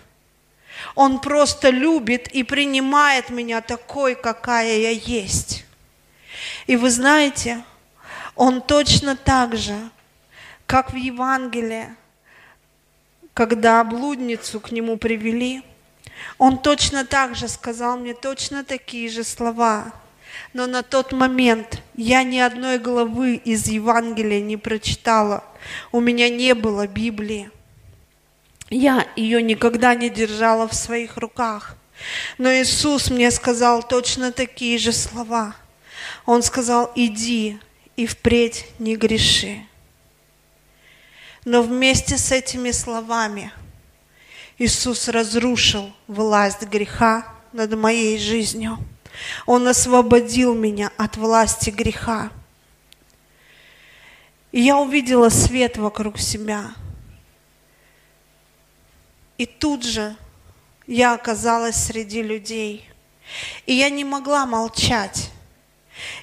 Он 0.96 1.20
просто 1.20 1.70
любит 1.70 2.26
и 2.26 2.42
принимает 2.42 3.30
меня 3.30 3.60
такой, 3.60 4.16
какая 4.16 4.76
я 4.78 4.90
есть. 4.90 5.64
И 6.66 6.74
вы 6.74 6.90
знаете, 6.90 7.62
Он 8.34 8.60
точно 8.60 9.14
так 9.14 9.54
же 9.54 9.78
как 10.66 10.92
в 10.92 10.96
Евангелии, 10.96 11.94
когда 13.34 13.84
блудницу 13.84 14.58
к 14.58 14.72
нему 14.72 14.96
привели, 14.96 15.62
он 16.38 16.58
точно 16.58 17.04
так 17.04 17.36
же 17.36 17.46
сказал 17.46 17.98
мне 17.98 18.14
точно 18.14 18.64
такие 18.64 19.08
же 19.08 19.22
слова. 19.22 19.92
Но 20.52 20.66
на 20.66 20.82
тот 20.82 21.12
момент 21.12 21.84
я 21.94 22.24
ни 22.24 22.38
одной 22.38 22.80
главы 22.80 23.36
из 23.36 23.68
Евангелия 23.68 24.40
не 24.40 24.56
прочитала. 24.56 25.44
У 25.92 26.00
меня 26.00 26.28
не 26.28 26.54
было 26.54 26.86
Библии. 26.86 27.50
Я 28.70 29.06
ее 29.16 29.42
никогда 29.42 29.94
не 29.94 30.10
держала 30.10 30.68
в 30.68 30.74
своих 30.74 31.16
руках. 31.16 31.76
Но 32.36 32.50
Иисус 32.52 33.10
мне 33.10 33.30
сказал 33.30 33.82
точно 33.82 34.30
такие 34.32 34.78
же 34.78 34.92
слова. 34.92 35.56
Он 36.26 36.42
сказал, 36.42 36.92
иди 36.94 37.58
и 37.96 38.06
впредь 38.06 38.66
не 38.78 38.96
греши. 38.96 39.66
Но 41.44 41.62
вместе 41.62 42.18
с 42.18 42.30
этими 42.30 42.70
словами 42.70 43.52
Иисус 44.58 45.08
разрушил 45.08 45.92
власть 46.06 46.62
греха 46.62 47.26
над 47.52 47.74
моей 47.74 48.18
жизнью. 48.18 48.78
Он 49.46 49.66
освободил 49.66 50.54
меня 50.54 50.92
от 50.96 51.16
власти 51.16 51.70
греха. 51.70 52.30
И 54.52 54.60
я 54.60 54.78
увидела 54.78 55.28
свет 55.28 55.76
вокруг 55.76 56.18
себя. 56.18 56.72
И 59.36 59.46
тут 59.46 59.84
же 59.84 60.16
я 60.86 61.14
оказалась 61.14 61.76
среди 61.76 62.22
людей. 62.22 62.88
И 63.66 63.74
я 63.74 63.90
не 63.90 64.04
могла 64.04 64.46
молчать. 64.46 65.30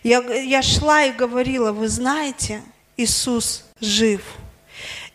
Я, 0.03 0.19
я 0.33 0.61
шла 0.61 1.03
и 1.03 1.11
говорила, 1.11 1.71
вы 1.71 1.87
знаете, 1.87 2.61
Иисус 2.97 3.65
жив. 3.79 4.21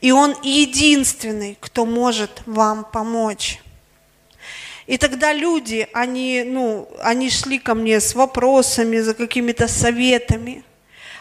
И 0.00 0.12
Он 0.12 0.34
единственный, 0.42 1.58
кто 1.60 1.84
может 1.84 2.42
вам 2.46 2.84
помочь. 2.84 3.60
И 4.86 4.98
тогда 4.98 5.32
люди, 5.32 5.88
они, 5.92 6.42
ну, 6.44 6.88
они 7.02 7.30
шли 7.30 7.58
ко 7.58 7.74
мне 7.74 8.00
с 8.00 8.14
вопросами, 8.14 8.98
за 8.98 9.14
какими-то 9.14 9.68
советами, 9.68 10.64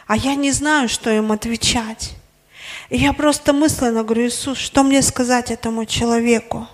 а 0.10 0.18
я 0.18 0.34
не 0.34 0.52
знаю, 0.52 0.90
что 0.90 1.12
им 1.12 1.32
отвечать. 1.32 2.16
И 2.90 2.98
я 2.98 3.14
просто 3.14 3.54
мысленно 3.54 4.04
говорю, 4.04 4.26
Иисус, 4.26 4.58
что 4.58 4.82
мне 4.82 5.04
сказать 5.04 5.52
этому 5.52 5.86
человеку? 5.86 6.68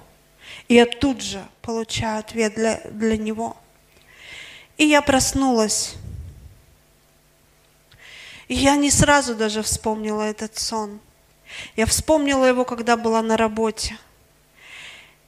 И 0.69 0.76
я 0.76 0.86
тут 0.86 1.21
же 1.21 1.45
получаю 1.62 2.19
ответ 2.19 2.56
для, 2.56 2.80
для 2.89 3.17
него. 3.17 3.58
И 4.78 4.86
я 4.86 5.02
проснулась. 5.02 5.95
И 8.48 8.54
я 8.54 8.78
не 8.78 8.89
сразу 8.89 9.36
даже 9.36 9.63
вспомнила 9.63 10.21
этот 10.21 10.58
сон. 10.58 11.02
Я 11.76 11.88
вспомнила 11.88 12.45
его, 12.45 12.63
когда 12.63 12.95
была 12.95 13.21
на 13.21 13.36
работе. 13.36 13.98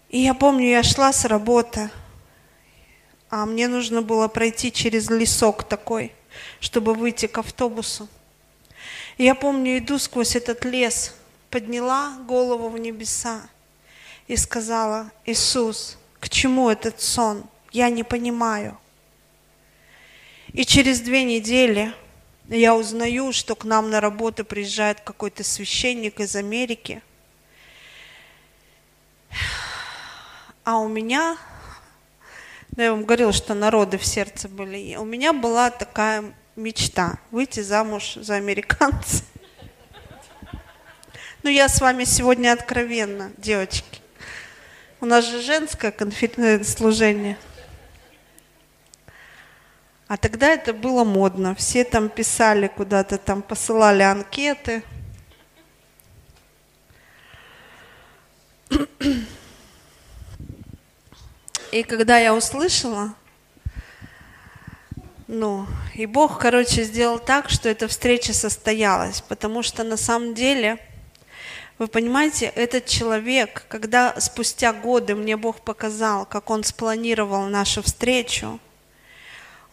И 0.08 0.20
я 0.20 0.34
помню, 0.34 0.70
я 0.70 0.82
шла 0.82 1.12
с 1.12 1.26
работы, 1.26 1.90
а 3.30 3.46
мне 3.46 3.68
нужно 3.68 4.02
было 4.02 4.30
пройти 4.30 4.72
через 4.72 5.10
лесок 5.10 5.66
такой, 5.66 6.14
чтобы 6.60 6.94
выйти 6.94 7.28
к 7.28 7.38
автобусу. 7.38 8.08
Я 9.18 9.36
помню, 9.36 9.78
иду 9.78 9.98
сквозь 9.98 10.36
этот 10.36 10.66
лес, 10.66 11.16
подняла 11.50 12.18
голову 12.28 12.70
в 12.70 12.78
небеса 12.78 13.42
и 14.28 14.36
сказала, 14.36 15.12
Иисус, 15.26 15.98
к 16.20 16.30
чему 16.30 16.70
этот 16.70 17.02
сон? 17.02 17.44
Я 17.72 17.90
не 17.90 18.04
понимаю. 18.04 18.78
И 20.54 20.66
через 20.66 21.02
две 21.02 21.24
недели 21.24 21.94
я 22.48 22.76
узнаю, 22.76 23.34
что 23.34 23.56
к 23.56 23.66
нам 23.66 23.90
на 23.90 24.00
работу 24.00 24.46
приезжает 24.46 25.02
какой-то 25.02 25.44
священник 25.44 26.20
из 26.20 26.36
Америки. 26.36 27.02
А 30.64 30.78
у 30.78 30.88
меня, 30.88 31.38
я 32.84 32.92
вам 32.92 33.06
говорила, 33.06 33.34
что 33.34 33.56
народы 33.56 33.98
в 33.98 34.06
сердце 34.06 34.48
были. 34.48 34.96
У 34.98 35.04
меня 35.04 35.34
была 35.34 35.72
такая 35.72 36.24
мечта 36.56 37.18
выйти 37.32 37.62
замуж 37.62 38.14
за 38.22 38.36
американца. 38.36 39.24
Ну, 41.44 41.52
я 41.52 41.70
с 41.70 41.80
вами 41.80 42.04
сегодня 42.04 42.52
откровенно, 42.52 43.32
девочки. 43.38 44.02
У 45.00 45.06
нас 45.06 45.26
же 45.26 45.42
женское 45.42 45.92
конфер... 45.92 46.64
служение. 46.66 47.38
А 50.08 50.18
тогда 50.18 50.50
это 50.50 50.74
было 50.74 51.04
модно. 51.04 51.56
Все 51.56 51.84
там 51.84 52.10
писали 52.10 52.68
куда-то, 52.68 53.18
там 53.18 53.42
посылали 53.42 54.04
анкеты. 54.04 54.84
И 61.72 61.84
когда 61.84 62.18
я 62.18 62.34
услышала, 62.34 63.14
ну, 65.28 65.68
и 65.94 66.06
Бог, 66.06 66.40
короче, 66.40 66.84
сделал 66.84 67.20
так, 67.20 67.50
что 67.50 67.68
эта 67.68 67.90
встреча 67.90 68.34
состоялась, 68.34 69.20
потому 69.20 69.64
что 69.64 69.84
на 69.84 69.98
самом 69.98 70.34
деле, 70.34 70.80
вы 71.78 71.88
понимаете, 71.88 72.46
этот 72.46 72.86
человек, 72.86 73.66
когда 73.68 74.18
спустя 74.22 74.72
годы 74.72 75.16
мне 75.16 75.36
Бог 75.36 75.60
показал, 75.60 76.26
как 76.26 76.50
он 76.50 76.64
спланировал 76.64 77.48
нашу 77.48 77.84
встречу, 77.84 78.62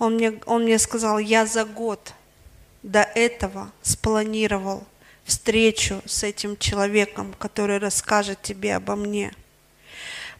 он 0.00 0.14
мне, 0.14 0.40
он 0.46 0.64
мне 0.64 0.80
сказал, 0.80 1.20
я 1.20 1.46
за 1.46 1.64
год 1.64 2.12
до 2.82 3.02
этого 3.02 3.70
спланировал 3.82 4.84
встречу 5.22 6.02
с 6.04 6.24
этим 6.24 6.56
человеком, 6.56 7.32
который 7.38 7.78
расскажет 7.78 8.42
тебе 8.42 8.74
обо 8.74 8.96
мне. 8.96 9.32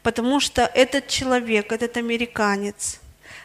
Потому 0.04 0.38
что 0.38 0.70
этот 0.74 1.08
человек, 1.08 1.72
этот 1.72 1.96
американец, 1.96 3.00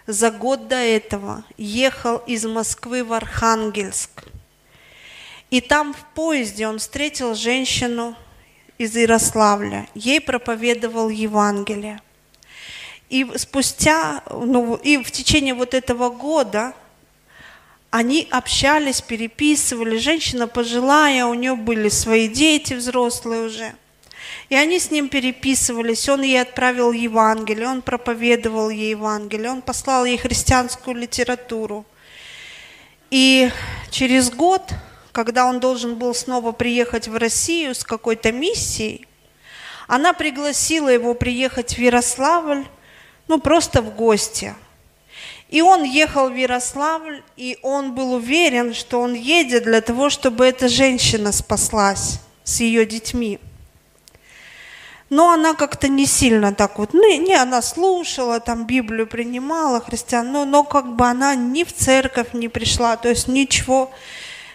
за 0.05 0.29
год 0.29 0.67
до 0.67 0.75
этого 0.75 1.45
ехал 1.57 2.17
из 2.17 2.45
Москвы 2.45 3.05
в 3.05 3.13
Архангельск. 3.13 4.25
И 5.51 5.61
там 5.61 5.93
в 5.93 6.03
поезде 6.13 6.67
он 6.67 6.79
встретил 6.79 7.33
женщину 7.33 8.13
из 8.77 8.93
Ярославля. 8.93 9.87
Ей 9.95 10.19
проповедовал 10.19 11.07
Евангелие. 11.07 12.01
И 13.07 13.25
спустя, 13.37 14.21
ну, 14.29 14.75
и 14.75 14.97
в 15.01 15.11
течение 15.11 15.53
вот 15.53 15.73
этого 15.73 16.09
года 16.09 16.73
они 17.89 18.27
общались, 18.29 19.01
переписывали. 19.01 19.97
Женщина 19.97 20.45
пожилая, 20.45 21.25
у 21.25 21.33
нее 21.35 21.55
были 21.55 21.87
свои 21.87 22.27
дети 22.27 22.73
взрослые 22.73 23.43
уже. 23.43 23.75
И 24.49 24.55
они 24.55 24.79
с 24.79 24.91
ним 24.91 25.09
переписывались, 25.09 26.09
он 26.09 26.23
ей 26.23 26.41
отправил 26.41 26.91
Евангелие, 26.91 27.67
он 27.67 27.81
проповедовал 27.81 28.69
ей 28.69 28.91
Евангелие, 28.91 29.51
он 29.51 29.61
послал 29.61 30.05
ей 30.05 30.17
христианскую 30.17 30.95
литературу. 30.95 31.85
И 33.11 33.49
через 33.91 34.31
год, 34.31 34.63
когда 35.11 35.45
он 35.45 35.59
должен 35.59 35.95
был 35.95 36.13
снова 36.13 36.51
приехать 36.51 37.07
в 37.07 37.15
Россию 37.15 37.75
с 37.75 37.83
какой-то 37.83 38.31
миссией, 38.31 39.07
она 39.87 40.13
пригласила 40.13 40.89
его 40.89 41.13
приехать 41.13 41.75
в 41.75 41.79
Ярославль, 41.79 42.65
ну 43.27 43.39
просто 43.39 43.81
в 43.81 43.95
гости. 43.95 44.55
И 45.49 45.61
он 45.61 45.83
ехал 45.83 46.29
в 46.29 46.35
Ярославль, 46.35 47.23
и 47.35 47.57
он 47.63 47.95
был 47.95 48.13
уверен, 48.13 48.75
что 48.75 49.01
он 49.01 49.13
едет 49.13 49.63
для 49.63 49.81
того, 49.81 50.11
чтобы 50.11 50.45
эта 50.45 50.67
женщина 50.67 51.31
спаслась 51.31 52.19
с 52.43 52.59
ее 52.59 52.85
детьми. 52.85 53.39
Но 55.09 55.31
она 55.31 55.55
как-то 55.55 55.87
не 55.87 56.05
сильно 56.05 56.53
так 56.53 56.77
вот, 56.77 56.93
ну, 56.93 57.19
не, 57.19 57.33
она 57.33 57.61
слушала, 57.63 58.39
там 58.39 58.67
Библию 58.67 59.07
принимала, 59.07 59.81
христиан, 59.81 60.31
но, 60.31 60.45
но 60.45 60.63
как 60.63 60.95
бы 60.95 61.05
она 61.05 61.33
ни 61.35 61.63
в 61.63 61.73
церковь 61.73 62.33
не 62.33 62.47
пришла, 62.47 62.95
то 62.95 63.09
есть 63.09 63.27
ничего 63.27 63.91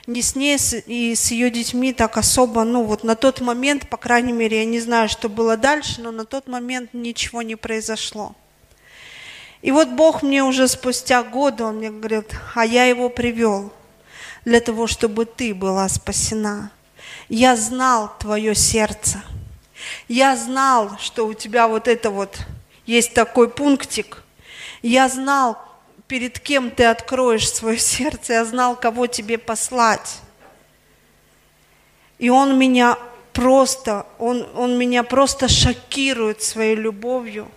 не 0.07 0.23
с 0.23 0.37
ней 0.37 0.57
и 0.87 1.15
с 1.15 1.31
ее 1.31 1.51
детьми 1.51 1.93
так 1.93 2.17
особо, 2.17 2.63
ну 2.65 2.85
вот 2.85 3.05
на 3.05 3.17
тот 3.17 3.41
момент, 3.41 3.89
по 3.89 3.97
крайней 3.97 4.33
мере, 4.33 4.59
я 4.59 4.65
не 4.65 4.81
знаю, 4.81 5.09
что 5.09 5.29
было 5.29 5.57
дальше, 5.57 6.01
но 6.03 6.13
на 6.13 6.25
тот 6.25 6.47
момент 6.47 6.91
ничего 6.93 7.43
не 7.43 7.57
произошло. 7.57 8.35
И 9.63 9.73
вот 9.73 9.89
Бог 9.89 10.23
мне 10.23 10.45
уже 10.45 10.69
спустя 10.69 11.23
годы, 11.23 11.65
Он 11.65 11.79
мне 11.79 11.91
говорит, 11.91 12.37
а 12.55 12.67
я 12.67 12.85
его 12.85 13.09
привел 13.09 13.73
для 14.45 14.61
того, 14.61 14.87
чтобы 14.87 15.25
ты 15.25 15.55
была 15.55 15.89
спасена. 15.89 16.71
я 17.31 17.57
знал 17.57 18.13
твое 18.19 18.55
сердце. 18.55 19.23
Я 20.09 20.37
знал, 20.37 20.99
что 20.99 21.27
у 21.27 21.35
тебя 21.35 21.67
вот 21.67 21.89
это 21.89 22.11
вот 22.11 22.39
есть 22.87 23.15
такой 23.15 23.49
пунктик. 23.49 24.23
Я 24.83 25.09
знал, 25.09 25.59
перед 26.07 26.39
кем 26.39 26.71
ты 26.71 26.85
откроешь 26.85 27.51
свое 27.51 27.79
сердце. 27.79 28.35
Я 28.35 28.45
знал, 28.45 28.77
кого 28.77 29.07
тебе 29.07 29.39
послать. 29.39 30.21
И 32.19 32.29
он 32.31 32.59
меня 32.59 32.99
просто, 33.33 34.07
он, 34.19 34.47
он 34.55 34.79
меня 34.79 35.03
просто 35.03 35.49
шокирует 35.49 36.43
своей 36.43 36.77
любовью, 36.77 37.51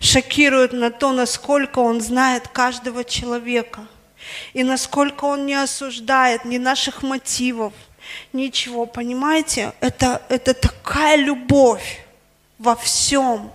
шокирует 0.00 0.72
на 0.72 0.90
то, 0.90 1.12
насколько 1.12 1.78
он 1.78 2.00
знает 2.00 2.48
каждого 2.48 3.02
человека, 3.04 3.86
и 4.52 4.62
насколько 4.62 5.24
он 5.24 5.46
не 5.46 5.54
осуждает 5.54 6.44
ни 6.44 6.58
наших 6.58 7.02
мотивов, 7.02 7.72
ничего. 8.32 8.86
Понимаете, 8.86 9.72
это, 9.80 10.22
это 10.28 10.54
такая 10.54 11.16
любовь 11.16 12.00
во 12.58 12.74
всем. 12.74 13.50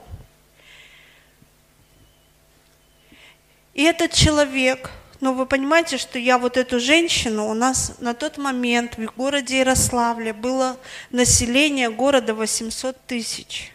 И 3.74 3.84
этот 3.84 4.12
человек, 4.12 4.92
но 5.22 5.34
вы 5.34 5.46
понимаете, 5.46 5.98
что 5.98 6.20
я 6.20 6.38
вот 6.38 6.58
эту 6.58 6.80
женщину, 6.80 7.48
у 7.48 7.54
нас 7.54 7.96
на 8.00 8.14
тот 8.14 8.38
момент 8.38 8.98
в 8.98 9.06
городе 9.16 9.60
Ярославле 9.60 10.34
было 10.34 10.78
население 11.10 11.90
города 11.90 12.34
800 12.34 12.98
тысяч. 13.06 13.72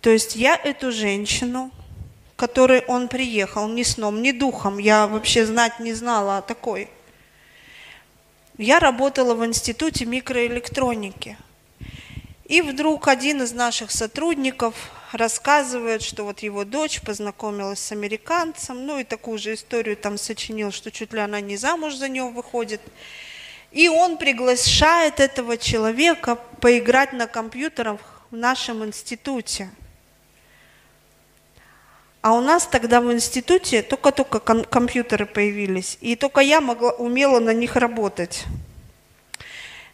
То 0.00 0.10
есть 0.10 0.36
я 0.36 0.54
эту 0.56 0.92
женщину, 0.92 1.70
которой 2.36 2.84
он 2.86 3.08
приехал, 3.08 3.68
ни 3.68 3.82
сном, 3.82 4.22
ни 4.22 4.32
духом, 4.32 4.78
я 4.78 5.06
вообще 5.06 5.46
знать 5.46 5.80
не 5.80 5.94
знала 5.94 6.38
о 6.38 6.42
такой. 6.42 6.90
Я 8.56 8.78
работала 8.78 9.34
в 9.34 9.44
институте 9.44 10.04
микроэлектроники. 10.04 11.36
И 12.44 12.60
вдруг 12.60 13.08
один 13.08 13.42
из 13.42 13.52
наших 13.52 13.90
сотрудников 13.90 14.74
рассказывает, 15.10 16.02
что 16.02 16.22
вот 16.24 16.38
его 16.40 16.64
дочь 16.64 17.00
познакомилась 17.00 17.80
с 17.80 17.90
американцем, 17.90 18.86
ну 18.86 19.00
и 19.00 19.04
такую 19.04 19.38
же 19.38 19.54
историю 19.54 19.96
там 19.96 20.18
сочинил, 20.18 20.70
что 20.70 20.92
чуть 20.92 21.12
ли 21.12 21.18
она 21.18 21.40
не 21.40 21.56
замуж 21.56 21.96
за 21.96 22.08
него 22.08 22.28
выходит. 22.28 22.80
И 23.72 23.88
он 23.88 24.18
приглашает 24.18 25.18
этого 25.18 25.56
человека 25.56 26.36
поиграть 26.60 27.12
на 27.12 27.26
компьютерах 27.26 27.98
в 28.30 28.36
нашем 28.36 28.84
институте. 28.84 29.68
А 32.24 32.32
у 32.32 32.40
нас 32.40 32.66
тогда 32.66 33.02
в 33.02 33.12
институте 33.12 33.82
только-только 33.82 34.40
компьютеры 34.40 35.26
появились, 35.26 35.98
и 36.00 36.16
только 36.16 36.40
я 36.40 36.62
могла, 36.62 36.92
умела 36.92 37.38
на 37.38 37.52
них 37.52 37.76
работать. 37.76 38.44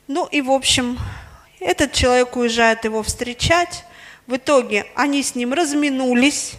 Ну 0.07 0.29
и, 0.31 0.41
в 0.41 0.53
общем, 0.53 0.97
этот 1.59 1.93
человек 1.93 2.37
уезжает 2.37 2.85
его 2.85 3.03
встречать, 3.03 3.85
в 4.29 4.37
итоге 4.37 4.87
они 4.95 5.25
с 5.25 5.35
ним 5.35 5.53
разминулись, 5.53 6.53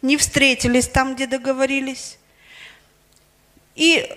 не 0.00 0.16
встретились 0.16 0.88
там, 0.88 1.16
где 1.16 1.26
договорились. 1.26 2.16
И 3.74 4.10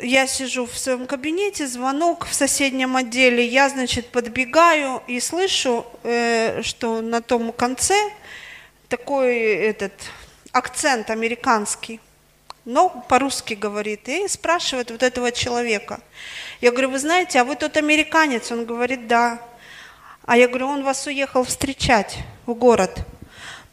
я 0.00 0.28
сижу 0.28 0.66
в 0.66 0.78
своем 0.78 1.08
кабинете, 1.08 1.66
звонок 1.66 2.26
в 2.26 2.34
соседнем 2.34 2.96
отделе, 2.96 3.44
я, 3.44 3.68
значит, 3.68 4.06
подбегаю 4.06 5.02
и 5.08 5.18
слышу, 5.18 5.84
э, 6.04 6.62
что 6.62 7.00
на 7.00 7.22
том 7.22 7.50
конце 7.50 7.96
такой 8.92 9.38
этот 9.38 9.94
акцент 10.52 11.08
американский, 11.08 11.98
но 12.66 12.90
по-русски 13.08 13.54
говорит, 13.54 14.06
и 14.06 14.28
спрашивает 14.28 14.90
вот 14.90 15.02
этого 15.02 15.32
человека. 15.32 16.00
Я 16.60 16.72
говорю, 16.72 16.90
вы 16.90 16.98
знаете, 16.98 17.40
а 17.40 17.44
вы 17.44 17.56
тот 17.56 17.78
американец? 17.78 18.52
Он 18.52 18.66
говорит, 18.66 19.06
да. 19.06 19.40
А 20.26 20.36
я 20.36 20.46
говорю, 20.46 20.66
он 20.68 20.84
вас 20.84 21.06
уехал 21.06 21.42
встречать 21.44 22.18
в 22.44 22.52
город. 22.52 23.06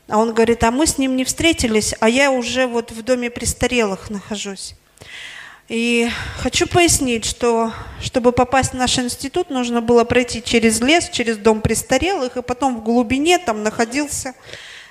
А 0.08 0.20
он 0.20 0.34
говорит, 0.34 0.64
а 0.64 0.72
мы 0.72 0.88
с 0.88 0.98
ним 0.98 1.18
не 1.18 1.26
встретились, 1.26 1.94
а 2.00 2.08
я 2.08 2.32
уже 2.32 2.66
вот 2.66 2.92
в 2.92 3.04
доме 3.04 3.30
престарелых 3.30 4.10
нахожусь. 4.10 4.76
И 5.68 6.10
хочу 6.38 6.66
пояснить, 6.66 7.26
что 7.26 7.74
чтобы 8.02 8.32
попасть 8.32 8.72
в 8.72 8.78
наш 8.78 8.98
институт, 8.98 9.50
нужно 9.50 9.82
было 9.82 10.06
пройти 10.06 10.42
через 10.42 10.80
лес, 10.80 11.10
через 11.10 11.36
дом 11.36 11.60
престарелых, 11.60 12.38
и 12.38 12.42
потом 12.42 12.78
в 12.78 12.84
глубине 12.86 13.38
там 13.38 13.64
находился 13.64 14.34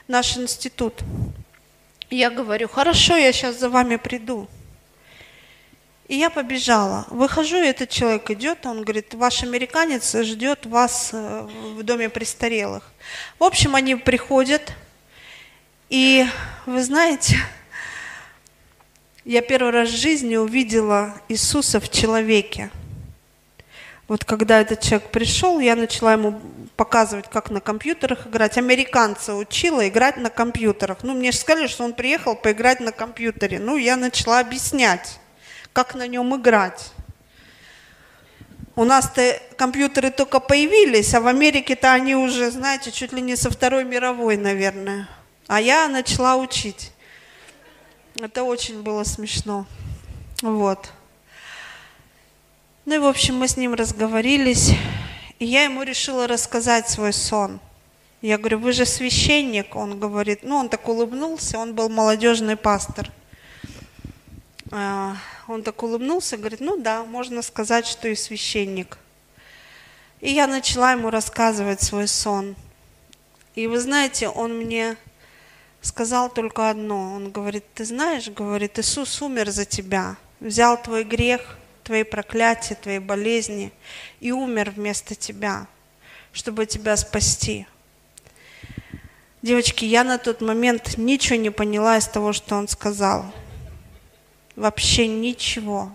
наш 0.08 0.38
институт. 0.38 0.94
Я 2.10 2.30
говорю, 2.30 2.68
хорошо, 2.68 3.16
я 3.16 3.32
сейчас 3.32 3.58
за 3.58 3.68
вами 3.68 3.96
приду. 3.96 4.48
И 6.08 6.16
я 6.16 6.30
побежала. 6.30 7.06
Выхожу, 7.10 7.58
и 7.58 7.66
этот 7.66 7.90
человек 7.90 8.30
идет, 8.30 8.64
он 8.64 8.82
говорит, 8.82 9.12
ваш 9.12 9.42
американец 9.42 10.16
ждет 10.16 10.64
вас 10.64 11.10
э, 11.12 11.46
в 11.76 11.82
доме 11.82 12.08
престарелых. 12.08 12.90
В 13.38 13.44
общем, 13.44 13.74
они 13.74 13.94
приходят, 13.94 14.72
и 15.90 16.26
вы 16.64 16.82
знаете, 16.82 17.36
я 19.26 19.42
первый 19.42 19.70
раз 19.70 19.90
в 19.90 19.96
жизни 19.96 20.36
увидела 20.36 21.20
Иисуса 21.28 21.78
в 21.78 21.90
человеке. 21.90 22.70
Вот 24.08 24.24
когда 24.24 24.60
этот 24.60 24.80
человек 24.80 25.10
пришел, 25.10 25.60
я 25.60 25.76
начала 25.76 26.14
ему 26.14 26.40
показывать, 26.76 27.28
как 27.30 27.50
на 27.50 27.60
компьютерах 27.60 28.26
играть. 28.26 28.56
Американца 28.56 29.34
учила 29.34 29.86
играть 29.86 30.16
на 30.16 30.30
компьютерах. 30.30 30.98
Ну, 31.02 31.14
мне 31.14 31.30
же 31.30 31.38
сказали, 31.38 31.66
что 31.66 31.84
он 31.84 31.92
приехал 31.92 32.34
поиграть 32.34 32.80
на 32.80 32.90
компьютере. 32.90 33.58
Ну, 33.58 33.76
я 33.76 33.96
начала 33.96 34.40
объяснять 34.40 35.20
как 35.72 35.94
на 35.94 36.08
нем 36.08 36.34
играть. 36.34 36.90
У 38.74 38.84
нас-то 38.84 39.40
компьютеры 39.56 40.10
только 40.10 40.40
появились, 40.40 41.14
а 41.14 41.20
в 41.20 41.26
Америке-то 41.26 41.92
они 41.92 42.16
уже, 42.16 42.50
знаете, 42.50 42.90
чуть 42.90 43.12
ли 43.12 43.20
не 43.20 43.36
со 43.36 43.48
Второй 43.50 43.84
мировой, 43.84 44.36
наверное. 44.36 45.08
А 45.46 45.60
я 45.60 45.86
начала 45.86 46.36
учить. 46.36 46.92
Это 48.20 48.42
очень 48.42 48.82
было 48.82 49.04
смешно. 49.04 49.66
Вот. 50.42 50.92
Ну 52.88 52.94
и, 52.94 52.98
в 52.98 53.04
общем, 53.04 53.36
мы 53.36 53.48
с 53.48 53.58
ним 53.58 53.74
разговорились, 53.74 54.70
и 55.38 55.44
я 55.44 55.64
ему 55.64 55.82
решила 55.82 56.26
рассказать 56.26 56.88
свой 56.88 57.12
сон. 57.12 57.60
Я 58.22 58.38
говорю, 58.38 58.60
вы 58.60 58.72
же 58.72 58.86
священник? 58.86 59.76
Он 59.76 60.00
говорит, 60.00 60.38
ну, 60.42 60.56
он 60.56 60.70
так 60.70 60.88
улыбнулся, 60.88 61.58
он 61.58 61.74
был 61.74 61.90
молодежный 61.90 62.56
пастор. 62.56 63.12
А, 64.70 65.16
он 65.48 65.62
так 65.64 65.82
улыбнулся, 65.82 66.38
говорит, 66.38 66.60
ну 66.60 66.78
да, 66.78 67.04
можно 67.04 67.42
сказать, 67.42 67.86
что 67.86 68.08
и 68.08 68.14
священник. 68.14 68.96
И 70.22 70.32
я 70.32 70.46
начала 70.46 70.92
ему 70.92 71.10
рассказывать 71.10 71.82
свой 71.82 72.08
сон. 72.08 72.56
И 73.54 73.66
вы 73.66 73.80
знаете, 73.80 74.30
он 74.30 74.56
мне 74.56 74.96
сказал 75.82 76.30
только 76.30 76.70
одно. 76.70 77.12
Он 77.12 77.32
говорит, 77.32 77.66
ты 77.74 77.84
знаешь, 77.84 78.30
говорит, 78.30 78.78
Иисус 78.78 79.20
умер 79.20 79.50
за 79.50 79.66
тебя, 79.66 80.16
взял 80.40 80.82
твой 80.82 81.04
грех, 81.04 81.57
твои 81.88 82.02
проклятия, 82.02 82.74
твои 82.74 82.98
болезни 82.98 83.72
и 84.20 84.30
умер 84.30 84.72
вместо 84.76 85.14
тебя, 85.14 85.66
чтобы 86.34 86.66
тебя 86.66 86.94
спасти. 86.98 87.66
Девочки, 89.40 89.86
я 89.86 90.04
на 90.04 90.18
тот 90.18 90.42
момент 90.42 90.98
ничего 90.98 91.36
не 91.36 91.48
поняла 91.48 91.96
из 91.96 92.06
того, 92.06 92.34
что 92.34 92.56
он 92.56 92.68
сказал 92.68 93.32
вообще 94.54 95.06
ничего. 95.06 95.90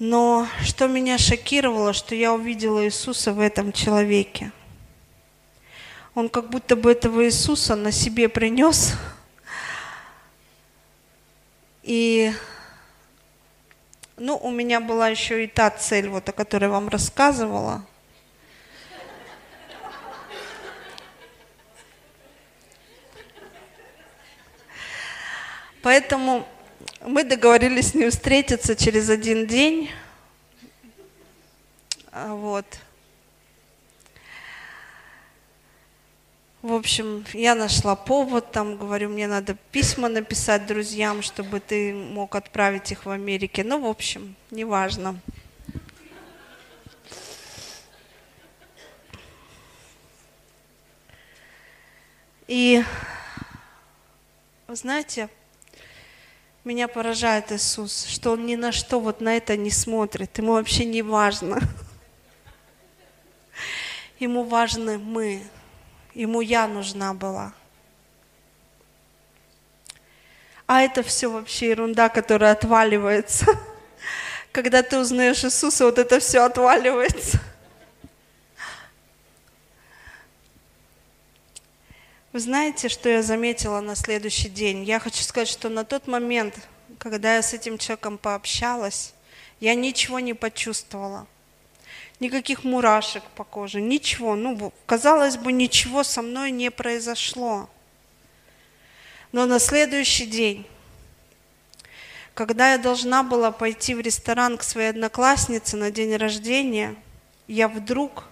Но 0.00 0.48
что 0.64 0.88
меня 0.88 1.16
шокировало, 1.16 1.92
что 1.92 2.16
я 2.16 2.32
увидела 2.32 2.84
Иисуса 2.84 3.32
в 3.32 3.38
этом 3.38 3.72
человеке. 3.72 4.50
Он 6.16 6.28
как 6.28 6.50
будто 6.50 6.74
бы 6.74 6.90
этого 6.90 7.24
Иисуса 7.24 7.76
на 7.76 7.92
себе 7.92 8.28
принес. 8.28 8.94
И 11.82 12.32
ну, 14.16 14.36
у 14.36 14.50
меня 14.50 14.80
была 14.80 15.08
еще 15.08 15.44
и 15.44 15.46
та 15.46 15.70
цель, 15.70 16.08
вот, 16.08 16.28
о 16.28 16.32
которой 16.32 16.64
я 16.64 16.70
вам 16.70 16.88
рассказывала. 16.88 17.86
Поэтому 25.82 26.46
мы 27.06 27.24
договорились 27.24 27.92
с 27.92 27.94
ним 27.94 28.10
встретиться 28.10 28.76
через 28.76 29.08
один 29.08 29.46
день. 29.46 29.90
А, 32.12 32.34
вот. 32.34 32.66
В 36.62 36.74
общем, 36.74 37.24
я 37.32 37.54
нашла 37.54 37.96
повод, 37.96 38.52
там, 38.52 38.76
говорю, 38.76 39.08
мне 39.08 39.26
надо 39.26 39.56
письма 39.72 40.10
написать 40.10 40.66
друзьям, 40.66 41.22
чтобы 41.22 41.58
ты 41.58 41.94
мог 41.94 42.34
отправить 42.34 42.92
их 42.92 43.06
в 43.06 43.10
Америке. 43.10 43.64
Ну, 43.64 43.80
в 43.80 43.86
общем, 43.86 44.36
неважно. 44.50 45.18
И, 52.46 52.84
знаете, 54.68 55.30
Меня 56.62 56.88
поражает 56.88 57.52
Иисус, 57.52 58.04
что 58.04 58.32
Он 58.32 58.44
ни 58.44 58.54
на 58.54 58.70
что 58.70 59.00
вот 59.00 59.22
на 59.22 59.34
это 59.34 59.56
не 59.56 59.70
смотрит. 59.70 60.36
Ему 60.36 60.52
вообще 60.52 60.84
не 60.84 61.00
важно. 61.00 61.58
Ему 64.18 64.44
важны 64.44 64.98
мы. 64.98 65.42
Ему 66.14 66.40
я 66.40 66.66
нужна 66.66 67.14
была. 67.14 67.52
А 70.66 70.82
это 70.82 71.02
все 71.02 71.28
вообще 71.28 71.70
ерунда, 71.70 72.08
которая 72.08 72.52
отваливается. 72.52 73.46
Когда 74.52 74.82
ты 74.82 74.98
узнаешь 74.98 75.44
Иисуса, 75.44 75.84
вот 75.84 75.98
это 75.98 76.20
все 76.20 76.44
отваливается. 76.44 77.40
Вы 82.32 82.38
знаете, 82.38 82.88
что 82.88 83.08
я 83.08 83.22
заметила 83.22 83.80
на 83.80 83.96
следующий 83.96 84.48
день? 84.48 84.84
Я 84.84 85.00
хочу 85.00 85.24
сказать, 85.24 85.48
что 85.48 85.68
на 85.68 85.84
тот 85.84 86.06
момент, 86.06 86.54
когда 86.98 87.34
я 87.34 87.42
с 87.42 87.52
этим 87.52 87.76
человеком 87.76 88.18
пообщалась, 88.18 89.14
я 89.58 89.74
ничего 89.74 90.20
не 90.20 90.34
почувствовала. 90.34 91.26
Никаких 92.20 92.64
мурашек 92.64 93.24
по 93.34 93.44
коже, 93.44 93.80
ничего. 93.80 94.36
Ну, 94.36 94.72
казалось 94.84 95.38
бы, 95.38 95.52
ничего 95.52 96.04
со 96.04 96.20
мной 96.20 96.50
не 96.50 96.70
произошло. 96.70 97.68
Но 99.32 99.46
на 99.46 99.58
следующий 99.58 100.26
день, 100.26 100.66
когда 102.34 102.72
я 102.72 102.78
должна 102.78 103.22
была 103.22 103.52
пойти 103.52 103.94
в 103.94 104.00
ресторан 104.00 104.58
к 104.58 104.62
своей 104.62 104.90
однокласснице 104.90 105.78
на 105.78 105.90
день 105.90 106.16
рождения, 106.16 106.94
я 107.48 107.68
вдруг 107.68 108.24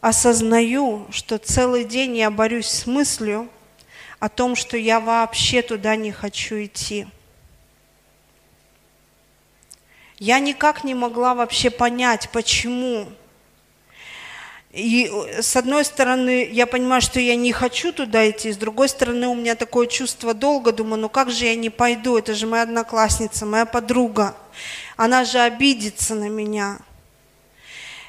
осознаю, 0.00 1.06
что 1.10 1.38
целый 1.38 1.84
день 1.84 2.16
я 2.16 2.30
борюсь 2.30 2.68
с 2.68 2.86
мыслью 2.86 3.50
о 4.18 4.28
том, 4.28 4.56
что 4.56 4.76
я 4.76 4.98
вообще 4.98 5.60
туда 5.60 5.94
не 5.96 6.10
хочу 6.10 6.64
идти. 6.64 7.06
Я 10.18 10.40
никак 10.40 10.82
не 10.82 10.94
могла 10.94 11.34
вообще 11.34 11.70
понять, 11.70 12.28
почему. 12.32 13.06
И 14.70 15.10
с 15.40 15.56
одной 15.56 15.84
стороны, 15.84 16.48
я 16.50 16.66
понимаю, 16.66 17.00
что 17.00 17.20
я 17.20 17.36
не 17.36 17.52
хочу 17.52 17.92
туда 17.92 18.28
идти, 18.28 18.52
с 18.52 18.56
другой 18.56 18.88
стороны, 18.88 19.28
у 19.28 19.34
меня 19.34 19.54
такое 19.54 19.86
чувство 19.86 20.34
долга, 20.34 20.72
думаю, 20.72 21.00
ну 21.00 21.08
как 21.08 21.30
же 21.30 21.46
я 21.46 21.54
не 21.54 21.70
пойду, 21.70 22.18
это 22.18 22.34
же 22.34 22.46
моя 22.46 22.64
одноклассница, 22.64 23.46
моя 23.46 23.64
подруга, 23.64 24.36
она 24.96 25.24
же 25.24 25.38
обидится 25.38 26.14
на 26.14 26.28
меня. 26.28 26.78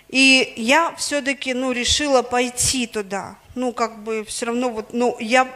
И 0.10 0.54
я 0.58 0.94
все-таки, 0.98 1.54
ну, 1.54 1.72
решила 1.72 2.24
пойти 2.24 2.88
туда. 2.88 3.36
Ну, 3.54 3.72
как 3.72 4.04
бы 4.04 4.26
все 4.26 4.48
равно 4.48 4.70
вот, 4.70 4.92
ну, 4.92 5.16
я 5.20 5.48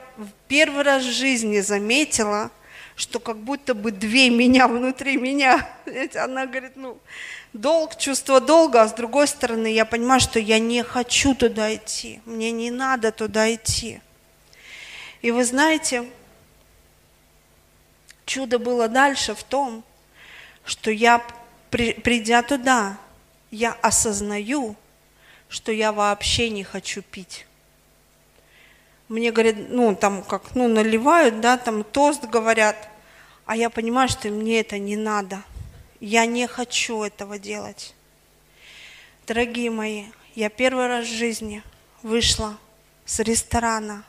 первый 0.47 0.83
раз 0.83 1.03
в 1.03 1.11
жизни 1.11 1.59
заметила, 1.59 2.51
что 2.95 3.19
как 3.19 3.37
будто 3.37 3.73
бы 3.73 3.91
две 3.91 4.29
меня 4.29 4.67
внутри 4.67 5.17
меня. 5.17 5.67
Она 6.15 6.45
говорит, 6.45 6.75
ну, 6.75 6.97
долг, 7.53 7.97
чувство 7.97 8.39
долга, 8.39 8.83
а 8.83 8.87
с 8.87 8.93
другой 8.93 9.27
стороны, 9.27 9.67
я 9.67 9.85
понимаю, 9.85 10.21
что 10.21 10.39
я 10.39 10.59
не 10.59 10.83
хочу 10.83 11.33
туда 11.35 11.73
идти. 11.73 12.21
Мне 12.25 12.51
не 12.51 12.71
надо 12.71 13.11
туда 13.11 13.53
идти. 13.53 14.01
И 15.21 15.31
вы 15.31 15.43
знаете, 15.45 16.05
чудо 18.25 18.59
было 18.59 18.87
дальше 18.87 19.33
в 19.33 19.43
том, 19.43 19.83
что 20.65 20.91
я, 20.91 21.25
придя 21.69 22.43
туда, 22.43 22.97
я 23.51 23.71
осознаю, 23.81 24.75
что 25.49 25.71
я 25.71 25.91
вообще 25.91 26.49
не 26.49 26.63
хочу 26.63 27.01
пить. 27.01 27.45
Мне 29.13 29.31
говорят, 29.31 29.69
ну, 29.69 29.95
там 29.95 30.23
как, 30.23 30.55
ну, 30.55 30.67
наливают, 30.67 31.39
да, 31.39 31.55
там 31.59 31.83
тост 31.83 32.23
говорят, 32.25 32.89
а 33.45 33.55
я 33.55 33.69
понимаю, 33.69 34.09
что 34.09 34.27
мне 34.29 34.61
это 34.61 34.79
не 34.79 34.95
надо. 34.95 35.43
Я 35.99 36.25
не 36.25 36.47
хочу 36.47 37.03
этого 37.03 37.37
делать. 37.37 37.93
Дорогие 39.27 39.69
мои, 39.69 40.05
я 40.33 40.49
первый 40.49 40.87
раз 40.87 41.05
в 41.05 41.11
жизни 41.11 41.61
вышла 42.01 42.57
с 43.05 43.19
ресторана 43.19 44.03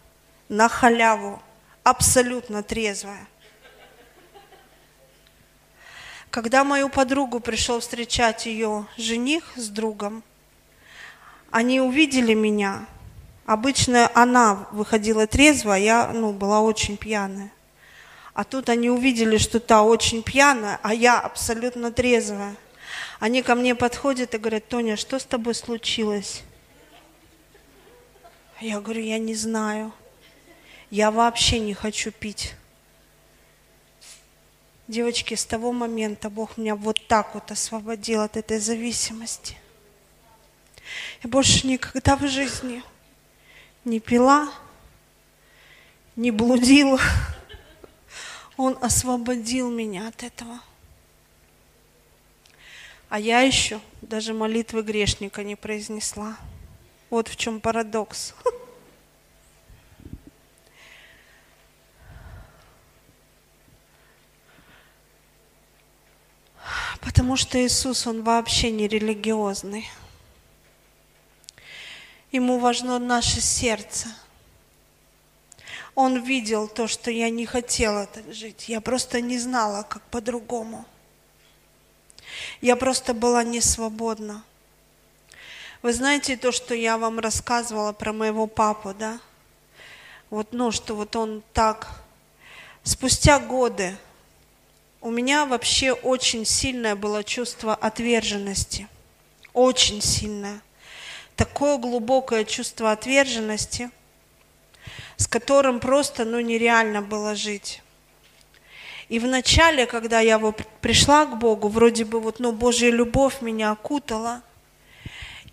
на 0.49 0.71
халяву, 0.71 1.43
абсолютно 1.83 2.63
трезвая. 2.63 3.29
Когда 6.31 6.65
мою 6.65 6.89
подругу 6.89 7.41
пришел 7.41 7.81
встречать 7.81 8.47
ее 8.47 8.87
жених 8.97 9.53
с 9.57 9.69
другом, 9.69 10.23
они 11.51 11.83
увидели 11.83 12.33
меня. 12.33 12.87
Обычно 13.47 14.11
она 14.15 14.67
выходила 14.71 15.27
трезво, 15.27 15.75
а 15.75 15.79
я 15.79 16.11
ну, 16.13 16.33
была 16.33 16.63
очень 16.63 16.97
пьяная. 16.97 17.53
А 18.33 18.43
тут 18.43 18.69
они 18.69 18.89
увидели, 18.89 19.37
что 19.37 19.61
та 19.61 19.83
очень 19.83 20.23
пьяная, 20.23 20.81
а 20.83 20.95
я 20.95 21.21
абсолютно 21.21 21.93
трезвая. 21.93 22.57
Они 23.21 23.43
ко 23.43 23.55
мне 23.55 23.75
подходят 23.75 24.35
и 24.35 24.39
говорят, 24.39 24.69
Тоня, 24.69 24.97
что 24.97 25.19
с 25.19 25.25
тобой 25.25 25.55
случилось? 25.55 26.43
Я 28.61 28.81
говорю, 28.81 29.03
я 29.03 29.19
не 29.19 29.35
знаю. 29.35 29.93
Я 30.91 31.11
вообще 31.11 31.59
не 31.59 31.75
хочу 31.75 32.11
пить. 32.11 32.55
Девочки, 34.89 35.35
с 35.35 35.45
того 35.45 35.73
момента 35.73 36.31
Бог 36.31 36.57
меня 36.57 36.75
вот 36.75 37.07
так 37.09 37.35
вот 37.35 37.51
освободил 37.51 38.23
от 38.23 38.37
этой 38.37 38.59
зависимости. 38.59 39.57
Я 41.23 41.31
больше 41.31 41.67
никогда 41.67 42.17
в 42.17 42.27
жизни 42.27 42.83
не 43.85 44.01
пила, 44.01 44.53
не 46.17 46.31
блудила. 46.31 47.01
Он 48.57 48.79
освободил 48.81 49.71
меня 49.71 50.09
от 50.09 50.23
этого. 50.23 50.61
А 53.09 53.19
я 53.19 53.41
еще 53.41 53.81
даже 54.01 54.33
молитвы 54.33 54.83
грешника 54.83 55.43
не 55.45 55.57
произнесла. 55.57 56.37
Вот 57.11 57.29
в 57.29 57.37
чем 57.37 57.61
парадокс. 57.61 58.35
Потому 67.01 67.37
что 67.37 67.65
Иисус, 67.65 68.07
Он 68.07 68.23
вообще 68.23 68.71
не 68.71 68.89
религиозный. 68.89 69.89
Ему 72.35 72.59
важно 72.59 72.99
наше 72.99 73.41
сердце. 73.41 74.09
Он 75.95 76.21
видел 76.21 76.67
то, 76.67 76.89
что 76.89 77.13
я 77.13 77.31
не 77.31 77.47
хотела 77.47 78.09
так 78.09 78.35
жить. 78.35 78.69
Я 78.69 78.81
просто 78.81 79.21
не 79.21 79.39
знала, 79.39 79.85
как 79.85 80.03
по-другому. 80.11 80.85
Я 82.61 82.75
просто 82.75 83.15
была 83.15 83.45
не 83.45 83.61
свободна. 83.61 84.43
Вы 85.83 85.93
знаете 85.93 86.37
то, 86.37 86.51
что 86.51 86.75
я 86.75 86.99
вам 86.99 87.21
рассказывала 87.21 87.93
про 87.93 88.13
моего 88.13 88.49
папу, 88.49 88.93
да? 88.99 89.21
Вот, 90.29 90.49
ну, 90.51 90.73
что 90.73 90.97
вот 90.97 91.15
он 91.15 91.41
так, 91.53 92.03
спустя 92.83 93.39
годы, 93.39 93.97
у 95.01 95.13
меня 95.13 95.47
вообще 95.47 95.93
очень 95.93 96.45
сильное 96.45 96.97
было 96.97 97.23
чувство 97.23 97.77
отверженности. 97.77 98.89
Очень 99.53 100.03
сильное. 100.03 100.61
Такое 101.37 101.79
глубокое 101.79 102.45
чувство 102.45 102.93
отверженности, 102.93 103.91
с 105.17 105.27
которым 105.27 105.81
просто 105.81 106.25
ну, 106.25 106.41
нереально 106.41 107.03
было 107.03 107.35
жить. 107.35 107.83
И 109.09 109.19
вначале, 109.19 109.87
когда 109.87 110.21
я 110.21 110.39
вот 110.39 110.63
пришла 110.81 111.27
к 111.27 111.39
Богу, 111.39 111.69
вроде 111.69 112.05
бы 112.05 112.21
вот, 112.21 112.41
ну, 112.41 112.53
Божья 112.53 112.91
любовь 112.91 113.43
меня 113.43 113.71
окутала, 113.73 114.43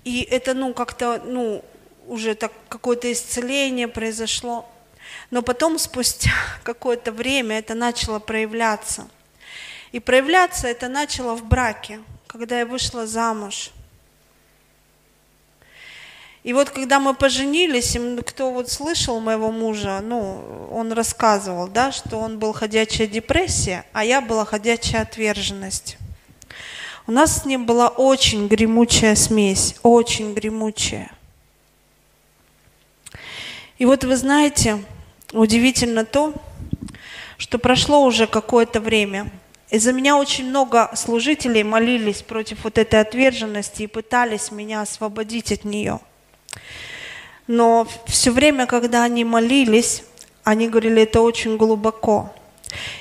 и 0.03 0.21
это, 0.21 0.53
ну, 0.53 0.73
как-то, 0.73 1.21
ну, 1.25 1.63
уже 2.07 2.35
так 2.35 2.51
какое-то 2.69 3.11
исцеление 3.11 3.87
произошло. 3.87 4.69
Но 5.29 5.41
потом, 5.41 5.77
спустя 5.79 6.31
какое-то 6.63 7.11
время, 7.11 7.59
это 7.59 7.75
начало 7.75 8.19
проявляться– 8.19 9.07
и 9.91 9.99
проявляться 9.99 10.67
это 10.67 10.87
начало 10.87 11.35
в 11.35 11.45
браке, 11.45 11.99
когда 12.27 12.59
я 12.59 12.65
вышла 12.65 13.05
замуж. 13.05 13.71
И 16.43 16.53
вот 16.53 16.71
когда 16.71 16.99
мы 16.99 17.13
поженились, 17.13 17.95
кто 18.25 18.51
вот 18.51 18.69
слышал 18.69 19.19
моего 19.19 19.51
мужа, 19.51 19.99
ну, 20.01 20.43
он 20.71 20.91
рассказывал, 20.91 21.67
да, 21.67 21.91
что 21.91 22.17
он 22.17 22.39
был 22.39 22.51
ходячая 22.51 23.05
депрессия, 23.05 23.85
а 23.93 24.03
я 24.03 24.21
была 24.21 24.43
ходячая 24.43 25.03
отверженность. 25.03 25.97
У 27.05 27.11
нас 27.11 27.41
с 27.41 27.45
ним 27.45 27.65
была 27.65 27.89
очень 27.89 28.47
гремучая 28.47 29.15
смесь, 29.15 29.75
очень 29.83 30.33
гремучая. 30.33 31.11
И 33.77 33.85
вот 33.85 34.03
вы 34.03 34.15
знаете, 34.15 34.83
удивительно 35.33 36.05
то, 36.05 36.33
что 37.37 37.59
прошло 37.59 38.03
уже 38.03 38.25
какое-то 38.25 38.79
время, 38.79 39.31
из-за 39.69 39.93
меня 39.93 40.17
очень 40.17 40.49
много 40.49 40.91
служителей 40.95 41.63
молились 41.63 42.23
против 42.23 42.63
вот 42.63 42.77
этой 42.77 42.99
отверженности 42.99 43.83
и 43.83 43.87
пытались 43.87 44.51
меня 44.51 44.81
освободить 44.81 45.51
от 45.51 45.65
нее. 45.65 45.99
Но 47.47 47.87
все 48.05 48.31
время, 48.31 48.65
когда 48.65 49.03
они 49.03 49.23
молились, 49.23 50.03
они 50.43 50.67
говорили, 50.67 51.03
это 51.03 51.21
очень 51.21 51.57
глубоко. 51.57 52.33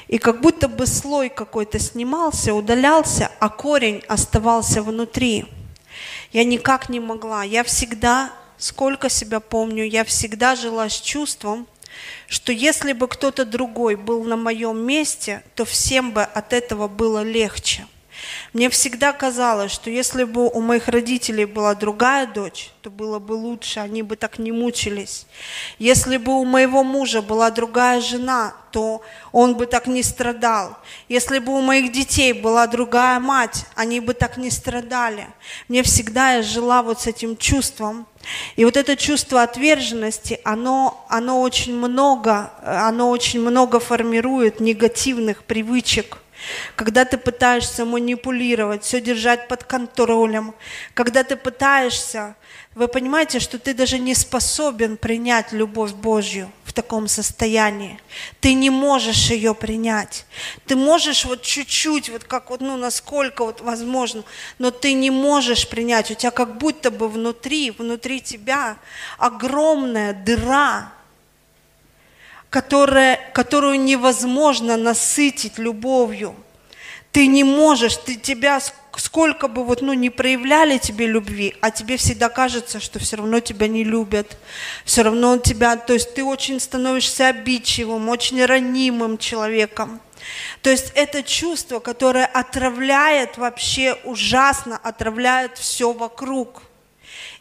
И 0.09 0.19
как 0.19 0.41
будто 0.41 0.69
бы 0.69 0.87
слой 0.87 1.29
какой-то 1.29 1.79
снимался, 1.79 2.55
удалялся, 2.55 3.31
а 3.39 3.49
корень 3.49 4.03
оставался 4.09 4.83
внутри. 4.83 5.47
Я 6.33 6.45
никак 6.45 6.89
не 6.89 7.01
могла. 7.01 7.45
Я 7.45 7.63
всегда, 7.65 8.33
сколько 8.59 9.09
себя 9.09 9.41
помню, 9.41 9.85
я 9.85 10.05
всегда 10.05 10.57
жила 10.57 10.89
с 10.89 11.01
чувством, 11.01 11.67
что 12.27 12.53
если 12.53 12.93
бы 12.93 13.09
кто-то 13.09 13.45
другой 13.45 13.97
был 13.97 14.25
на 14.25 14.37
моем 14.37 14.79
месте, 14.79 15.43
то 15.55 15.65
всем 15.65 16.13
бы 16.13 16.23
от 16.23 16.53
этого 16.53 16.89
было 16.89 17.23
легче. 17.23 17.87
Мне 18.53 18.69
всегда 18.69 19.13
казалось, 19.13 19.71
что 19.71 19.91
если 19.91 20.25
бы 20.25 20.49
у 20.49 20.61
моих 20.61 20.89
родителей 20.89 21.45
была 21.45 21.75
другая 21.75 22.27
дочь, 22.27 22.71
то 22.83 22.91
было 22.91 23.19
бы 23.19 23.33
лучше, 23.33 23.81
они 23.81 24.03
бы 24.03 24.17
так 24.17 24.39
не 24.39 24.51
мучились. 24.51 25.27
Если 25.79 26.17
бы 26.17 26.33
у 26.33 26.45
моего 26.45 26.83
мужа 26.83 27.23
была 27.23 27.51
другая 27.51 28.01
жена, 28.01 28.55
то 28.73 29.03
он 29.33 29.55
бы 29.55 29.67
так 29.67 29.87
не 29.87 30.03
страдал. 30.03 30.77
Если 31.09 31.39
бы 31.39 31.53
у 31.53 31.61
моих 31.61 31.93
детей 31.93 32.33
была 32.33 32.67
другая 32.67 33.21
мать, 33.21 33.67
они 33.75 34.01
бы 34.01 34.15
так 34.15 34.37
не 34.37 34.51
страдали. 34.51 35.27
Мне 35.69 35.83
всегда 35.83 36.35
я 36.35 36.43
жила 36.43 36.83
вот 36.83 37.01
с 37.01 37.07
этим 37.07 37.37
чувством. 37.37 38.07
И 38.57 38.65
вот 38.65 38.77
это 38.77 38.97
чувство 38.97 39.43
отверженности, 39.43 40.41
оно, 40.45 41.05
оно 41.09 41.41
очень 41.41 41.75
много, 41.77 42.53
оно 42.63 43.11
очень 43.11 43.41
много 43.41 43.81
формирует 43.81 44.61
негативных 44.61 45.45
привычек– 45.45 46.19
когда 46.77 47.05
ты 47.05 47.19
пытаешься 47.19 47.85
манипулировать, 47.85 48.85
все 48.85 49.01
держать 49.01 49.49
под 49.49 49.65
контролем, 49.65 50.55
когда 50.95 51.23
ты 51.23 51.37
пытаешься, 51.37 52.37
вы 52.75 52.89
понимаете, 52.89 53.41
что 53.41 53.59
ты 53.59 53.75
даже 53.75 53.99
не 53.99 54.15
способен 54.15 54.97
принять 54.97 55.53
любовь 55.53 55.93
Божью 55.93 56.51
в 56.65 56.73
таком 56.73 57.09
состоянии. 57.09 57.99
Ты 58.41 58.55
не 58.55 58.71
можешь 58.71 59.31
ее 59.31 59.57
принять. 59.57 60.25
Ты 60.67 60.77
можешь 60.77 61.25
вот 61.25 61.43
чуть-чуть, 61.43 62.11
вот 62.11 62.23
как 62.23 62.51
вот, 62.51 62.61
ну, 62.61 62.77
насколько 62.77 63.45
вот 63.45 63.61
возможно, 63.61 64.23
но 64.59 64.71
ты 64.71 64.93
не 64.93 65.11
можешь 65.11 65.69
принять. 65.69 66.13
У 66.13 66.15
тебя 66.15 66.31
как 66.31 66.59
будто 66.59 66.93
бы 66.93 67.09
внутри, 67.09 67.73
внутри 67.73 68.21
тебя 68.21 68.77
огромная 69.19 70.13
дыра, 70.13 70.93
которая, 72.51 73.19
которую 73.33 73.81
невозможно 73.81 74.77
насытить 74.77 75.59
любовью. 75.59 76.35
Ты 77.13 77.27
не 77.27 77.43
можешь, 77.43 77.97
ты 77.97 78.17
тебя 78.17 78.61
сколько 78.97 79.49
бы 79.49 79.65
вот, 79.65 79.83
ну, 79.83 79.93
не 79.93 80.11
проявляли 80.11 80.79
тебе 80.79 81.07
любви, 81.07 81.57
а 81.61 81.71
тебе 81.71 81.97
всегда 81.97 82.29
кажется, 82.29 82.81
что 82.81 82.99
все 82.99 83.17
равно 83.17 83.41
тебя 83.41 83.67
не 83.67 83.85
любят, 83.85 84.37
все 84.85 85.03
равно 85.03 85.39
тебя, 85.39 85.77
то 85.77 85.93
есть 85.93 86.15
ты 86.15 86.23
очень 86.23 86.61
становишься 86.61 87.29
обидчивым, 87.29 88.09
очень 88.09 88.45
ранимым 88.45 89.19
человеком. 89.19 90.01
То 90.63 90.71
есть 90.71 90.93
это 90.95 91.23
чувство, 91.23 91.79
которое 91.79 92.27
отравляет 92.27 93.39
вообще 93.39 93.97
ужасно, 94.05 94.77
отравляет 94.77 95.57
все 95.57 95.93
вокруг 95.93 96.63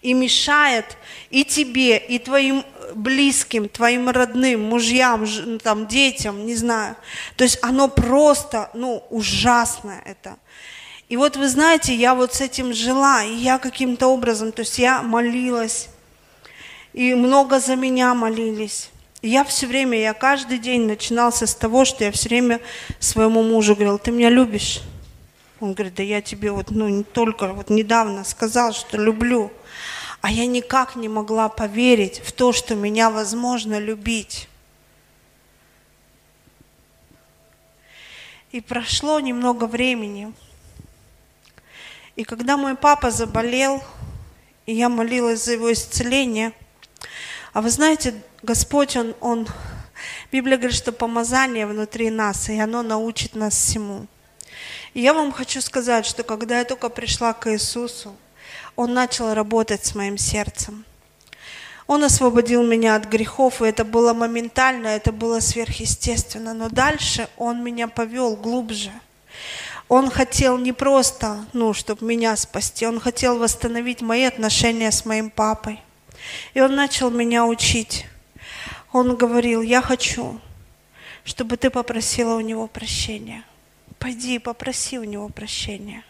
и 0.01 0.13
мешает 0.13 0.97
и 1.29 1.43
тебе, 1.43 1.97
и 1.97 2.19
твоим 2.19 2.63
близким, 2.95 3.69
твоим 3.69 4.09
родным, 4.09 4.63
мужьям, 4.63 5.25
там, 5.59 5.87
детям, 5.87 6.45
не 6.45 6.55
знаю. 6.55 6.95
То 7.35 7.43
есть 7.43 7.59
оно 7.61 7.87
просто, 7.87 8.69
ну, 8.73 9.03
ужасное 9.09 10.01
это. 10.05 10.37
И 11.09 11.17
вот 11.17 11.37
вы 11.37 11.49
знаете, 11.49 11.95
я 11.95 12.13
вот 12.13 12.35
с 12.35 12.41
этим 12.41 12.73
жила, 12.73 13.23
и 13.23 13.33
я 13.33 13.57
каким-то 13.57 14.07
образом, 14.07 14.51
то 14.51 14.61
есть 14.61 14.77
я 14.77 15.01
молилась, 15.01 15.89
и 16.93 17.15
много 17.15 17.59
за 17.59 17.75
меня 17.75 18.13
молились. 18.13 18.91
И 19.21 19.29
я 19.29 19.43
все 19.43 19.67
время, 19.67 19.99
я 19.99 20.13
каждый 20.13 20.59
день 20.59 20.85
начинался 20.85 21.47
с 21.47 21.55
того, 21.55 21.83
что 21.83 22.03
я 22.03 22.11
все 22.11 22.29
время 22.29 22.61
своему 22.99 23.43
мужу 23.43 23.73
говорила, 23.73 23.97
ты 23.97 24.11
меня 24.11 24.29
любишь? 24.29 24.81
Он 25.59 25.73
говорит, 25.73 25.95
да 25.95 26.03
я 26.03 26.21
тебе 26.21 26.51
вот, 26.51 26.71
ну, 26.71 26.87
не 26.87 27.03
только 27.03 27.47
вот 27.53 27.69
недавно 27.69 28.23
сказал, 28.23 28.71
что 28.71 28.97
люблю. 28.97 29.51
А 30.21 30.31
я 30.31 30.45
никак 30.45 30.95
не 30.95 31.07
могла 31.07 31.49
поверить 31.49 32.19
в 32.19 32.31
то, 32.31 32.51
что 32.51 32.75
меня 32.75 33.09
возможно 33.09 33.79
любить. 33.79 34.49
И 38.51 38.61
прошло 38.61 39.19
немного 39.19 39.65
времени. 39.65 40.33
И 42.15 42.23
когда 42.23 42.57
мой 42.57 42.75
папа 42.75 43.11
заболел, 43.11 43.81
и 44.65 44.73
я 44.73 44.89
молилась 44.89 45.45
за 45.45 45.53
его 45.53 45.71
исцеление, 45.71 46.51
а 47.53 47.61
вы 47.61 47.69
знаете, 47.69 48.13
Господь, 48.41 48.97
Он, 48.97 49.15
он 49.21 49.47
Библия 50.31 50.57
говорит, 50.57 50.77
что 50.77 50.91
помазание 50.91 51.65
внутри 51.65 52.09
нас, 52.09 52.49
и 52.49 52.59
оно 52.59 52.83
научит 52.83 53.35
нас 53.35 53.55
всему. 53.55 54.05
И 54.93 55.01
я 55.01 55.13
вам 55.13 55.31
хочу 55.31 55.61
сказать, 55.61 56.05
что 56.05 56.23
когда 56.23 56.59
я 56.59 56.65
только 56.65 56.89
пришла 56.89 57.33
к 57.33 57.51
Иисусу, 57.51 58.15
он 58.79 58.93
начал 58.93 59.33
работать 59.33 59.85
с 59.85 59.93
моим 59.93 60.17
сердцем. 60.17 60.85
Он 61.85 62.01
освободил 62.01 62.63
меня 62.63 62.95
от 62.95 63.09
грехов, 63.09 63.61
и 63.61 63.65
это 63.65 63.83
было 63.83 64.13
моментально, 64.13 64.87
это 64.87 65.11
было 65.11 65.41
сверхъестественно. 65.41 66.53
Но 66.53 66.69
дальше 66.69 67.27
Он 67.35 67.61
меня 67.61 67.89
повел 67.89 68.37
глубже. 68.37 68.93
Он 69.89 70.09
хотел 70.09 70.57
не 70.57 70.71
просто, 70.71 71.45
ну, 71.51 71.73
чтобы 71.73 72.05
меня 72.05 72.37
спасти, 72.37 72.87
Он 72.87 73.01
хотел 73.01 73.37
восстановить 73.37 73.99
мои 73.99 74.23
отношения 74.23 74.91
с 74.93 75.03
моим 75.03 75.29
папой. 75.29 75.81
И 76.53 76.61
Он 76.61 76.73
начал 76.73 77.09
меня 77.09 77.45
учить. 77.45 78.05
Он 78.93 79.17
говорил, 79.17 79.61
я 79.61 79.81
хочу, 79.81 80.39
чтобы 81.25 81.57
ты 81.57 81.69
попросила 81.69 82.35
у 82.35 82.39
него 82.39 82.67
прощения. 82.67 83.43
Пойди 83.97 84.39
попроси 84.39 84.97
у 84.97 85.03
него 85.03 85.27
прощения. 85.27 86.05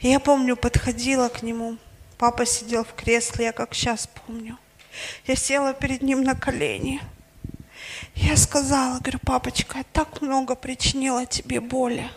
И 0.00 0.08
я 0.08 0.18
помню, 0.18 0.56
подходила 0.56 1.28
к 1.28 1.42
нему. 1.42 1.76
Папа 2.16 2.46
сидел 2.46 2.84
в 2.84 2.94
кресле, 2.94 3.46
я 3.46 3.52
как 3.52 3.74
сейчас 3.74 4.06
помню. 4.06 4.58
Я 5.26 5.36
села 5.36 5.72
перед 5.72 6.02
ним 6.02 6.22
на 6.22 6.34
колени. 6.34 7.00
Я 8.14 8.36
сказала, 8.36 8.98
говорю, 8.98 9.18
папочка, 9.20 9.78
я 9.78 9.84
так 9.92 10.20
много 10.20 10.54
причинила 10.54 11.26
тебе 11.26 11.60
боли. 11.60 12.10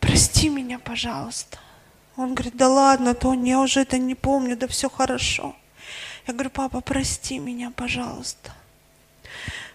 Прости 0.00 0.48
меня, 0.48 0.78
пожалуйста. 0.78 1.58
Он 2.16 2.34
говорит, 2.34 2.56
да 2.56 2.68
ладно, 2.68 3.14
Тоня, 3.14 3.52
я 3.52 3.60
уже 3.60 3.80
это 3.80 3.98
не 3.98 4.14
помню, 4.14 4.56
да 4.56 4.66
все 4.66 4.88
хорошо. 4.88 5.54
Я 6.26 6.32
говорю, 6.34 6.50
папа, 6.50 6.80
прости 6.80 7.38
меня, 7.38 7.70
пожалуйста. 7.70 8.52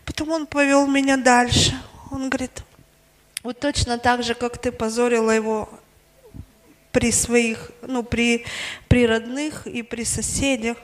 Потом 0.06 0.30
он 0.30 0.48
повел 0.48 0.88
меня 0.88 1.18
дальше. 1.18 1.80
Он 2.10 2.30
говорит, 2.30 2.64
вот 3.44 3.60
точно 3.60 3.98
так 3.98 4.24
же, 4.24 4.34
как 4.34 4.58
ты 4.58 4.72
позорила 4.72 5.32
его 5.32 5.70
при 6.92 7.12
своих, 7.12 7.72
ну, 7.82 8.04
при, 8.04 8.46
при 8.88 9.08
родных 9.08 9.66
и 9.66 9.82
при 9.82 10.04
соседях, 10.04 10.78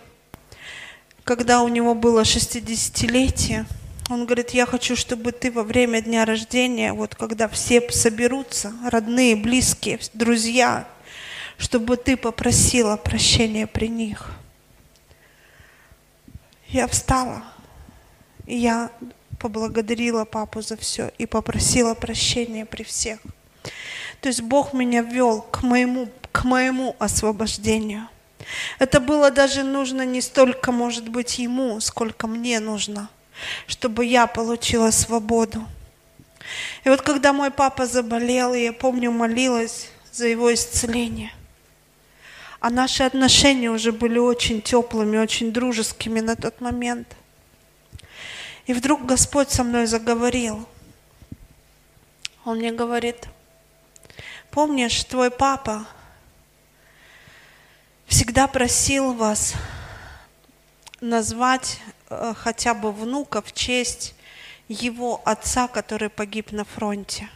когда 1.24 1.62
у 1.62 1.68
него 1.68 1.94
было 1.94 2.22
60-летие, 2.22 3.66
он 4.10 4.26
говорит, 4.26 4.52
я 4.52 4.66
хочу, 4.66 4.96
чтобы 4.96 5.34
ты 5.34 5.52
во 5.52 5.64
время 5.64 6.02
дня 6.02 6.24
рождения, 6.24 6.94
вот 6.94 7.16
когда 7.16 7.50
все 7.50 7.92
соберутся, 7.92 8.74
родные, 8.90 9.36
близкие, 9.36 10.00
друзья, 10.14 10.88
чтобы 11.58 11.98
ты 11.98 12.16
попросила 12.16 12.96
прощения 12.96 13.68
при 13.68 13.88
них. 13.88 14.32
Я 16.70 16.88
встала, 16.88 17.44
и 18.46 18.58
я 18.58 18.92
поблагодарила 19.40 20.26
папу 20.26 20.62
за 20.62 20.78
все 20.78 21.12
и 21.18 21.26
попросила 21.26 21.94
прощения 21.94 22.66
при 22.66 22.84
всех. 22.84 23.20
То 24.22 24.30
есть 24.30 24.42
Бог 24.42 24.74
меня 24.74 25.02
вел 25.02 25.42
к 25.42 25.62
моему, 25.64 26.10
к 26.32 26.44
моему 26.44 26.96
освобождению. 27.00 28.08
Это 28.80 29.00
было 29.00 29.32
даже 29.32 29.64
нужно 29.64 30.06
не 30.06 30.22
столько, 30.22 30.72
может 30.72 31.10
быть, 31.10 31.40
ему, 31.40 31.80
сколько 31.80 32.28
мне 32.28 32.60
нужно, 32.60 33.10
чтобы 33.68 34.06
я 34.06 34.26
получила 34.28 34.92
свободу. 34.92 35.64
И 36.84 36.90
вот 36.90 37.02
когда 37.02 37.34
мой 37.34 37.52
папа 37.52 37.86
заболел, 37.86 38.54
я 38.54 38.72
помню, 38.72 39.12
молилась 39.12 39.90
за 40.12 40.28
его 40.28 40.54
исцеление. 40.54 41.34
А 42.60 42.70
наши 42.70 43.04
отношения 43.04 43.70
уже 43.70 43.92
были 43.92 44.18
очень 44.18 44.62
теплыми, 44.62 45.18
очень 45.18 45.52
дружескими 45.52 46.22
на 46.22 46.36
тот 46.36 46.62
момент– 46.62 47.08
и 48.68 48.74
вдруг 48.74 49.06
Господь 49.06 49.50
со 49.50 49.64
мной 49.64 49.88
заговорил. 49.88 50.68
Он 52.44 52.58
мне 52.58 52.74
говорит, 52.74 53.28
помнишь, 54.52 55.06
твой 55.06 55.32
папа 55.32 55.88
всегда 58.06 58.48
просил 58.48 59.14
вас 59.14 59.54
назвать 61.00 61.80
э, 62.10 62.34
хотя 62.36 62.74
бы 62.74 62.92
внука 62.92 63.42
в 63.42 63.54
честь 63.54 64.16
его 64.68 65.22
отца, 65.24 65.70
который 65.70 66.10
погиб 66.10 66.52
на 66.52 66.66
фронте. 66.66 67.30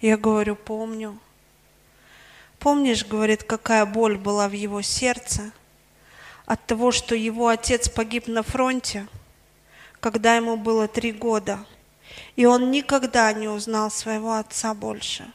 Я 0.00 0.16
говорю, 0.16 0.54
помню. 0.54 1.18
Помнишь, 2.60 3.04
говорит, 3.04 3.42
какая 3.42 3.84
боль 3.84 4.16
была 4.16 4.48
в 4.48 4.52
его 4.52 4.80
сердце 4.80 5.50
от 6.46 6.64
того, 6.66 6.92
что 6.92 7.16
его 7.16 7.48
отец 7.48 7.88
погиб 7.88 8.28
на 8.28 8.44
фронте– 8.44 9.08
когда 10.00 10.36
ему 10.36 10.56
было 10.56 10.88
три 10.88 11.12
года. 11.12 11.64
И 12.36 12.46
он 12.46 12.70
никогда 12.70 13.32
не 13.32 13.48
узнал 13.48 13.90
своего 13.90 14.34
отца 14.34 14.74
больше. 14.74 15.30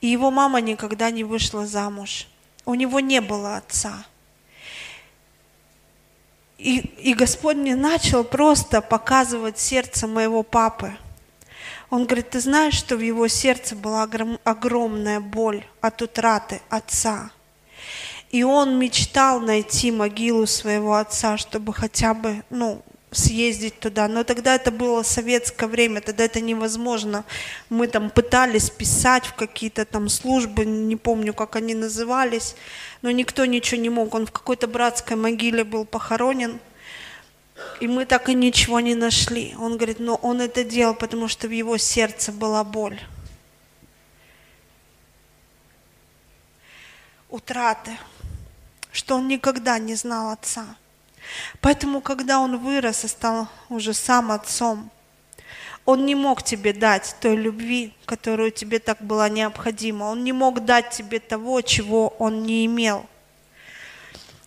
И 0.00 0.06
его 0.06 0.30
мама 0.30 0.60
никогда 0.60 1.10
не 1.10 1.24
вышла 1.24 1.66
замуж. 1.66 2.26
У 2.64 2.74
него 2.74 3.00
не 3.00 3.20
было 3.20 3.56
отца. 3.56 4.04
И, 6.56 6.78
и 6.78 7.14
Господь 7.14 7.56
мне 7.56 7.74
начал 7.74 8.22
просто 8.22 8.80
показывать 8.80 9.58
сердце 9.58 10.06
моего 10.06 10.42
папы. 10.42 10.94
Он 11.88 12.04
говорит, 12.04 12.30
ты 12.30 12.40
знаешь, 12.40 12.74
что 12.74 12.96
в 12.96 13.00
его 13.00 13.26
сердце 13.28 13.74
была 13.74 14.08
огромная 14.44 15.20
боль 15.20 15.64
от 15.80 16.02
утраты 16.02 16.60
отца. 16.68 17.30
И 18.30 18.44
он 18.44 18.78
мечтал 18.78 19.40
найти 19.40 19.90
могилу 19.90 20.46
своего 20.46 20.94
отца, 20.94 21.36
чтобы 21.36 21.74
хотя 21.74 22.14
бы, 22.14 22.44
ну, 22.48 22.82
съездить 23.10 23.78
туда. 23.80 24.08
Но 24.08 24.24
тогда 24.24 24.54
это 24.54 24.70
было 24.70 25.02
советское 25.02 25.66
время, 25.66 26.00
тогда 26.00 26.24
это 26.24 26.40
невозможно. 26.40 27.24
Мы 27.68 27.88
там 27.88 28.10
пытались 28.10 28.70
писать 28.70 29.26
в 29.26 29.34
какие-то 29.34 29.84
там 29.84 30.08
службы, 30.08 30.64
не 30.64 30.96
помню, 30.96 31.34
как 31.34 31.56
они 31.56 31.74
назывались, 31.74 32.54
но 33.02 33.10
никто 33.10 33.44
ничего 33.44 33.80
не 33.80 33.90
мог. 33.90 34.14
Он 34.14 34.26
в 34.26 34.32
какой-то 34.32 34.66
братской 34.68 35.16
могиле 35.16 35.64
был 35.64 35.84
похоронен, 35.84 36.60
и 37.80 37.88
мы 37.88 38.06
так 38.06 38.28
и 38.28 38.34
ничего 38.34 38.80
не 38.80 38.94
нашли. 38.94 39.54
Он 39.58 39.76
говорит, 39.76 39.98
но 39.98 40.14
он 40.16 40.40
это 40.40 40.64
делал, 40.64 40.94
потому 40.94 41.28
что 41.28 41.48
в 41.48 41.50
его 41.50 41.78
сердце 41.78 42.32
была 42.32 42.64
боль. 42.64 43.00
Утраты, 47.28 47.92
что 48.92 49.16
он 49.16 49.28
никогда 49.28 49.78
не 49.78 49.94
знал 49.94 50.30
отца. 50.30 50.76
Поэтому, 51.60 52.00
когда 52.00 52.40
он 52.40 52.58
вырос 52.58 53.04
и 53.04 53.08
стал 53.08 53.48
уже 53.68 53.94
сам 53.94 54.32
отцом, 54.32 54.90
он 55.84 56.06
не 56.06 56.14
мог 56.14 56.42
тебе 56.42 56.72
дать 56.72 57.16
той 57.20 57.36
любви, 57.36 57.94
которую 58.04 58.50
тебе 58.50 58.78
так 58.78 59.02
была 59.02 59.28
необходима. 59.28 60.04
Он 60.04 60.22
не 60.24 60.32
мог 60.32 60.64
дать 60.64 60.90
тебе 60.90 61.18
того, 61.20 61.62
чего 61.62 62.08
он 62.18 62.42
не 62.42 62.66
имел. 62.66 63.06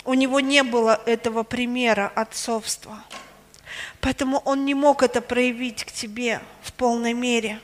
У 0.05 0.13
него 0.13 0.39
не 0.39 0.63
было 0.63 1.01
этого 1.05 1.43
примера 1.43 2.11
отцовства. 2.15 3.03
Поэтому 4.01 4.41
он 4.45 4.65
не 4.65 4.73
мог 4.73 5.01
это 5.01 5.21
проявить 5.21 5.85
к 5.85 5.91
тебе 5.91 6.41
в 6.61 6.73
полной 6.73 7.13
мере. 7.13 7.59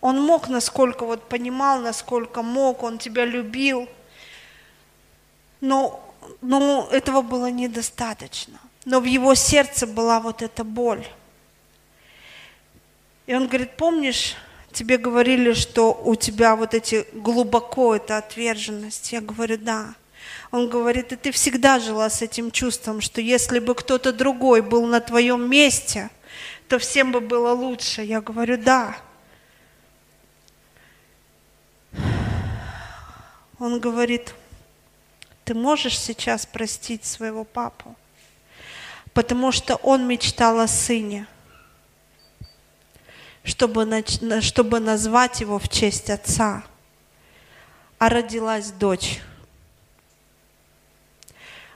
Он 0.00 0.20
мог, 0.20 0.48
насколько 0.48 1.04
вот 1.04 1.28
понимал, 1.28 1.80
насколько 1.80 2.42
мог, 2.42 2.82
он 2.82 2.98
тебя 2.98 3.24
любил. 3.24 3.88
Но 5.60 6.05
но 6.40 6.88
этого 6.90 7.22
было 7.22 7.50
недостаточно. 7.50 8.58
Но 8.84 9.00
в 9.00 9.04
его 9.04 9.34
сердце 9.34 9.86
была 9.86 10.20
вот 10.20 10.42
эта 10.42 10.64
боль. 10.64 11.06
И 13.26 13.34
он 13.34 13.48
говорит, 13.48 13.76
помнишь, 13.76 14.36
тебе 14.72 14.98
говорили, 14.98 15.52
что 15.52 15.92
у 15.92 16.14
тебя 16.14 16.54
вот 16.54 16.74
эти 16.74 17.06
глубоко 17.12 17.96
это 17.96 18.18
отверженность. 18.18 19.12
Я 19.12 19.20
говорю, 19.20 19.58
да. 19.58 19.94
Он 20.50 20.68
говорит, 20.68 21.12
и 21.12 21.16
ты 21.16 21.32
всегда 21.32 21.80
жила 21.80 22.08
с 22.08 22.22
этим 22.22 22.50
чувством, 22.50 23.00
что 23.00 23.20
если 23.20 23.58
бы 23.58 23.74
кто-то 23.74 24.12
другой 24.12 24.62
был 24.62 24.86
на 24.86 25.00
твоем 25.00 25.50
месте, 25.50 26.10
то 26.68 26.78
всем 26.78 27.10
бы 27.12 27.20
было 27.20 27.52
лучше. 27.52 28.02
Я 28.02 28.20
говорю, 28.20 28.56
да. 28.56 28.96
Он 33.58 33.80
говорит, 33.80 34.34
ты 35.46 35.54
можешь 35.54 35.96
сейчас 35.96 36.44
простить 36.44 37.04
своего 37.04 37.44
папу? 37.44 37.94
Потому 39.14 39.52
что 39.52 39.76
он 39.76 40.06
мечтал 40.06 40.58
о 40.58 40.66
сыне, 40.66 41.28
чтобы, 43.44 44.04
чтобы 44.40 44.80
назвать 44.80 45.40
его 45.40 45.60
в 45.60 45.68
честь 45.68 46.10
отца. 46.10 46.64
А 47.98 48.08
родилась 48.08 48.72
дочь. 48.72 49.20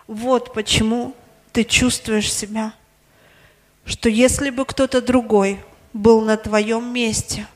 Вот 0.08 0.52
почему 0.52 1.14
ты 1.52 1.62
чувствуешь 1.62 2.32
себя, 2.32 2.74
что 3.84 4.08
если 4.08 4.50
бы 4.50 4.64
кто-то 4.64 5.00
другой 5.00 5.60
был 5.92 6.22
на 6.22 6.36
твоем 6.36 6.92
месте, 6.92 7.46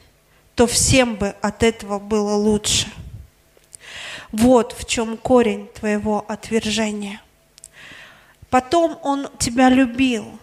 то 0.55 0.69
всем 0.69 1.17
бы 1.17 1.35
от 1.43 1.65
этого 1.65 1.99
было 1.99 2.35
лучше. 2.35 2.87
Вот 4.33 4.73
в 4.73 4.87
чем 4.87 5.17
корень 5.17 5.69
твоего 5.75 6.25
отвержения. 6.29 7.21
Потом 8.51 8.99
он 9.03 9.29
тебя 9.39 9.69
любил. 9.69 10.39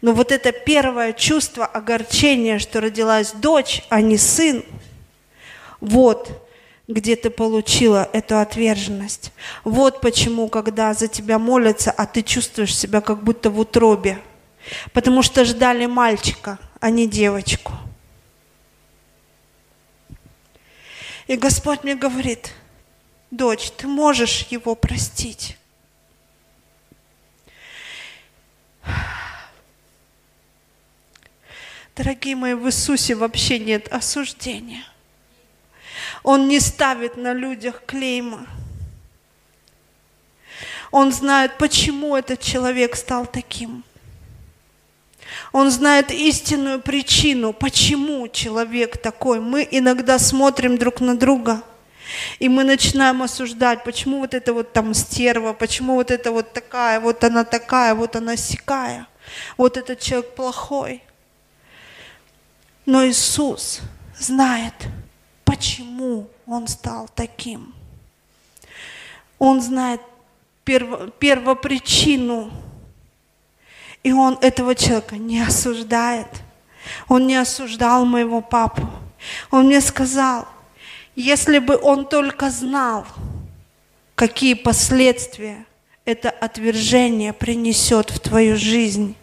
Но 0.00 0.12
вот 0.12 0.32
это 0.32 0.52
первое 0.52 1.12
чувство 1.12 1.64
огорчения, 1.64 2.58
что 2.58 2.80
родилась 2.80 3.32
дочь, 3.32 3.82
а 3.88 4.00
не 4.00 4.16
сын, 4.16 4.64
вот 5.80 6.48
где 6.88 7.14
ты 7.14 7.30
получила 7.30 8.08
эту 8.12 8.38
отверженность. 8.38 9.32
Вот 9.64 10.00
почему, 10.00 10.48
когда 10.48 10.92
за 10.94 11.08
тебя 11.08 11.38
молятся, 11.38 11.90
а 11.90 12.06
ты 12.06 12.22
чувствуешь 12.22 12.76
себя 12.76 13.00
как 13.00 13.22
будто 13.22 13.50
в 13.50 13.58
утробе. 13.60 14.18
Потому 14.92 15.22
что 15.22 15.44
ждали 15.44 15.86
мальчика, 15.86 16.58
а 16.80 16.90
не 16.90 17.06
девочку. 17.06 17.72
И 21.26 21.36
Господь 21.36 21.84
мне 21.84 21.94
говорит– 21.94 22.52
дочь, 23.32 23.72
ты 23.72 23.88
можешь 23.88 24.46
его 24.50 24.76
простить. 24.76 25.56
Дорогие 31.96 32.36
мои, 32.36 32.54
в 32.54 32.66
Иисусе 32.66 33.14
вообще 33.14 33.58
нет 33.58 33.88
осуждения. 33.88 34.84
Он 36.22 36.46
не 36.46 36.60
ставит 36.60 37.16
на 37.16 37.32
людях 37.32 37.82
клейма. 37.84 38.46
Он 40.90 41.10
знает, 41.10 41.58
почему 41.58 42.16
этот 42.16 42.40
человек 42.40 42.96
стал 42.96 43.26
таким. 43.26 43.82
Он 45.52 45.70
знает 45.70 46.10
истинную 46.10 46.80
причину, 46.80 47.52
почему 47.52 48.28
человек 48.28 49.00
такой. 49.00 49.40
Мы 49.40 49.66
иногда 49.70 50.18
смотрим 50.18 50.76
друг 50.76 51.00
на 51.00 51.16
друга– 51.16 51.62
и 52.38 52.48
мы 52.48 52.64
начинаем 52.64 53.22
осуждать, 53.22 53.84
почему 53.84 54.20
вот 54.20 54.34
это 54.34 54.52
вот 54.52 54.72
там 54.72 54.94
стерва, 54.94 55.52
почему 55.52 55.94
вот 55.94 56.10
это 56.10 56.32
вот 56.32 56.52
такая, 56.52 57.00
вот 57.00 57.24
она 57.24 57.44
такая, 57.44 57.94
вот 57.94 58.16
она 58.16 58.36
сякая, 58.36 59.06
вот 59.56 59.76
этот 59.76 60.00
человек 60.00 60.34
плохой. 60.34 61.02
Но 62.84 63.06
Иисус 63.06 63.80
знает, 64.18 64.74
почему 65.44 66.28
он 66.46 66.66
стал 66.66 67.08
таким. 67.14 67.74
Он 69.38 69.60
знает 69.60 70.00
перво, 70.64 71.08
первопричину, 71.10 72.50
и 74.02 74.12
он 74.12 74.38
этого 74.40 74.74
человека 74.74 75.16
не 75.16 75.40
осуждает. 75.40 76.28
Он 77.08 77.26
не 77.26 77.36
осуждал 77.36 78.04
моего 78.04 78.40
папу. 78.40 78.88
Он 79.50 79.66
мне 79.66 79.80
сказал, 79.80 80.48
если 81.14 81.58
бы 81.58 81.76
он 81.76 82.06
только 82.06 82.50
знал, 82.50 83.06
какие 84.14 84.54
последствия 84.54 85.66
это 86.04 86.30
отвержение 86.30 87.32
принесет 87.32 88.10
в 88.10 88.18
твою 88.18 88.56
жизнь, 88.56 89.14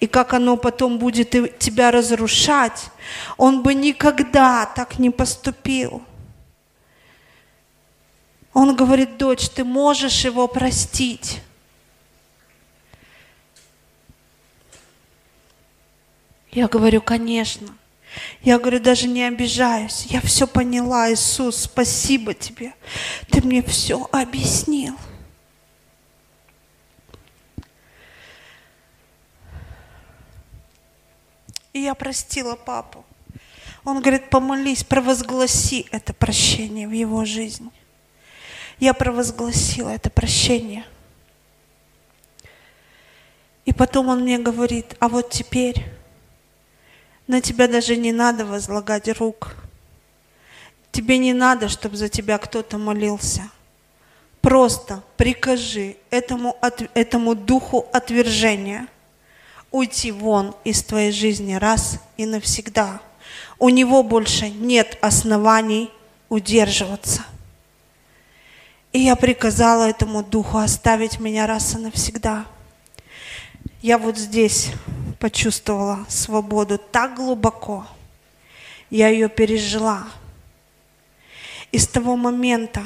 и 0.00 0.06
как 0.06 0.32
оно 0.32 0.56
потом 0.56 0.98
будет 0.98 1.58
тебя 1.58 1.90
разрушать, 1.90 2.90
он 3.36 3.62
бы 3.62 3.74
никогда 3.74 4.66
так 4.66 4.98
не 4.98 5.10
поступил. 5.10 6.02
Он 8.54 8.74
говорит, 8.74 9.18
дочь, 9.18 9.48
ты 9.50 9.62
можешь 9.62 10.24
его 10.24 10.48
простить. 10.48 11.40
Я 16.50 16.66
говорю, 16.66 17.02
конечно. 17.02 17.68
Я 18.40 18.58
говорю, 18.58 18.80
даже 18.80 19.08
не 19.08 19.24
обижаюсь. 19.24 20.06
Я 20.06 20.20
все 20.20 20.46
поняла, 20.46 21.12
Иисус, 21.12 21.62
спасибо 21.62 22.34
тебе. 22.34 22.72
Ты 23.30 23.42
мне 23.42 23.62
все 23.62 24.08
объяснил. 24.12 24.96
И 31.72 31.80
я 31.80 31.94
простила 31.94 32.56
папу. 32.56 33.04
Он 33.84 34.00
говорит, 34.00 34.30
помолись, 34.30 34.84
провозгласи 34.84 35.86
это 35.92 36.12
прощение 36.12 36.88
в 36.88 36.92
его 36.92 37.24
жизни. 37.24 37.70
Я 38.78 38.94
провозгласила 38.94 39.90
это 39.90 40.10
прощение. 40.10 40.84
И 43.64 43.72
потом 43.72 44.08
он 44.08 44.22
мне 44.22 44.38
говорит, 44.38 44.96
а 44.98 45.08
вот 45.08 45.30
теперь 45.30 45.84
на 47.28 47.40
тебя 47.40 47.68
даже 47.68 47.96
не 47.96 48.10
надо 48.10 48.44
возлагать 48.44 49.08
рук. 49.18 49.54
Тебе 50.90 51.18
не 51.18 51.32
надо, 51.32 51.68
чтобы 51.68 51.96
за 51.96 52.08
тебя 52.08 52.38
кто-то 52.38 52.78
молился. 52.78 53.42
Просто 54.40 55.02
прикажи 55.16 55.96
этому, 56.10 56.56
этому 56.94 57.34
духу 57.34 57.86
отвержения 57.92 58.88
уйти 59.70 60.10
вон 60.10 60.54
из 60.64 60.82
твоей 60.82 61.12
жизни 61.12 61.54
раз 61.54 61.98
и 62.16 62.24
навсегда. 62.24 63.00
У 63.58 63.68
него 63.68 64.02
больше 64.02 64.48
нет 64.48 64.96
оснований 65.02 65.90
удерживаться. 66.30 67.24
И 68.92 69.00
я 69.00 69.16
приказала 69.16 69.88
этому 69.88 70.22
духу 70.22 70.58
оставить 70.58 71.20
меня 71.20 71.46
раз 71.46 71.74
и 71.74 71.78
навсегда. 71.78 72.46
Я 73.80 73.96
вот 73.96 74.18
здесь 74.18 74.72
почувствовала 75.20 76.04
свободу 76.08 76.78
так 76.78 77.14
глубоко. 77.14 77.86
Я 78.90 79.08
ее 79.08 79.28
пережила. 79.28 80.08
И 81.70 81.78
с 81.78 81.86
того 81.86 82.16
момента 82.16 82.82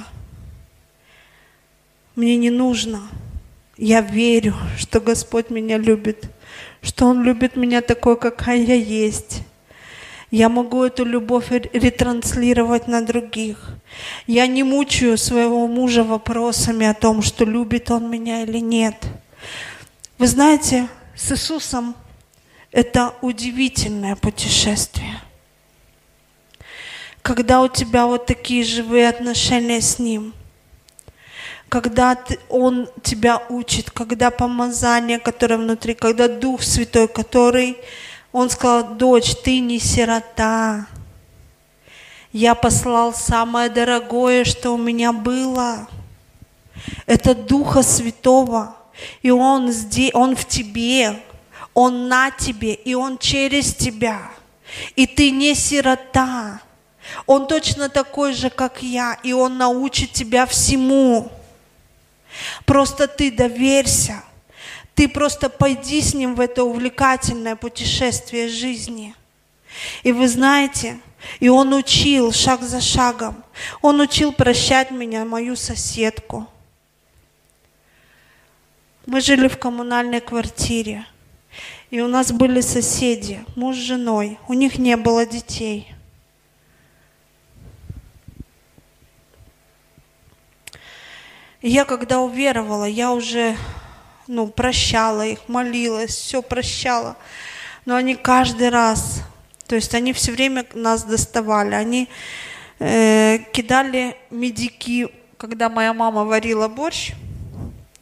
мне 2.15 2.37
не 2.37 2.51
нужно. 2.51 3.09
Я 3.79 4.03
верю, 4.03 4.55
что 4.77 5.01
Господь 5.01 5.49
меня 5.49 5.79
любит, 5.79 6.27
что 6.83 7.07
Он 7.07 7.23
любит 7.23 7.57
меня 7.57 7.81
такой, 7.81 8.19
какая 8.19 8.59
я 8.59 8.75
есть. 8.75 9.43
Я 10.31 10.49
могу 10.49 10.85
эту 10.85 11.05
любовь 11.05 11.51
ретранслировать 11.51 12.87
на 12.87 13.01
других. 13.03 13.71
Я 14.27 14.47
не 14.47 14.63
мучаю 14.63 15.17
своего 15.17 15.67
мужа 15.67 16.05
вопросами 16.05 16.87
о 16.87 16.95
том, 16.95 17.23
что 17.23 17.45
любит 17.45 17.91
он 17.91 18.11
меня 18.11 18.43
или 18.43 18.59
нет. 18.59 18.97
Вы 20.23 20.29
знаете, 20.29 20.89
с 21.17 21.33
Иисусом 21.33 21.97
это 22.71 23.13
удивительное 23.23 24.15
путешествие. 24.15 25.21
Когда 27.23 27.61
у 27.61 27.67
тебя 27.67 28.07
вот 28.07 28.27
такие 28.27 28.63
живые 28.63 29.09
отношения 29.09 29.81
с 29.81 29.99
Ним, 29.99 30.33
когда 31.69 32.17
Он 32.49 32.89
тебя 33.03 33.43
учит, 33.49 33.91
когда 33.91 34.31
помазание, 34.31 35.19
которое 35.19 35.57
внутри, 35.57 35.93
когда 35.95 36.29
Дух 36.29 36.63
Святой, 36.63 37.09
который 37.09 37.77
он 38.31 38.49
сказал, 38.49 38.95
дочь, 38.95 39.35
ты 39.43 39.59
не 39.59 39.81
сирота. 39.81 40.87
Я 42.33 42.55
послал 42.55 43.13
самое 43.13 43.69
дорогое, 43.69 44.45
что 44.45 44.71
у 44.71 44.79
меня 44.79 45.13
было. 45.13 45.89
Это 47.07 47.35
Духа 47.35 47.83
Святого. 47.83 48.77
И 49.23 49.31
Он, 49.31 49.71
здесь, 49.71 50.13
он 50.15 50.37
в 50.37 50.47
тебе, 50.47 51.21
Он 51.75 52.09
на 52.09 52.31
тебе, 52.31 52.75
и 52.75 52.95
Он 52.95 53.19
через 53.19 53.75
тебя. 53.75 54.31
И 54.97 55.07
ты 55.07 55.31
не 55.31 55.55
сирота. 55.55 56.61
Он 57.27 57.47
точно 57.47 57.89
такой 57.89 58.33
же, 58.33 58.51
как 58.51 58.83
я, 58.83 59.19
и 59.23 59.33
Он 59.33 59.59
научит 59.59 60.13
тебя 60.13 60.47
всему. 60.47 61.31
Просто 62.65 63.09
ты 63.09 63.31
доверься. 63.31 64.23
Ты 64.95 65.09
просто 65.09 65.49
пойди 65.49 66.01
с 66.01 66.15
ним 66.15 66.35
в 66.35 66.41
это 66.41 66.65
увлекательное 66.65 67.57
путешествие 67.57 68.49
жизни. 68.49 69.15
И 70.03 70.13
вы 70.13 70.29
знаете, 70.29 71.01
и 71.41 71.49
он 71.49 71.73
учил 71.73 72.33
шаг 72.33 72.63
за 72.63 72.81
шагом. 72.81 73.43
Он 73.81 74.01
учил 74.01 74.33
прощать 74.33 74.91
меня, 74.91 75.25
мою 75.25 75.57
соседку. 75.57 76.47
Мы 79.05 79.21
жили 79.21 79.49
в 79.49 79.59
коммунальной 79.59 80.21
квартире. 80.21 81.05
И 81.91 82.01
у 82.01 82.07
нас 82.07 82.31
были 82.31 82.61
соседи, 82.61 83.45
муж 83.57 83.75
с 83.77 83.81
женой. 83.81 84.39
У 84.47 84.55
них 84.55 84.79
не 84.79 84.97
было 84.97 85.27
детей. 85.27 85.93
Я 91.61 91.85
когда 91.85 92.21
уверовала, 92.21 92.85
я 92.85 93.13
уже 93.13 93.57
ну, 94.29 94.47
прощала 94.47 95.27
их, 95.27 95.49
молилась, 95.49 96.15
все 96.15 96.41
прощала. 96.41 97.17
Но 97.85 97.97
они 97.97 98.15
каждый 98.15 98.69
раз, 98.69 99.23
то 99.67 99.75
есть 99.75 99.95
они 99.95 100.13
все 100.13 100.31
время 100.31 100.65
нас 100.75 101.03
доставали, 101.03 101.75
они 101.75 102.09
э, 102.79 103.39
кидали 103.53 104.17
медики, 104.31 105.09
когда 105.39 105.69
моя 105.69 105.93
мама 105.93 106.25
варила 106.25 106.69
борщ, 106.69 107.13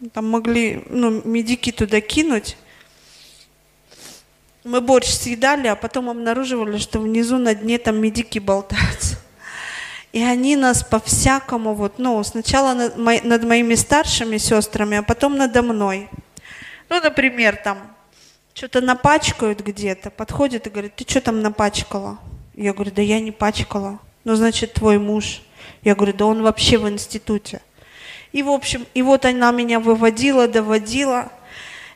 там 0.08 0.28
могли, 0.28 0.82
ну, 0.88 1.22
медики 1.24 1.72
туда 1.72 2.00
кинуть. 2.00 2.56
Мы 4.64 4.80
борщ 4.80 5.08
съедали, 5.08 5.68
а 5.68 5.76
потом 5.76 6.08
обнаруживали, 6.08 6.78
что 6.78 7.00
внизу 7.00 7.38
на 7.38 7.54
дне 7.54 7.78
там 7.78 8.00
медики 8.00 8.38
болтаются. 8.38 9.18
И 10.12 10.22
они 10.22 10.56
нас 10.56 10.82
по-всякому, 10.82 11.74
вот, 11.74 11.98
ну, 11.98 12.22
сначала 12.24 12.74
над, 12.74 12.98
мо, 12.98 13.12
над 13.22 13.44
моими 13.44 13.74
старшими 13.74 14.38
сестрами, 14.38 14.96
а 14.96 15.02
потом 15.02 15.36
надо 15.36 15.62
мной. 15.62 16.08
Ну, 16.88 17.00
например, 17.00 17.56
там, 17.56 17.78
что-то 18.54 18.80
напачкают 18.80 19.60
где-то, 19.60 20.10
подходит 20.10 20.66
и 20.66 20.70
говорит, 20.70 20.96
ты 20.96 21.04
что 21.08 21.20
там 21.20 21.42
напачкала? 21.42 22.18
Я 22.54 22.72
говорю, 22.74 22.90
да 22.90 23.02
я 23.02 23.20
не 23.20 23.30
пачкала. 23.30 24.00
Ну, 24.24 24.34
значит, 24.34 24.74
твой 24.74 24.98
муж. 24.98 25.42
Я 25.82 25.94
говорю, 25.94 26.12
да 26.12 26.26
он 26.26 26.42
вообще 26.42 26.76
в 26.76 26.88
институте. 26.88 27.62
И, 28.32 28.42
в 28.42 28.50
общем, 28.50 28.86
и 28.94 29.02
вот 29.02 29.24
она 29.24 29.50
меня 29.50 29.80
выводила, 29.80 30.46
доводила, 30.46 31.32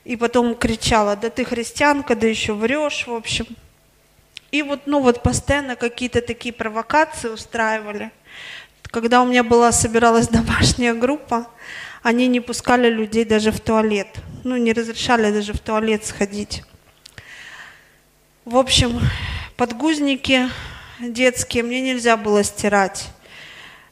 и 0.05 0.17
потом 0.17 0.55
кричала, 0.55 1.17
да 1.17 1.31
ты 1.31 1.45
христианка, 1.45 2.15
да 2.17 2.27
еще 2.27 2.53
врешь, 2.53 3.07
в 3.07 3.15
общем. 3.15 3.47
И 4.51 4.63
вот, 4.63 4.83
ну 4.87 5.01
вот 5.01 5.23
постоянно 5.23 5.77
какие-то 5.77 6.21
такие 6.21 6.53
провокации 6.53 7.29
устраивали. 7.29 8.11
Когда 8.83 9.23
у 9.23 9.27
меня 9.27 9.43
была, 9.43 9.73
собиралась 9.73 10.29
домашняя 10.41 10.95
группа, 10.95 11.47
они 12.03 12.27
не 12.27 12.41
пускали 12.41 12.91
людей 12.91 13.25
даже 13.25 13.51
в 13.51 13.61
туалет. 13.61 14.09
Ну, 14.45 14.57
не 14.57 14.73
разрешали 14.73 15.33
даже 15.33 15.55
в 15.55 15.59
туалет 15.59 16.05
сходить. 16.05 16.63
В 18.45 18.59
общем, 18.59 19.01
подгузники 19.57 20.51
детские 21.01 21.63
мне 21.63 21.81
нельзя 21.81 22.17
было 22.17 22.45
стирать. 22.45 23.07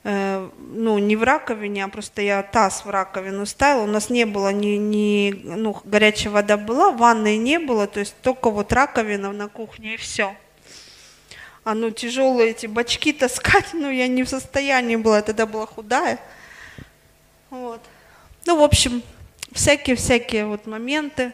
Э, 0.05 0.49
ну, 0.59 0.99
не 0.99 1.17
в 1.17 1.23
раковине, 1.23 1.85
а 1.85 1.89
просто 1.89 2.23
я 2.23 2.43
таз 2.43 2.85
в 2.85 2.91
раковину 2.91 3.47
ставила. 3.47 3.85
У 3.85 3.87
нас 3.87 4.11
не 4.11 4.27
было 4.27 4.53
ни, 4.53 4.77
ни 4.77 5.43
ну, 5.45 5.77
горячая 5.85 6.33
вода 6.33 6.57
была, 6.57 6.91
ванной 6.91 7.37
не 7.37 7.59
было, 7.59 7.87
то 7.87 8.01
есть 8.01 8.15
только 8.23 8.51
вот 8.51 8.73
раковина 8.73 9.33
на 9.33 9.49
кухне 9.49 9.95
и 9.95 9.97
все 9.97 10.35
а 11.65 11.75
ну 11.75 11.91
тяжелые 11.91 12.51
эти 12.51 12.67
бачки 12.67 13.13
таскать, 13.13 13.73
ну 13.73 13.91
я 13.91 14.09
не 14.09 14.25
в 14.25 14.29
состоянии 14.29 14.97
была, 14.97 15.17
я 15.17 15.23
тогда 15.23 15.47
была 15.47 15.67
худая. 15.67 16.19
Вот. 17.51 17.81
Ну, 18.47 18.59
в 18.59 18.63
общем, 18.63 19.03
всякие-всякие 19.53 20.47
вот 20.47 20.67
моменты. 20.67 21.33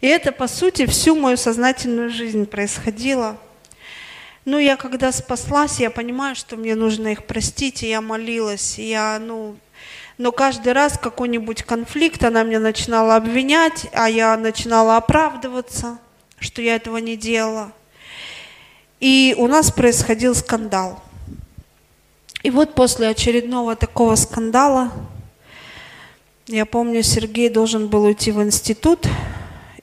И 0.00 0.06
это, 0.06 0.32
по 0.32 0.46
сути, 0.46 0.86
всю 0.86 1.14
мою 1.16 1.36
сознательную 1.36 2.08
жизнь 2.08 2.46
происходило. 2.46 3.36
Ну, 4.46 4.58
я 4.58 4.76
когда 4.76 5.12
спаслась, 5.12 5.80
я 5.80 5.90
понимаю, 5.90 6.34
что 6.34 6.56
мне 6.56 6.74
нужно 6.74 7.08
их 7.08 7.24
простить, 7.24 7.82
и 7.82 7.90
я 7.90 8.00
молилась, 8.00 8.78
я, 8.78 9.18
ну, 9.20 9.56
но 10.16 10.32
каждый 10.32 10.72
раз 10.72 10.98
какой-нибудь 10.98 11.62
конфликт, 11.62 12.24
она 12.24 12.42
меня 12.42 12.58
начинала 12.58 13.16
обвинять, 13.16 13.86
а 13.92 14.08
я 14.08 14.36
начинала 14.38 14.96
оправдываться, 14.96 15.98
что 16.38 16.62
я 16.62 16.76
этого 16.76 16.96
не 16.96 17.18
делала. 17.18 17.72
И 18.98 19.34
у 19.36 19.46
нас 19.46 19.70
происходил 19.70 20.34
скандал. 20.34 21.02
И 22.42 22.50
вот 22.50 22.74
после 22.74 23.08
очередного 23.08 23.76
такого 23.76 24.14
скандала, 24.14 24.90
я 26.46 26.64
помню, 26.64 27.02
Сергей 27.02 27.50
должен 27.50 27.88
был 27.88 28.04
уйти 28.04 28.32
в 28.32 28.42
институт, 28.42 29.06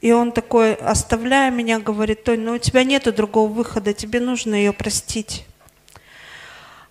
и 0.02 0.12
он 0.12 0.32
такой, 0.32 0.76
оставляя 0.76 1.50
меня, 1.50 1.80
говорит, 1.80 2.24
Тонь, 2.24 2.42
ну 2.42 2.54
у 2.54 2.58
тебя 2.58 2.84
нет 2.84 3.14
другого 3.16 3.52
выхода, 3.52 3.94
тебе 3.94 4.20
нужно 4.20 4.56
ее 4.56 4.74
простить. 4.74 5.46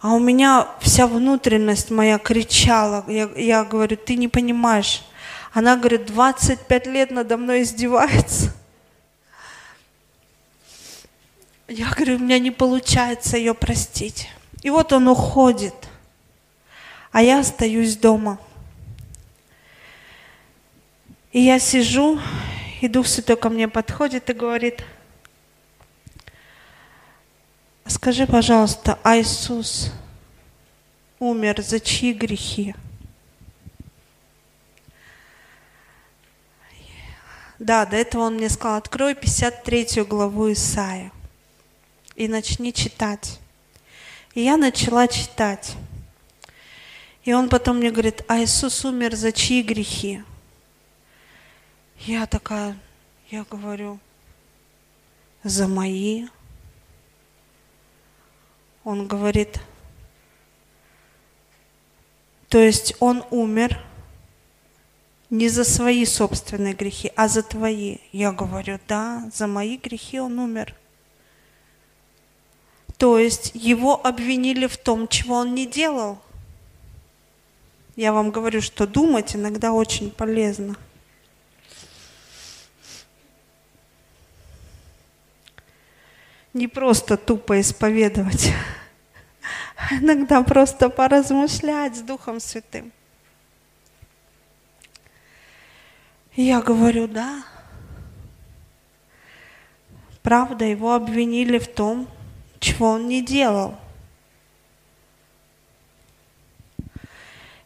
А 0.01 0.13
у 0.13 0.19
меня 0.19 0.69
вся 0.81 1.07
внутренность 1.07 1.91
моя 1.91 2.19
кричала. 2.19 3.05
Я, 3.09 3.31
я 3.37 3.65
говорю, 3.65 3.97
ты 3.97 4.17
не 4.17 4.29
понимаешь. 4.29 5.03
Она 5.53 5.77
говорит, 5.77 6.07
25 6.07 6.87
лет 6.87 7.11
надо 7.11 7.37
мной 7.37 7.63
издевается. 7.63 8.53
Я 11.69 11.91
говорю, 11.91 12.17
у 12.17 12.19
меня 12.19 12.39
не 12.39 12.51
получается 12.51 13.37
ее 13.37 13.55
простить. 13.55 14.29
И 14.63 14.71
вот 14.71 14.93
он 14.93 15.09
уходит, 15.09 15.75
а 17.11 17.23
я 17.23 17.41
остаюсь 17.41 17.97
дома. 17.97 18.39
И 21.33 21.41
я 21.41 21.59
сижу, 21.59 22.21
и 22.87 22.89
Дух 22.89 23.09
Святой 23.09 23.37
ко 23.37 23.51
мне 23.51 23.67
подходит 23.67 24.31
и 24.31 24.33
говорит, 24.33 24.85
скажи, 27.85 28.29
пожалуйста, 28.29 28.97
а 29.03 29.19
Иисус 29.19 29.91
умер 31.19 31.63
за 31.63 31.81
чьи 31.81 32.13
грехи? 32.13 32.77
Да, 37.59 37.85
до 37.87 37.97
этого 37.97 38.23
он 38.23 38.35
мне 38.35 38.49
сказал, 38.49 38.77
открой 38.77 39.17
53 39.17 40.05
главу 40.05 40.53
Исаия 40.53 41.11
и 42.15 42.29
начни 42.29 42.73
читать. 42.73 43.41
И 44.35 44.43
я 44.43 44.57
начала 44.57 45.09
читать. 45.09 45.75
И 47.25 47.33
он 47.33 47.49
потом 47.49 47.79
мне 47.79 47.91
говорит, 47.91 48.23
а 48.29 48.39
Иисус 48.39 48.85
умер 48.85 49.17
за 49.17 49.33
чьи 49.33 49.63
грехи? 49.63 50.23
Я 52.01 52.27
такая, 52.27 52.77
я 53.31 53.45
говорю, 53.45 53.99
за 55.43 55.69
мои. 55.69 56.27
Он 58.85 59.09
говорит, 59.09 59.61
то 62.49 62.59
есть 62.59 62.95
он 63.01 63.25
умер 63.31 63.83
не 65.31 65.49
за 65.49 65.65
свои 65.65 66.05
собственные 66.05 66.75
грехи, 66.75 67.11
а 67.17 67.27
за 67.27 67.43
твои. 67.43 67.99
Я 68.13 68.33
говорю, 68.33 68.79
да, 68.87 69.29
за 69.35 69.47
мои 69.47 69.77
грехи 69.77 70.21
он 70.21 70.39
умер. 70.39 70.75
То 72.97 73.19
есть 73.19 73.51
его 73.55 74.07
обвинили 74.07 74.67
в 74.67 74.77
том, 74.77 75.09
чего 75.09 75.37
он 75.37 75.55
не 75.55 75.67
делал. 75.67 76.19
Я 77.97 78.13
вам 78.13 78.31
говорю, 78.31 78.63
что 78.63 78.87
думать 78.87 79.35
иногда 79.35 79.73
очень 79.73 80.11
полезно. 80.11 80.77
Не 86.57 86.69
просто 86.69 87.19
тупо 87.19 87.61
исповедовать, 87.61 88.51
а 89.77 89.97
иногда 89.97 90.43
просто 90.43 90.89
поразмышлять 90.89 91.97
с 91.97 92.01
Духом 92.01 92.41
Святым. 92.41 92.95
я 96.35 96.63
говорю, 96.63 97.09
да. 97.09 97.45
Правда, 100.23 100.65
его 100.65 100.95
обвинили 100.95 101.59
в 101.59 101.69
том, 101.69 102.09
чего 102.59 102.93
он 102.93 103.07
не 103.07 103.23
делал. 103.23 103.77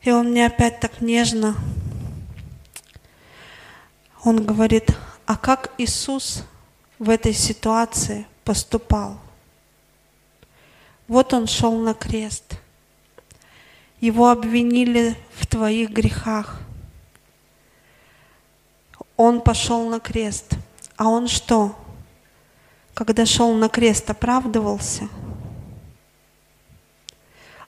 И 0.02 0.10
он 0.10 0.30
мне 0.30 0.46
опять 0.46 0.80
так 0.80 1.00
нежно, 1.00 1.54
он 4.24 4.44
говорит, 4.44 4.90
а 5.26 5.36
как 5.36 5.74
Иисус 5.78 6.42
в 6.98 7.08
этой 7.08 7.34
ситуации 7.34 8.26
поступал? 8.50 9.16
Вот 11.06 11.32
он 11.32 11.46
шел 11.46 11.78
на 11.78 11.94
крест. 11.94 12.58
Его 14.00 14.28
обвинили 14.28 15.16
в 15.36 15.46
твоих 15.46 15.90
грехах. 15.90 16.60
Он 19.16 19.40
пошел 19.40 19.88
на 19.88 20.00
крест. 20.00 20.56
А 20.96 21.06
он 21.08 21.28
что? 21.28 21.78
Когда 22.92 23.24
шел 23.24 23.54
на 23.54 23.68
крест, 23.68 24.10
оправдывался– 24.10 25.08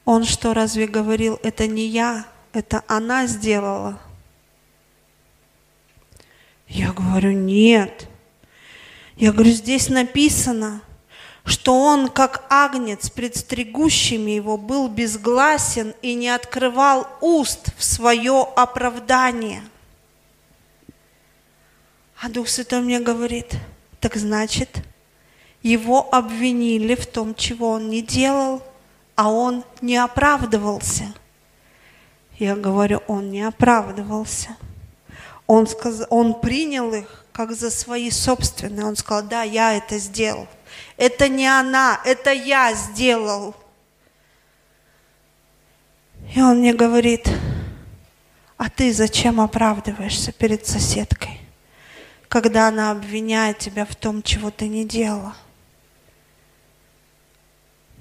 он 0.05 0.24
что, 0.24 0.53
разве 0.53 0.87
говорил, 0.87 1.39
это 1.43 1.66
не 1.66 1.87
я, 1.87 2.26
это 2.53 2.83
она 2.89 3.26
сделала? 3.26 4.01
Я 6.66 6.93
говорю, 6.93 7.33
нет. 7.33 8.09
Я 9.17 9.33
говорю, 9.33 9.51
здесь 9.51 9.89
написано, 9.89 10.81
что 11.45 11.79
он, 11.79 12.09
как 12.09 12.45
агнец 12.51 13.11
пред 13.11 13.37
стригущими 13.37 14.33
его, 14.33 14.57
был 14.57 14.89
безгласен 14.89 15.95
и 16.03 16.15
не 16.15 16.29
открывал 16.29 17.07
уст 17.21 17.75
в 17.77 17.85
свое 17.85 18.47
оправдание. 18.57 19.63
А 22.21 22.29
Дух 22.29 22.49
Святой 22.49 22.81
мне 22.81 23.01
говорит, 23.01 23.57
так 24.01 24.17
значит, 24.17 24.85
его 25.63 26.09
обвинили 26.15 26.95
в 26.95 27.07
том, 27.07 27.35
чего 27.35 27.71
он 27.71 27.91
не 27.91 28.03
делал– 28.03 28.63
а 29.15 29.31
он 29.31 29.65
не 29.81 29.97
оправдывался. 29.97 31.15
Я 32.39 32.57
говорю, 32.57 33.03
он 33.07 33.31
не 33.31 33.43
оправдывался. 33.43 34.57
Он, 35.47 35.67
сказал, 35.67 36.07
он 36.11 36.41
принял 36.41 36.93
их 36.93 37.22
как 37.33 37.53
за 37.53 37.70
свои 37.70 38.11
собственные. 38.11 38.87
Он 38.87 38.97
сказал, 38.97 39.22
да, 39.22 39.43
я 39.43 39.74
это 39.74 39.99
сделал. 39.99 40.47
Это 40.97 41.28
не 41.28 41.47
она, 41.47 42.01
это 42.05 42.33
я 42.33 42.74
сделал. 42.74 43.55
И 46.35 46.41
он 46.41 46.59
мне 46.59 46.72
говорит, 46.72 47.28
а 48.57 48.70
ты 48.70 48.93
зачем 48.93 49.41
оправдываешься 49.41 50.33
перед 50.33 50.66
соседкой, 50.66 51.41
когда 52.28 52.68
она 52.68 52.91
обвиняет 52.93 53.59
тебя 53.59 53.85
в 53.85 53.97
том, 53.97 54.22
чего 54.22 54.51
ты 54.51 54.68
не 54.68 54.87
делала? 54.87 55.35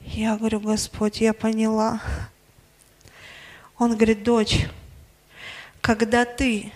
Я 0.06 0.36
говорю, 0.36 0.60
Господь, 0.60 1.22
я 1.22 1.34
поняла. 1.34 2.02
Он 3.78 3.96
говорит, 3.96 4.24
дочь, 4.24 4.68
когда 5.82 6.26
ты 6.26 6.72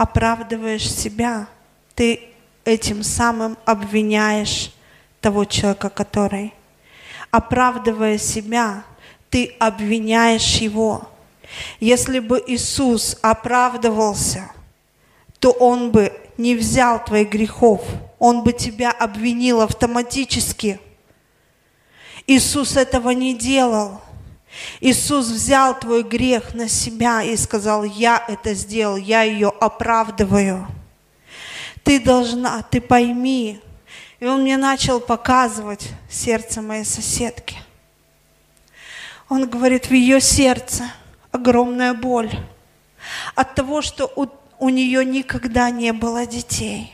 оправдываешь 0.00 0.90
себя, 0.90 1.46
ты 1.94 2.30
этим 2.64 3.02
самым 3.02 3.58
обвиняешь 3.64 4.72
того 5.20 5.44
человека, 5.44 5.90
который, 5.90 6.54
оправдывая 7.30 8.16
себя, 8.16 8.84
ты 9.28 9.54
обвиняешь 9.58 10.56
его. 10.56 11.08
Если 11.80 12.18
бы 12.18 12.42
Иисус 12.46 13.18
оправдывался, 13.20 14.50
то 15.38 15.50
Он 15.50 15.90
бы 15.90 16.12
не 16.38 16.54
взял 16.54 17.04
твоих 17.04 17.30
грехов, 17.30 17.82
Он 18.18 18.42
бы 18.42 18.52
тебя 18.52 18.90
обвинил 18.90 19.60
автоматически– 19.60 20.80
Иисус 22.26 22.76
этого 22.76 23.10
не 23.10 23.34
делал. 23.34 24.00
Иисус 24.80 25.28
взял 25.28 25.78
твой 25.78 26.02
грех 26.02 26.54
на 26.54 26.68
себя 26.68 27.22
и 27.22 27.36
сказал, 27.36 27.84
я 27.84 28.22
это 28.28 28.54
сделал, 28.54 28.96
я 28.96 29.22
ее 29.22 29.48
оправдываю. 29.48 30.66
Ты 31.82 32.00
должна, 32.00 32.62
ты 32.62 32.80
пойми. 32.80 33.60
И 34.18 34.26
он 34.26 34.42
мне 34.42 34.56
начал 34.56 35.00
показывать 35.00 35.88
сердце 36.10 36.60
моей 36.60 36.84
соседки. 36.84 37.56
Он 39.28 39.48
говорит, 39.48 39.86
в 39.86 39.94
ее 39.94 40.20
сердце 40.20 40.84
огромная 41.30 41.94
боль 41.94 42.30
от 43.34 43.54
того, 43.54 43.80
что 43.80 44.10
у, 44.16 44.26
у 44.58 44.68
нее 44.68 45.04
никогда 45.04 45.70
не 45.70 45.92
было 45.92 46.26
детей, 46.26 46.92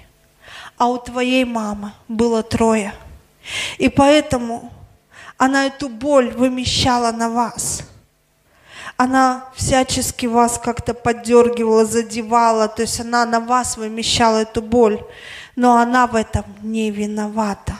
а 0.77 0.87
у 0.89 0.99
твоей 0.99 1.45
мамы 1.45 1.93
было 2.07 2.43
трое. 2.43 2.95
И 3.79 3.89
поэтому 3.89 4.73
она 5.39 5.67
эту 5.67 5.89
боль 5.89 6.33
вымещала 6.33 7.13
на 7.13 7.29
вас. 7.29 7.83
Она 8.97 9.51
всячески 9.55 10.25
вас 10.27 10.59
как-то 10.59 10.95
поддергивала, 10.95 11.85
задевала, 11.85 12.67
то 12.69 12.83
есть 12.83 12.99
она 13.01 13.27
на 13.27 13.41
вас 13.41 13.77
вымещала 13.77 14.39
эту 14.39 14.63
боль, 14.63 15.05
но 15.55 15.77
она 15.77 16.07
в 16.07 16.15
этом 16.15 16.45
не 16.63 16.91
виновата. 16.91 17.77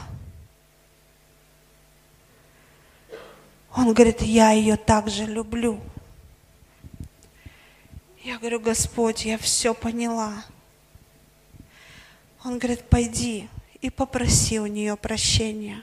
Он 3.75 3.93
говорит, 3.95 4.23
я 4.23 4.53
ее 4.53 4.77
также 4.77 5.25
люблю. 5.25 5.81
Я 8.23 8.39
говорю, 8.39 8.59
Господь, 8.61 9.25
я 9.25 9.39
все 9.39 9.73
поняла. 9.73 10.33
Он 12.45 12.59
говорит, 12.59 12.89
пойди 12.89 13.49
и 13.81 13.89
попроси 13.89 14.59
у 14.59 14.67
нее 14.67 14.97
прощения. 14.97 15.83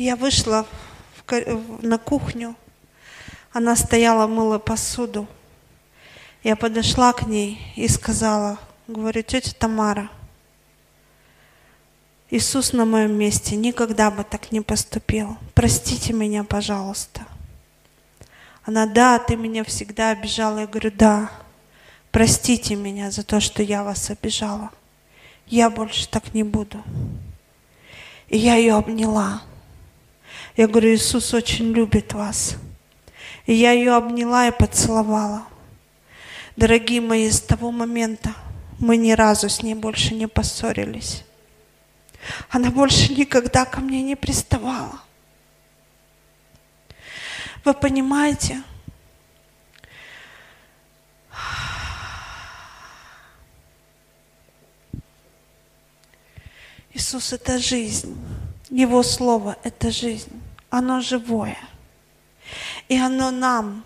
Я 0.00 0.16
вышла 0.16 0.66
в, 1.26 1.84
на 1.86 1.98
кухню, 1.98 2.56
она 3.52 3.76
стояла, 3.76 4.26
мыла 4.26 4.58
посуду. 4.58 5.26
Я 6.42 6.56
подошла 6.56 7.12
к 7.12 7.26
ней 7.26 7.60
и 7.76 7.86
сказала, 7.86 8.58
говорю, 8.88 9.22
тетя 9.22 9.52
Тамара, 9.52 10.08
Иисус 12.30 12.72
на 12.72 12.86
моем 12.86 13.12
месте 13.12 13.56
никогда 13.56 14.10
бы 14.10 14.24
так 14.24 14.52
не 14.52 14.62
поступил. 14.62 15.36
Простите 15.52 16.14
меня, 16.14 16.44
пожалуйста. 16.44 17.26
Она, 18.64 18.86
да, 18.86 19.18
ты 19.18 19.36
меня 19.36 19.64
всегда 19.64 20.12
обижала. 20.12 20.60
Я 20.60 20.66
говорю, 20.66 20.92
да, 20.92 21.30
простите 22.10 22.74
меня 22.74 23.10
за 23.10 23.22
то, 23.22 23.38
что 23.38 23.62
я 23.62 23.84
вас 23.84 24.08
обижала. 24.08 24.70
Я 25.46 25.68
больше 25.68 26.08
так 26.08 26.32
не 26.32 26.42
буду. 26.42 26.82
И 28.28 28.38
я 28.38 28.54
ее 28.54 28.76
обняла. 28.76 29.42
Я 30.56 30.66
говорю, 30.66 30.94
Иисус 30.94 31.32
очень 31.34 31.72
любит 31.72 32.12
вас. 32.12 32.56
И 33.46 33.54
я 33.54 33.72
ее 33.72 33.94
обняла 33.94 34.48
и 34.48 34.50
поцеловала. 34.50 35.46
Дорогие 36.56 37.00
мои, 37.00 37.30
с 37.30 37.40
того 37.40 37.70
момента 37.70 38.34
мы 38.78 38.96
ни 38.96 39.12
разу 39.12 39.48
с 39.48 39.62
ней 39.62 39.74
больше 39.74 40.14
не 40.14 40.26
поссорились. 40.26 41.24
Она 42.48 42.70
больше 42.70 43.14
никогда 43.14 43.64
ко 43.64 43.80
мне 43.80 44.02
не 44.02 44.16
приставала. 44.16 45.00
Вы 47.64 47.74
понимаете? 47.74 48.62
Иисус– 56.92 57.32
это 57.34 57.58
жизнь. 57.58 58.16
Его 58.70 59.02
Слово– 59.02 59.56
это 59.62 59.90
жизнь 59.90 60.40
оно 60.70 61.00
живое. 61.00 61.58
И 62.88 62.96
оно 62.96 63.30
нам, 63.30 63.84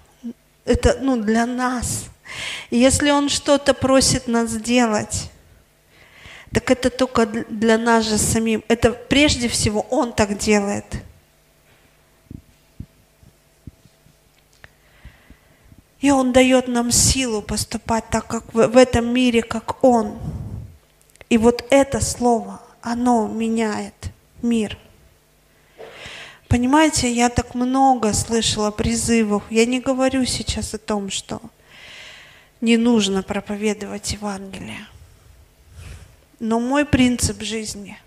это 0.64 0.98
ну, 1.00 1.20
для 1.20 1.46
нас. 1.46 2.06
И 2.70 2.78
если 2.78 3.10
Он 3.10 3.28
что-то 3.28 3.74
просит 3.74 4.28
нас 4.28 4.50
сделать, 4.50 5.30
так 6.52 6.70
это 6.70 6.88
только 6.90 7.26
для 7.26 7.78
нас 7.78 8.04
же 8.04 8.16
самим. 8.16 8.62
Это 8.68 8.92
прежде 8.92 9.48
всего 9.48 9.80
Он 9.90 10.12
так 10.12 10.38
делает. 10.38 10.84
И 16.00 16.10
Он 16.10 16.32
дает 16.32 16.68
нам 16.68 16.92
силу 16.92 17.42
поступать 17.42 18.08
так, 18.10 18.26
как 18.26 18.54
в, 18.54 18.68
в 18.68 18.76
этом 18.76 19.12
мире, 19.12 19.42
как 19.42 19.82
Он. 19.82 20.18
И 21.30 21.38
вот 21.38 21.64
это 21.70 22.00
слово, 22.00 22.60
оно 22.82 23.26
меняет 23.26 24.13
мир. 24.44 24.78
Понимаете, 26.46 27.10
я 27.10 27.30
так 27.30 27.56
много 27.56 28.12
слышала 28.12 28.70
призывов. 28.70 29.42
Я 29.50 29.66
не 29.66 29.80
говорю 29.80 30.24
сейчас 30.24 30.72
о 30.74 30.78
том, 30.78 31.10
что 31.10 31.40
не 32.60 32.76
нужно 32.76 33.24
проповедовать 33.24 34.12
Евангелие. 34.12 34.86
Но 36.38 36.60
мой 36.60 36.84
принцип 36.84 37.42
жизни. 37.42 37.98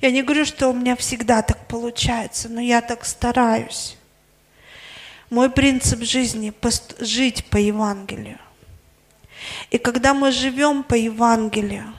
Я 0.00 0.10
не 0.10 0.22
говорю, 0.22 0.46
что 0.46 0.68
у 0.68 0.72
меня 0.72 0.96
всегда 0.96 1.42
так 1.42 1.66
получается, 1.66 2.48
но 2.48 2.60
я 2.60 2.80
так 2.80 3.04
стараюсь. 3.04 3.96
Мой 5.28 5.50
принцип 5.50 6.02
жизни– 6.02 6.52
жить 7.00 7.44
по 7.46 7.58
Евангелию. 7.58 8.38
И 9.70 9.78
когда 9.78 10.14
мы 10.14 10.32
живем 10.32 10.82
по 10.82 10.94
Евангелию, 10.94 11.92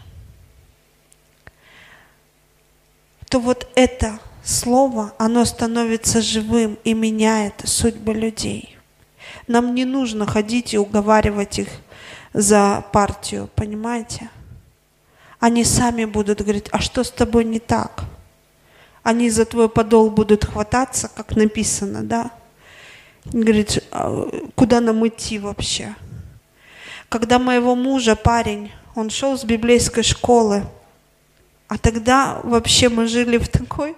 то 3.29 3.39
вот 3.39 3.67
это 3.75 4.19
слово, 4.43 5.13
оно 5.19 5.45
становится 5.45 6.21
живым 6.21 6.77
и 6.83 6.93
меняет 6.93 7.61
судьбы 7.63 8.13
людей. 8.13 8.77
Нам 9.47 9.75
не 9.75 9.85
нужно 9.85 10.25
ходить 10.25 10.73
и 10.73 10.77
уговаривать 10.77 11.59
их 11.59 11.69
за 12.33 12.83
партию, 12.91 13.49
понимаете? 13.55 14.29
Они 15.39 15.63
сами 15.63 16.05
будут 16.05 16.41
говорить, 16.41 16.67
а 16.71 16.79
что 16.79 17.03
с 17.03 17.11
тобой 17.11 17.45
не 17.45 17.59
так? 17.59 18.03
Они 19.03 19.29
за 19.29 19.45
твой 19.45 19.69
подол 19.69 20.09
будут 20.09 20.45
хвататься, 20.45 21.09
как 21.15 21.35
написано, 21.35 22.03
да? 22.03 22.31
Говорит, 23.25 23.83
«А 23.91 24.27
куда 24.55 24.81
нам 24.81 25.07
идти 25.07 25.39
вообще? 25.39 25.95
Когда 27.09 27.39
моего 27.39 27.75
мужа, 27.75 28.15
парень, 28.15 28.71
он 28.95 29.09
шел 29.09 29.37
с 29.37 29.43
библейской 29.43 30.03
школы, 30.03 30.63
а 31.69 31.77
тогда 31.77 32.41
вообще 32.43 32.89
мы 32.89 33.07
жили 33.07 33.37
в 33.37 33.47
такой 33.47 33.95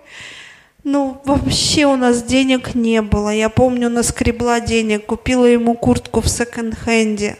ну, 0.84 1.22
вообще 1.26 1.86
у 1.86 1.96
нас 1.96 2.24
денег 2.24 2.74
не 2.74 3.04
было. 3.04 3.30
Я 3.30 3.50
помню, 3.50 3.88
наскребла 3.90 4.60
денег, 4.60 5.06
купила 5.06 5.46
ему 5.46 5.76
куртку 5.76 6.22
в 6.22 6.28
секонд-хенде. 6.28 7.38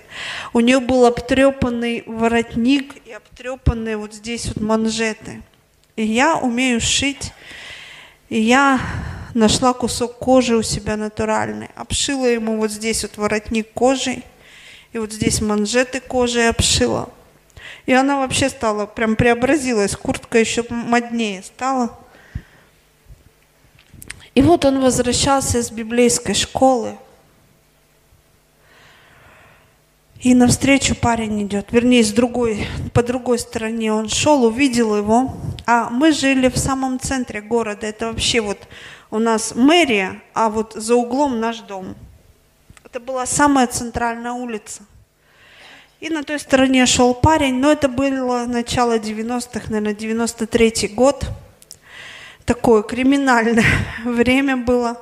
У 0.54 0.60
нее 0.60 0.80
был 0.80 1.06
обтрепанный 1.06 2.04
воротник 2.06 2.96
и 3.04 3.12
обтрепанные 3.12 3.98
вот 3.98 4.14
здесь 4.14 4.46
вот 4.46 4.62
манжеты. 4.62 5.42
И 5.96 6.06
я 6.06 6.38
умею 6.38 6.80
шить. 6.80 7.34
И 8.30 8.40
я 8.40 8.80
нашла 9.34 9.74
кусок 9.74 10.20
кожи 10.20 10.56
у 10.56 10.62
себя 10.62 10.96
натуральный, 10.96 11.70
обшила 11.76 12.28
ему 12.28 12.58
вот 12.58 12.72
здесь 12.72 13.02
вот 13.02 13.18
воротник 13.18 13.72
кожей, 13.74 14.24
и 14.94 15.00
вот 15.00 15.12
здесь 15.12 15.42
манжеты 15.42 16.00
кожей 16.00 16.48
обшила. 16.50 17.10
И 17.86 17.94
она 17.94 18.20
вообще 18.20 18.50
стала, 18.50 18.86
прям 18.86 19.16
преобразилась, 19.16 19.96
куртка 19.96 20.38
еще 20.40 20.64
моднее 20.70 21.44
стала. 21.44 21.98
И 24.34 24.42
вот 24.42 24.64
он 24.66 24.80
возвращался 24.80 25.62
с 25.62 25.72
библейской 25.72 26.34
школы. 26.34 26.98
И 30.22 30.36
навстречу 30.36 30.96
парень 30.96 31.44
идет, 31.44 31.72
вернее, 31.72 32.04
с 32.04 32.12
другой, 32.12 32.68
по 32.94 33.02
другой 33.02 33.40
стороне 33.40 33.92
он 33.92 34.08
шел, 34.08 34.46
увидел 34.46 34.96
его. 34.96 35.36
А 35.66 35.90
мы 35.90 36.12
жили 36.12 36.48
в 36.48 36.58
самом 36.58 37.00
центре 37.00 37.42
города. 37.42 37.88
Это 37.88 38.08
вообще 38.08 38.40
вот 38.40 38.60
у 39.10 39.18
нас 39.18 39.56
мэрия, 39.56 40.22
а 40.34 40.50
вот 40.50 40.74
за 40.74 40.96
углом 40.96 41.40
наш 41.40 41.60
дом. 41.62 41.96
Это 42.86 43.00
была 43.00 43.26
самая 43.26 43.66
центральная 43.66 44.34
улица. 44.34 44.84
И 46.02 46.10
на 46.10 46.24
той 46.24 46.40
стороне 46.40 46.88
шел 46.88 47.14
парень, 47.14 47.60
но 47.60 47.72
это 47.72 47.88
было 47.88 48.46
начало 48.48 48.98
90-х, 48.98 49.70
наверное, 49.70 49.94
93-й 49.94 50.88
год 50.88 51.28
такое 52.46 52.82
криминальное 52.82 53.64
время 54.04 54.58
было. 54.58 54.98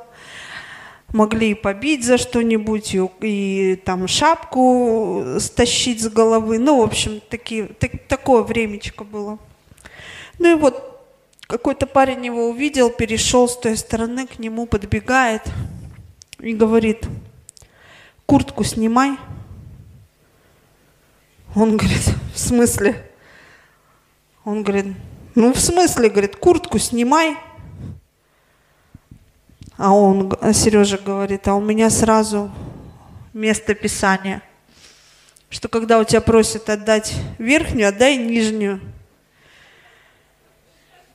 Могли 1.14 1.52
и 1.52 1.54
побить 1.56 2.06
за 2.06 2.18
что-нибудь, 2.18 2.94
и, 2.94 3.10
и 3.22 3.76
там 3.78 4.10
шапку 4.10 5.24
стащить 5.40 6.04
с 6.04 6.10
головы. 6.10 6.60
Ну, 6.60 6.82
в 6.82 6.84
общем, 6.84 7.22
такие, 7.30 7.68
так, 7.68 7.92
такое 8.10 8.44
времечко 8.44 9.06
было. 9.06 9.40
Ну 10.38 10.52
и 10.52 10.56
вот 10.56 11.02
какой-то 11.48 11.88
парень 11.88 12.26
его 12.26 12.50
увидел, 12.50 12.90
перешел 12.90 13.48
с 13.48 13.58
той 13.58 13.78
стороны, 13.78 14.28
к 14.28 14.38
нему 14.38 14.66
подбегает 14.66 15.44
и 16.40 16.54
говорит, 16.54 17.08
куртку 18.26 18.66
снимай. 18.66 19.18
Он 21.56 21.78
говорит, 21.78 22.14
в 22.34 22.40
смысле? 22.40 23.10
Он 24.46 24.64
говорит, 24.64 24.96
ну, 25.36 25.54
в 25.54 25.60
смысле, 25.60 26.10
говорит, 26.10 26.36
куртку 26.36 26.78
снимай. 26.80 27.38
А 29.78 29.94
он, 29.94 30.34
а 30.42 30.54
Сережа 30.54 30.98
говорит, 30.98 31.48
а 31.48 31.56
у 31.56 31.62
меня 31.62 31.90
сразу 31.90 32.52
место 33.34 33.74
писания, 33.74 34.42
что 35.50 35.70
когда 35.70 36.00
у 36.00 36.04
тебя 36.04 36.22
просят 36.22 36.70
отдать 36.70 37.16
верхнюю, 37.38 37.90
отдай 37.90 38.18
нижнюю. 38.18 38.82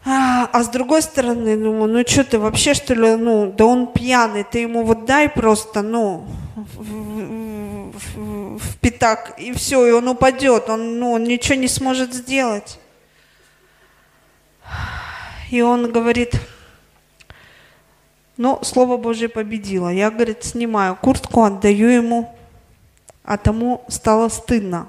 А, 0.06 0.48
а 0.52 0.62
с 0.62 0.68
другой 0.68 1.02
стороны, 1.02 1.56
думаю, 1.56 1.92
ну 1.92 2.06
что 2.06 2.24
ты 2.24 2.38
вообще 2.38 2.74
что 2.74 2.94
ли, 2.94 3.16
ну, 3.16 3.52
да 3.56 3.64
он 3.64 3.86
пьяный, 3.86 4.44
ты 4.44 4.60
ему 4.60 4.82
вот 4.84 5.06
дай 5.06 5.28
просто, 5.28 5.80
ну, 5.82 6.26
в, 6.54 6.82
в, 6.82 7.73
в, 7.94 8.58
в 8.58 8.76
пятак, 8.78 9.34
и 9.38 9.52
все, 9.52 9.86
и 9.86 9.92
он 9.92 10.08
упадет, 10.08 10.68
он, 10.68 10.98
ну, 10.98 11.12
он 11.12 11.24
ничего 11.24 11.54
не 11.56 11.68
сможет 11.68 12.12
сделать. 12.12 12.78
И 15.50 15.62
он 15.62 15.92
говорит, 15.92 16.34
ну, 18.36 18.58
Слово 18.62 18.96
Божье 18.96 19.28
победило. 19.28 19.88
Я, 19.88 20.10
говорит, 20.10 20.44
снимаю 20.44 20.96
куртку, 20.96 21.44
отдаю 21.44 21.88
ему, 21.88 22.34
а 23.22 23.36
тому 23.36 23.84
стало 23.88 24.28
стыдно. 24.28 24.88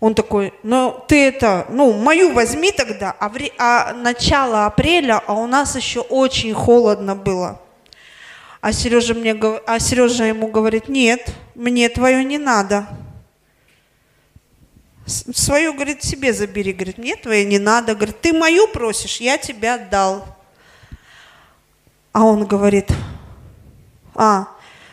Он 0.00 0.14
такой, 0.14 0.52
ну 0.62 1.02
ты 1.08 1.28
это, 1.28 1.66
ну 1.70 1.92
мою 1.94 2.34
возьми 2.34 2.70
тогда, 2.72 3.16
а, 3.18 3.30
вре, 3.30 3.52
а 3.58 3.94
начало 3.94 4.66
апреля, 4.66 5.22
а 5.26 5.32
у 5.32 5.46
нас 5.46 5.76
еще 5.76 6.00
очень 6.00 6.52
холодно 6.52 7.16
было. 7.16 7.58
А 8.64 8.72
Сережа, 8.72 9.12
мне, 9.12 9.38
а 9.66 9.78
Сережа 9.78 10.24
ему 10.24 10.46
говорит, 10.46 10.88
нет, 10.88 11.34
мне 11.54 11.86
твое 11.90 12.24
не 12.24 12.38
надо. 12.38 12.88
Свою, 15.04 15.74
говорит, 15.74 16.02
себе 16.02 16.32
забери. 16.32 16.72
Говорит, 16.72 16.96
мне 16.96 17.14
твоей 17.14 17.44
не 17.44 17.58
надо. 17.58 17.94
Говорит, 17.94 18.22
ты 18.22 18.32
мою 18.32 18.66
просишь, 18.68 19.20
я 19.20 19.36
тебя 19.36 19.74
отдал. 19.74 20.24
А 22.12 22.24
он 22.24 22.46
говорит, 22.46 22.90
а, 24.14 24.48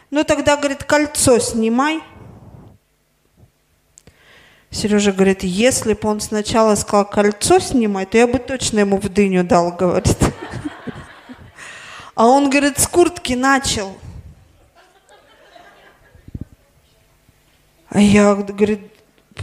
ну 0.09 0.25
тогда, 0.25 0.57
говорит, 0.57 0.83
кольцо 0.83 1.39
снимай. 1.39 2.01
Сережа 4.69 5.13
говорит, 5.13 5.43
если 5.43 5.93
бы 5.93 6.09
он 6.09 6.19
сначала 6.19 6.75
сказал 6.75 7.05
кольцо 7.05 7.59
снимай, 7.59 8.05
то 8.05 8.17
я 8.17 8.27
бы 8.27 8.37
точно 8.37 8.79
ему 8.79 8.97
в 8.97 9.07
дыню 9.07 9.45
дал, 9.45 9.71
говорит. 9.71 10.17
А 12.21 12.27
он, 12.27 12.51
говорит, 12.51 12.77
с 12.77 12.85
куртки 12.85 13.33
начал. 13.33 13.97
А 17.89 17.99
я, 17.99 18.35
говорит, 18.35 18.81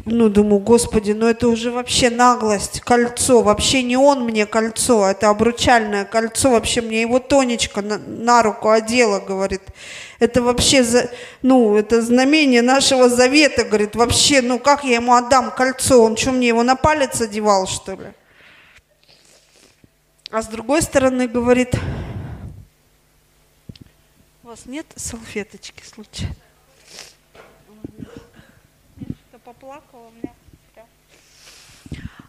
ну, 0.05 0.28
думаю, 0.28 0.60
господи, 0.60 1.10
ну 1.10 1.26
это 1.26 1.48
уже 1.48 1.72
вообще 1.72 2.09
наглость, 2.09 2.78
кольцо, 2.82 3.42
вообще 3.42 3.82
не 3.82 3.96
он 3.96 4.22
мне 4.22 4.46
кольцо, 4.46 5.09
это 5.09 5.28
обручальное 5.28 6.05
кольцо, 6.05 6.50
вообще 6.50 6.80
мне 6.80 7.00
его 7.00 7.18
Тонечка 7.18 7.82
на, 7.82 7.98
на 7.98 8.44
руку 8.44 8.70
одела, 8.70 9.18
говорит, 9.18 9.62
это 10.20 10.40
вообще, 10.40 10.84
за, 10.84 11.10
ну, 11.42 11.76
это 11.76 12.00
знамение 12.00 12.62
нашего 12.62 13.09
завета, 13.09 13.64
говорит, 13.64 13.96
вообще, 13.96 14.40
ну, 14.40 14.60
как 14.60 14.84
я 14.84 14.94
ему 14.94 15.14
отдам 15.14 15.50
кольцо, 15.50 16.00
он 16.00 16.16
что, 16.16 16.30
мне 16.30 16.46
его 16.46 16.62
на 16.62 16.76
палец 16.76 17.20
одевал, 17.20 17.66
что 17.66 17.94
ли? 17.94 18.12
А 20.30 20.42
с 20.42 20.46
другой 20.46 20.82
стороны, 20.82 21.26
говорит, 21.26 21.74
у 24.49 24.51
вас 24.51 24.65
нет 24.65 24.87
салфеточки 24.97 25.83
случайно? 25.85 26.35
поплакала, 29.45 30.07
у 30.07 30.11
меня 30.12 30.33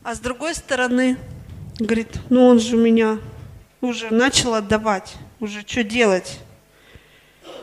А 0.03 0.13
с 0.13 0.19
другой 0.19 0.53
стороны, 0.53 1.17
говорит, 1.79 2.19
ну 2.29 2.45
он 2.45 2.59
же 2.59 2.75
меня 2.75 3.19
уже 3.79 4.13
начал 4.13 4.55
отдавать, 4.55 5.15
уже 5.39 5.61
что 5.61 5.85
делать? 5.85 6.39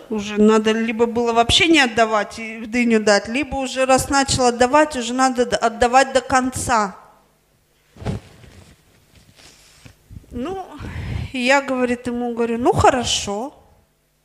уже 0.09 0.41
надо 0.41 0.73
либо 0.73 1.05
было 1.05 1.35
вообще 1.35 1.69
не 1.69 1.81
отдавать 1.81 2.39
и 2.39 2.57
в 2.57 2.71
дыню 2.71 3.05
дать, 3.05 3.29
либо 3.29 3.57
уже 3.57 3.85
раз 3.85 4.09
начал 4.09 4.47
отдавать, 4.47 4.97
уже 4.97 5.13
надо 5.13 5.43
отдавать 5.55 6.15
до 6.15 6.23
конца. 6.23 6.97
Ну, 10.31 10.65
я, 11.35 11.61
говорит, 11.61 12.07
ему 12.07 12.35
говорю, 12.35 12.57
ну 12.57 12.73
хорошо, 12.73 13.53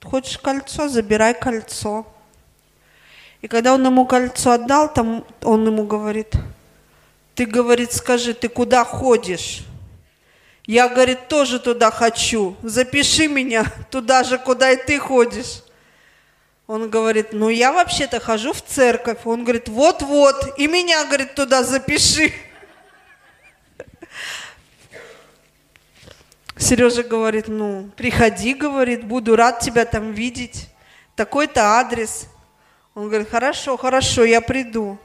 хочешь 0.03 0.37
кольцо, 0.37 0.87
забирай 0.87 1.33
кольцо. 1.33 2.05
И 3.41 3.47
когда 3.47 3.73
он 3.73 3.85
ему 3.85 4.05
кольцо 4.05 4.51
отдал, 4.51 4.93
там 4.93 5.25
он 5.41 5.65
ему 5.65 5.85
говорит, 5.85 6.33
ты, 7.35 7.45
говорит, 7.45 7.91
скажи, 7.91 8.33
ты 8.33 8.49
куда 8.49 8.83
ходишь? 8.83 9.63
Я, 10.65 10.87
говорит, 10.89 11.27
тоже 11.27 11.59
туда 11.59 11.89
хочу. 11.89 12.55
Запиши 12.61 13.27
меня 13.27 13.65
туда 13.89 14.23
же, 14.23 14.37
куда 14.37 14.71
и 14.71 14.75
ты 14.77 14.99
ходишь. 14.99 15.63
Он 16.67 16.89
говорит, 16.89 17.33
ну 17.33 17.49
я 17.49 17.71
вообще-то 17.71 18.19
хожу 18.19 18.53
в 18.53 18.61
церковь. 18.61 19.19
Он 19.25 19.43
говорит, 19.43 19.67
вот-вот, 19.67 20.57
и 20.57 20.67
меня, 20.67 21.03
говорит, 21.05 21.35
туда 21.35 21.63
запиши. 21.63 22.31
Сережа 26.61 27.03
говорит, 27.03 27.47
ну, 27.47 27.89
приходи, 27.97 28.53
говорит, 28.53 29.03
буду 29.03 29.35
рад 29.35 29.59
тебя 29.59 29.85
там 29.85 30.11
видеть. 30.11 30.69
Такой-то 31.15 31.79
адрес. 31.79 32.27
Он 32.93 33.07
говорит, 33.07 33.29
хорошо, 33.29 33.77
хорошо, 33.77 34.23
я 34.23 34.41
приду. 34.41 34.99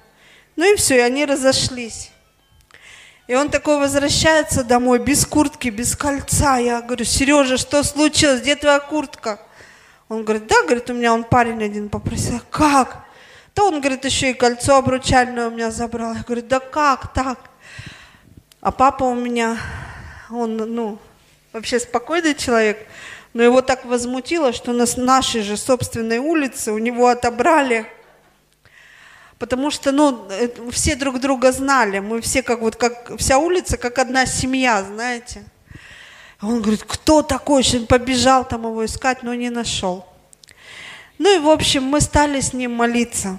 Ну 0.54 0.72
и 0.72 0.76
все, 0.76 0.96
и 0.96 1.00
они 1.00 1.24
разошлись. 1.24 2.10
И 3.26 3.34
он 3.34 3.48
такой 3.48 3.78
возвращается 3.78 4.64
домой 4.64 4.98
без 4.98 5.26
куртки, 5.26 5.68
без 5.68 5.96
кольца. 5.96 6.58
Я 6.58 6.80
говорю, 6.82 7.04
Сережа, 7.04 7.56
что 7.56 7.82
случилось? 7.82 8.40
Где 8.40 8.54
твоя 8.54 8.78
куртка? 8.78 9.40
Он 10.08 10.24
говорит, 10.24 10.46
да, 10.46 10.62
говорит, 10.62 10.88
у 10.90 10.94
меня 10.94 11.12
он 11.12 11.24
парень 11.24 11.62
один 11.64 11.88
попросил. 11.88 12.40
Как? 12.50 13.04
Да 13.54 13.64
он, 13.64 13.80
говорит, 13.80 14.04
еще 14.04 14.30
и 14.30 14.34
кольцо 14.34 14.76
обручальное 14.76 15.48
у 15.48 15.50
меня 15.50 15.70
забрал. 15.70 16.14
Я 16.14 16.22
говорю, 16.22 16.42
да 16.42 16.60
как 16.60 17.12
так? 17.12 17.38
А 18.60 18.70
папа 18.70 19.04
у 19.04 19.14
меня, 19.14 19.56
он, 20.30 20.56
ну, 20.56 20.98
вообще 21.56 21.80
спокойный 21.80 22.34
человек, 22.34 22.86
но 23.34 23.42
его 23.42 23.60
так 23.60 23.84
возмутило, 23.84 24.52
что 24.52 24.72
на 24.72 24.86
нашей 24.96 25.42
же 25.42 25.56
собственной 25.56 26.18
улице 26.18 26.72
у 26.72 26.78
него 26.78 27.08
отобрали 27.08 27.86
Потому 29.38 29.70
что, 29.70 29.92
ну, 29.92 30.26
все 30.70 30.96
друг 30.96 31.20
друга 31.20 31.52
знали, 31.52 31.98
мы 31.98 32.20
все 32.22 32.42
как 32.42 32.60
вот, 32.60 32.76
как 32.76 33.18
вся 33.18 33.38
улица, 33.38 33.76
как 33.76 33.98
одна 33.98 34.24
семья, 34.24 34.82
знаете. 34.82 35.44
Он 36.40 36.62
говорит, 36.62 36.84
кто 36.84 37.22
такой? 37.22 37.62
Он 37.74 37.86
побежал 37.86 38.46
там 38.46 38.62
его 38.62 38.84
искать, 38.84 39.22
но 39.22 39.34
не 39.34 39.50
нашел. 39.50 40.06
Ну 41.18 41.34
и, 41.34 41.38
в 41.38 41.48
общем, 41.48 41.82
мы 41.84 42.00
стали 42.00 42.40
с 42.40 42.54
ним 42.54 42.72
молиться. 42.72 43.36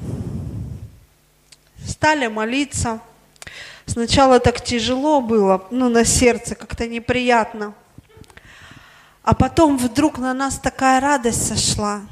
Стали 1.88 2.28
молиться. 2.28 3.00
Сначала 3.88 4.40
так 4.40 4.64
тяжело 4.64 5.22
было, 5.22 5.66
ну, 5.72 5.90
на 5.90 6.06
сердце, 6.06 6.54
как-то 6.54 6.88
неприятно. 6.88 7.74
А 9.28 9.34
потом 9.34 9.78
вдруг 9.78 10.20
на 10.20 10.34
нас 10.34 10.58
такая 10.58 11.02
радость 11.02 11.46
сошла– 11.48 12.02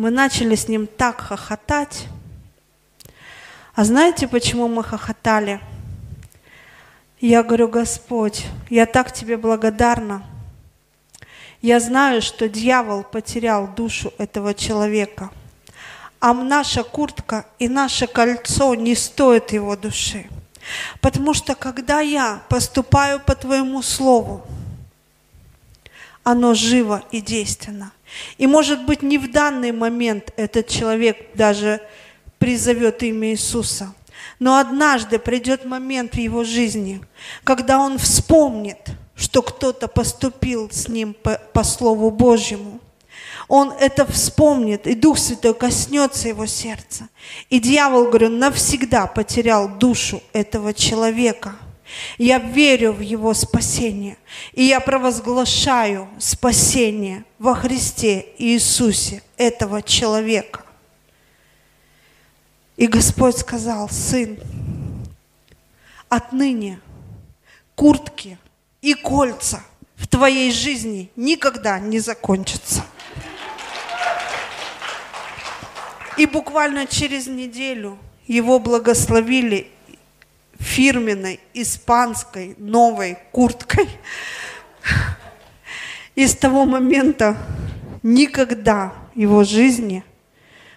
мы 0.00 0.10
начали 0.10 0.54
с 0.54 0.66
ним 0.66 0.86
так 0.86 1.20
хохотать. 1.20 2.06
А 3.74 3.84
знаете, 3.84 4.26
почему 4.26 4.66
мы 4.66 4.82
хохотали? 4.82 5.60
Я 7.20 7.42
говорю, 7.42 7.68
Господь, 7.68 8.46
я 8.70 8.86
так 8.86 9.12
тебе 9.12 9.36
благодарна. 9.36 10.22
Я 11.60 11.80
знаю, 11.80 12.22
что 12.22 12.48
дьявол 12.48 13.02
потерял 13.02 13.68
душу 13.68 14.14
этого 14.16 14.54
человека, 14.54 15.30
а 16.18 16.32
наша 16.32 16.82
куртка 16.82 17.44
и 17.58 17.68
наше 17.68 18.06
кольцо 18.06 18.74
не 18.74 18.94
стоят 18.94 19.52
его 19.52 19.76
души. 19.76 20.30
Потому 21.02 21.34
что 21.34 21.54
когда 21.54 22.00
я 22.00 22.40
поступаю 22.48 23.20
по 23.20 23.34
Твоему 23.34 23.82
Слову, 23.82 24.46
оно 26.22 26.54
живо 26.54 27.02
и 27.10 27.20
действенно. 27.20 27.92
И 28.38 28.46
может 28.46 28.86
быть 28.86 29.02
не 29.02 29.18
в 29.18 29.30
данный 29.30 29.72
момент 29.72 30.32
этот 30.36 30.68
человек 30.68 31.16
даже 31.34 31.80
призовет 32.38 33.02
имя 33.02 33.30
Иисуса, 33.30 33.94
но 34.38 34.58
однажды 34.58 35.18
придет 35.18 35.64
момент 35.64 36.14
в 36.14 36.18
его 36.18 36.44
жизни, 36.44 37.00
когда 37.44 37.78
он 37.78 37.98
вспомнит, 37.98 38.90
что 39.14 39.42
кто-то 39.42 39.86
поступил 39.86 40.70
с 40.70 40.88
ним 40.88 41.14
по, 41.14 41.40
по 41.52 41.62
Слову 41.62 42.10
Божьему. 42.10 42.80
Он 43.48 43.72
это 43.72 44.06
вспомнит, 44.06 44.86
и 44.86 44.94
Дух 44.94 45.18
Святой 45.18 45.54
коснется 45.54 46.28
его 46.28 46.46
сердца. 46.46 47.08
И 47.48 47.58
дьявол, 47.58 48.06
говорю, 48.06 48.30
навсегда 48.30 49.06
потерял 49.06 49.68
душу 49.68 50.22
этого 50.32 50.72
человека– 50.72 51.56
я 52.18 52.38
верю 52.38 52.92
в 52.92 53.00
Его 53.00 53.34
спасение. 53.34 54.16
И 54.52 54.64
я 54.64 54.80
провозглашаю 54.80 56.08
спасение 56.18 57.24
во 57.38 57.54
Христе 57.54 58.26
Иисусе 58.38 59.22
этого 59.36 59.82
человека. 59.82 60.64
И 62.76 62.86
Господь 62.86 63.36
сказал, 63.36 63.88
сын, 63.90 64.38
отныне 66.08 66.80
куртки 67.74 68.38
и 68.80 68.94
кольца 68.94 69.62
в 69.96 70.08
твоей 70.08 70.50
жизни 70.50 71.10
никогда 71.14 71.78
не 71.78 71.98
закончатся. 71.98 72.84
И 76.16 76.26
буквально 76.26 76.86
через 76.86 77.26
неделю 77.26 77.98
его 78.26 78.58
благословили 78.58 79.70
фирменной 80.60 81.40
испанской 81.54 82.54
новой 82.58 83.18
курткой. 83.32 83.88
И 86.14 86.26
с 86.26 86.34
того 86.34 86.64
момента 86.66 87.36
никогда 88.02 88.92
в 89.14 89.18
его 89.18 89.42
жизни 89.44 90.04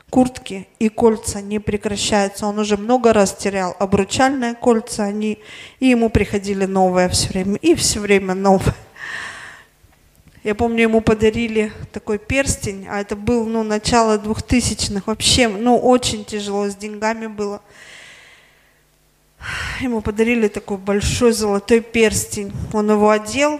куртки 0.09 0.67
и 0.79 0.89
кольца 0.89 1.41
не 1.41 1.59
прекращаются. 1.59 2.45
Он 2.45 2.59
уже 2.59 2.77
много 2.77 3.13
раз 3.13 3.33
терял 3.33 3.75
обручальные 3.79 4.53
кольца, 4.53 5.03
они, 5.03 5.39
и 5.79 5.87
ему 5.87 6.09
приходили 6.09 6.65
новые 6.65 7.09
все 7.09 7.29
время, 7.29 7.55
и 7.55 7.75
все 7.75 7.99
время 7.99 8.35
новые. 8.35 8.75
Я 10.43 10.55
помню, 10.55 10.83
ему 10.83 11.01
подарили 11.01 11.71
такой 11.91 12.19
перстень, 12.19 12.85
а 12.89 12.99
это 12.99 13.15
был 13.15 13.45
ну, 13.45 13.63
начало 13.63 14.17
двухтысячных, 14.17 15.07
вообще 15.07 15.47
ну, 15.47 15.77
очень 15.77 16.25
тяжело 16.25 16.67
с 16.69 16.75
деньгами 16.75 17.27
было. 17.27 17.61
Ему 19.81 20.01
подарили 20.01 20.47
такой 20.47 20.77
большой 20.77 21.33
золотой 21.33 21.81
перстень. 21.81 22.53
Он 22.71 22.91
его 22.91 23.09
одел, 23.09 23.59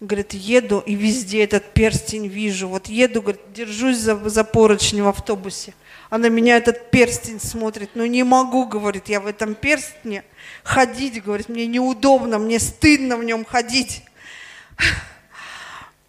говорит, 0.00 0.34
еду, 0.34 0.82
и 0.84 0.94
везде 0.94 1.44
этот 1.44 1.72
перстень 1.72 2.26
вижу. 2.26 2.68
Вот 2.68 2.88
еду, 2.88 3.22
говорит, 3.22 3.40
держусь 3.54 3.98
за, 3.98 4.16
за 4.28 4.44
поручни 4.44 5.00
в 5.00 5.08
автобусе. 5.08 5.74
А 6.10 6.18
на 6.18 6.28
меня 6.28 6.56
этот 6.56 6.90
перстень 6.90 7.40
смотрит. 7.40 7.90
Ну 7.94 8.04
не 8.04 8.22
могу, 8.22 8.66
говорит, 8.66 9.08
я 9.08 9.20
в 9.20 9.26
этом 9.26 9.54
перстне 9.54 10.22
ходить, 10.62 11.22
говорит, 11.22 11.48
мне 11.48 11.66
неудобно, 11.66 12.38
мне 12.38 12.58
стыдно 12.58 13.16
в 13.16 13.24
нем 13.24 13.44
ходить. 13.44 14.02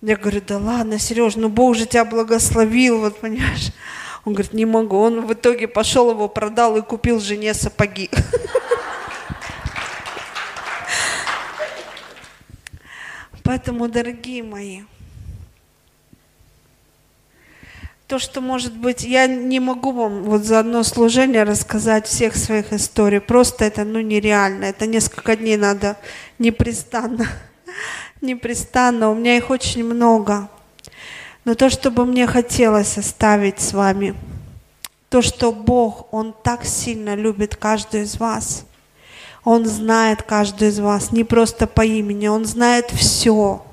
Я 0.01 0.17
говорю, 0.17 0.41
да 0.45 0.57
ладно, 0.57 0.99
Сереж, 0.99 1.35
ну 1.35 1.49
Бог 1.49 1.75
же 1.75 1.85
тебя 1.85 2.05
благословил, 2.05 2.99
вот 2.99 3.19
понимаешь. 3.19 3.71
Он 4.25 4.33
говорит, 4.33 4.53
не 4.53 4.65
могу. 4.65 4.97
Он 4.97 5.25
в 5.25 5.33
итоге 5.33 5.67
пошел 5.67 6.09
его 6.09 6.27
продал 6.27 6.75
и 6.77 6.81
купил 6.81 7.19
жене 7.19 7.53
сапоги. 7.53 8.09
Поэтому, 13.43 13.87
дорогие 13.87 14.41
мои, 14.41 14.81
то, 18.07 18.17
что 18.17 18.41
может 18.41 18.75
быть, 18.75 19.03
я 19.03 19.27
не 19.27 19.59
могу 19.59 19.91
вам 19.91 20.23
вот 20.23 20.43
за 20.43 20.59
одно 20.59 20.81
служение 20.83 21.43
рассказать 21.43 22.07
всех 22.07 22.35
своих 22.35 22.73
историй. 22.73 23.21
Просто 23.21 23.65
это 23.65 23.83
ну, 23.83 23.99
нереально. 23.99 24.65
Это 24.65 24.87
несколько 24.87 25.35
дней 25.35 25.57
надо 25.57 25.97
непрестанно. 26.39 27.27
Непрестанно. 28.21 29.11
У 29.11 29.15
меня 29.15 29.37
их 29.37 29.51
очень 29.51 29.83
много. 29.83 30.49
Но 31.45 31.55
то, 31.55 31.69
что 31.69 31.91
бы 31.91 32.05
мне 32.05 32.27
хотелось 32.27 32.97
оставить 32.97 33.61
с 33.61 33.73
вами, 33.73 34.15
то, 35.09 35.21
что 35.21 35.51
Бог, 35.53 36.13
Он 36.13 36.33
так 36.33 36.65
сильно 36.65 37.15
любит 37.15 37.55
каждую 37.55 38.03
из 38.03 38.19
вас– 38.19 38.65
он 39.45 39.67
знает 39.67 40.23
каждую 40.23 40.71
из 40.71 40.79
вас, 40.79 41.11
не 41.11 41.23
просто 41.23 41.67
по 41.67 41.85
имени, 41.85 42.27
Он 42.27 42.45
знает 42.45 42.89
все. 42.89 43.63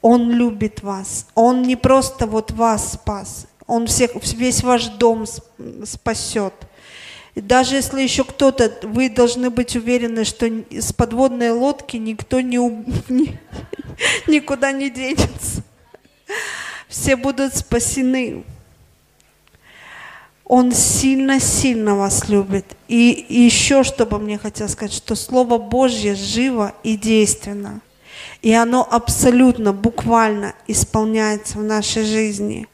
Он 0.00 0.30
любит 0.30 0.82
вас. 0.82 1.26
Он 1.34 1.62
не 1.62 1.76
просто 1.76 2.26
вот 2.26 2.52
вас 2.52 2.94
спас, 2.94 3.46
Он 3.66 3.86
всех, 3.86 4.12
весь 4.32 4.62
ваш 4.62 4.86
дом 4.86 5.26
спасет. 5.84 6.54
Даже 7.34 7.76
если 7.76 8.00
еще 8.00 8.24
кто-то, 8.24 8.72
вы 8.82 9.10
должны 9.10 9.50
быть 9.50 9.76
уверены, 9.76 10.24
что 10.24 10.46
с 10.70 10.92
подводной 10.94 11.50
лодки 11.50 11.98
никто 11.98 12.40
не, 12.40 12.56
никуда 14.26 14.72
не 14.72 14.88
денется. 14.88 15.62
Все 16.88 17.16
будут 17.16 17.54
спасены. 17.54 18.44
Он 20.44 20.72
сильно-сильно 20.72 21.94
вас 21.94 22.28
любит. 22.28 22.64
И, 22.88 23.26
еще, 23.28 23.84
что 23.84 24.06
бы 24.06 24.18
мне 24.18 24.38
хотелось 24.38 24.72
сказать, 24.72 24.94
что 24.94 25.14
Слово 25.14 25.58
Божье 25.58 26.14
живо 26.14 26.72
и 26.82 26.96
действенно. 26.96 27.82
И 28.40 28.52
оно 28.52 28.86
абсолютно, 28.90 29.72
буквально 29.74 30.54
исполняется 30.66 31.58
в 31.58 31.62
нашей 31.62 32.04
жизни. 32.04 32.66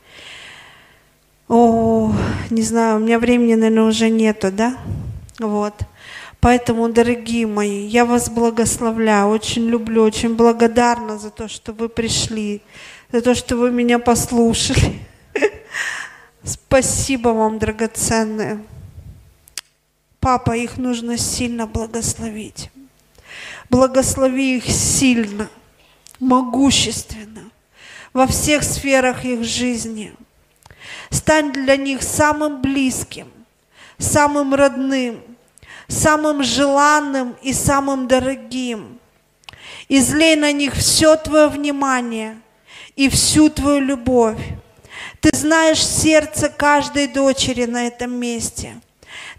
О, 1.48 2.12
не 2.50 2.62
знаю, 2.62 2.96
у 2.96 3.00
меня 3.00 3.18
времени, 3.18 3.54
наверное, 3.54 3.84
уже 3.84 4.08
нету, 4.08 4.52
да? 4.52 4.76
Вот. 5.40 5.74
Поэтому, 6.40 6.88
дорогие 6.90 7.46
мои, 7.46 7.86
я 7.86 8.04
вас 8.04 8.28
благословляю, 8.28 9.28
очень 9.28 9.66
люблю, 9.66 10.02
очень 10.02 10.36
благодарна 10.36 11.18
за 11.18 11.30
то, 11.30 11.48
что 11.48 11.72
вы 11.72 11.88
пришли, 11.88 12.60
за 13.14 13.22
то, 13.22 13.32
что 13.32 13.56
вы 13.56 13.70
меня 13.70 14.00
послушали. 14.00 14.98
Спасибо 16.42 17.28
вам, 17.28 17.60
драгоценные. 17.60 18.60
Папа, 20.18 20.56
их 20.56 20.78
нужно 20.78 21.16
сильно 21.16 21.68
благословить. 21.68 22.72
Благослови 23.70 24.56
их 24.56 24.64
сильно, 24.64 25.48
могущественно, 26.18 27.50
во 28.12 28.26
всех 28.26 28.64
сферах 28.64 29.24
их 29.24 29.44
жизни. 29.44 30.12
Стань 31.10 31.52
для 31.52 31.76
них 31.76 32.02
самым 32.02 32.62
близким, 32.62 33.28
самым 33.96 34.54
родным, 34.54 35.22
самым 35.86 36.42
желанным 36.42 37.36
и 37.42 37.52
самым 37.52 38.08
дорогим. 38.08 38.98
Излей 39.88 40.34
на 40.34 40.50
них 40.50 40.74
все 40.74 41.14
твое 41.14 41.46
внимание 41.46 42.40
и 42.96 43.08
всю 43.08 43.50
твою 43.50 43.80
любовь. 43.80 44.38
Ты 45.20 45.34
знаешь 45.36 45.84
сердце 45.84 46.48
каждой 46.48 47.08
дочери 47.08 47.64
на 47.64 47.86
этом 47.86 48.14
месте. 48.14 48.80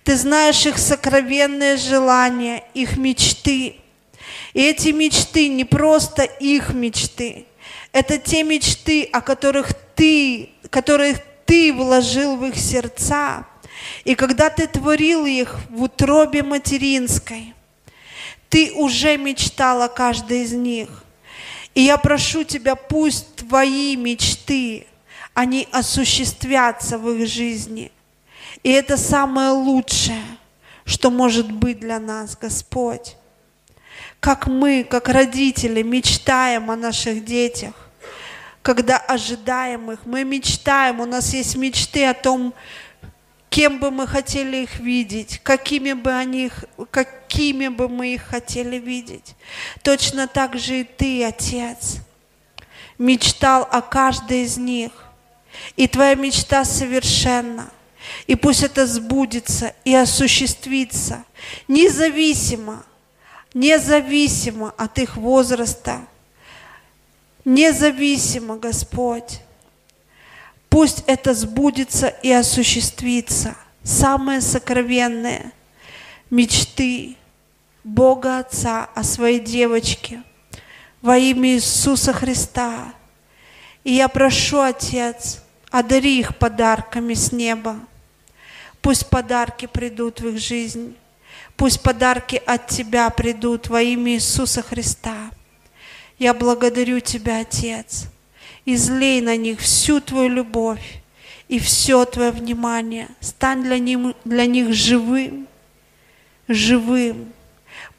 Ты 0.04 0.16
знаешь 0.16 0.66
их 0.66 0.78
сокровенные 0.78 1.78
желания, 1.78 2.64
их 2.74 2.98
мечты. 2.98 3.78
И 4.54 4.62
эти 4.62 4.90
мечты 4.90 5.48
не 5.48 5.66
просто 5.66 6.24
их 6.24 6.74
мечты. 6.74 7.46
Это 7.92 8.18
те 8.18 8.44
мечты, 8.44 9.04
о 9.04 9.22
которых 9.22 9.74
ты, 9.96 10.50
которых 10.70 11.20
ты 11.46 11.74
вложил 11.74 12.36
в 12.36 12.46
их 12.46 12.56
сердца. 12.58 13.46
И 14.04 14.16
когда 14.16 14.50
ты 14.50 14.68
творил 14.68 15.26
их 15.26 15.56
в 15.70 15.84
утробе 15.84 16.44
материнской, 16.44 17.54
ты 18.50 18.72
уже 18.74 19.18
мечтал 19.18 19.82
о 19.82 19.90
каждой 19.90 20.44
из 20.44 20.54
них. 20.54 21.04
И 21.74 21.82
я 21.82 21.98
прошу 21.98 22.44
тебя, 22.44 22.76
пусть 22.76 23.35
твои 23.48 23.96
мечты, 23.96 24.88
они 25.34 25.68
осуществятся 25.72 26.98
в 26.98 27.10
их 27.10 27.28
жизни. 27.28 27.92
И 28.64 28.72
это 28.72 28.98
самое 28.98 29.52
лучшее, 29.52 30.24
что 30.86 31.12
может 31.12 31.52
быть 31.52 31.80
для 31.80 32.00
нас, 32.00 32.38
Господь. 32.40 33.16
Как 34.20 34.48
мы, 34.48 34.84
как 34.84 35.10
родители, 35.10 35.82
мечтаем 35.82 36.72
о 36.72 36.76
наших 36.76 37.24
детях, 37.26 37.74
когда 38.62 38.98
ожидаем 38.98 39.92
их, 39.92 40.00
мы 40.06 40.24
мечтаем, 40.24 41.00
у 41.00 41.06
нас 41.06 41.34
есть 41.34 41.56
мечты 41.56 42.06
о 42.06 42.16
том, 42.16 42.54
кем 43.50 43.80
бы 43.80 43.92
мы 43.92 44.08
хотели 44.08 44.64
их 44.64 44.80
видеть, 44.80 45.40
какими 45.44 45.94
бы, 45.94 46.12
они, 46.12 46.50
какими 46.90 47.68
бы 47.68 47.88
мы 47.88 48.16
их 48.16 48.24
хотели 48.24 48.78
видеть. 48.78 49.36
Точно 49.84 50.28
так 50.28 50.58
же 50.58 50.82
и 50.82 50.84
ты, 50.84 51.24
Отец, 51.24 51.98
мечтал 52.98 53.68
о 53.72 53.82
каждой 53.82 54.44
из 54.44 54.58
них. 54.58 54.92
И 55.76 55.88
твоя 55.88 56.16
мечта 56.16 56.66
совершенна. 56.66 57.72
И 58.28 58.36
пусть 58.36 58.64
это 58.64 58.86
сбудется 58.86 59.74
и 59.84 59.94
осуществится, 59.94 61.24
независимо, 61.68 62.84
независимо 63.54 64.74
от 64.78 65.00
их 65.00 65.18
возраста, 65.18 66.02
независимо, 67.44 68.58
Господь. 68.58 69.40
Пусть 70.70 71.04
это 71.08 71.34
сбудется 71.34 72.08
и 72.08 72.32
осуществится. 72.32 73.56
Самые 73.84 74.42
сокровенные 74.42 75.52
мечты 76.30 77.18
Бога 77.84 78.40
Отца 78.40 78.90
о 78.96 79.04
своей 79.04 79.40
девочке 79.40 80.24
во 81.06 81.20
имя 81.20 81.54
Иисуса 81.54 82.14
Христа. 82.14 82.92
И 83.84 83.94
я 83.94 84.08
прошу, 84.08 84.60
Отец, 84.60 85.40
одари 85.70 86.18
их 86.18 86.36
подарками 86.36 87.14
с 87.14 87.32
неба. 87.32 87.80
Пусть 88.82 89.08
подарки 89.08 89.68
придут 89.68 90.20
в 90.20 90.30
их 90.30 90.40
жизнь. 90.40 90.96
Пусть 91.56 91.84
подарки 91.84 92.42
от 92.44 92.66
Тебя 92.68 93.08
придут 93.12 93.68
во 93.68 93.84
имя 93.84 94.14
Иисуса 94.14 94.64
Христа. 94.64 95.30
Я 96.18 96.34
благодарю 96.34 97.00
Тебя, 97.00 97.42
Отец. 97.42 98.08
Излей 98.66 99.22
на 99.22 99.38
них 99.38 99.60
всю 99.60 100.02
Твою 100.02 100.30
любовь 100.30 101.04
и 101.48 101.60
все 101.60 102.04
Твое 102.06 102.32
внимание. 102.32 103.10
Стань 103.20 103.62
для 103.62 103.78
них, 103.78 104.16
для 104.26 104.48
них 104.48 104.74
живым, 104.74 105.48
живым. 106.48 107.32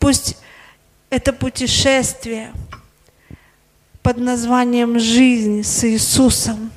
Пусть 0.01 0.37
это 1.09 1.33
путешествие 1.33 2.53
под 4.07 4.19
названием 4.19 5.01
«Жизнь 5.01 5.65
с 5.65 5.83
Иисусом» 5.83 6.71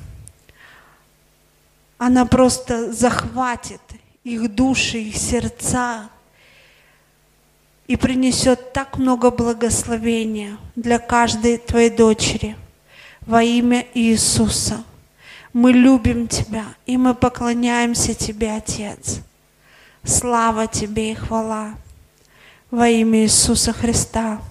она 1.96 2.26
просто 2.26 2.92
захватит 2.92 3.80
их 4.24 4.52
души, 4.52 4.98
их 4.98 5.16
сердца 5.16 6.10
и 7.86 7.94
принесет 7.94 8.72
так 8.72 8.98
много 8.98 9.30
благословения 9.30 10.58
для 10.74 10.98
каждой 10.98 11.58
твоей 11.58 11.90
дочери 11.90 12.56
во 13.20 13.44
имя 13.44 13.86
Иисуса. 13.94 14.82
Мы 15.52 15.70
любим 15.70 16.26
Тебя, 16.26 16.64
и 16.84 16.96
мы 16.96 17.14
поклоняемся 17.14 18.12
Тебе, 18.12 18.56
Отец. 18.56 19.20
Слава 20.02 20.66
Тебе 20.66 21.12
и 21.12 21.14
хвала 21.14 21.74
во 22.72 22.88
имя 22.88 23.22
Иисуса 23.22 23.72
Христа. 23.72 24.42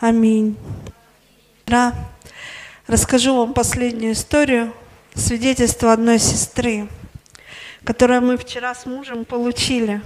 Аминь. 0.00 0.56
Расскажу 2.86 3.36
вам 3.36 3.52
последнюю 3.52 4.12
историю 4.12 4.72
свидетельство 5.16 5.92
одной 5.92 6.20
сестры, 6.20 6.88
которое 7.82 8.20
мы 8.20 8.36
вчера 8.36 8.72
с 8.72 8.86
мужем 8.86 9.24
получили. 9.24 10.00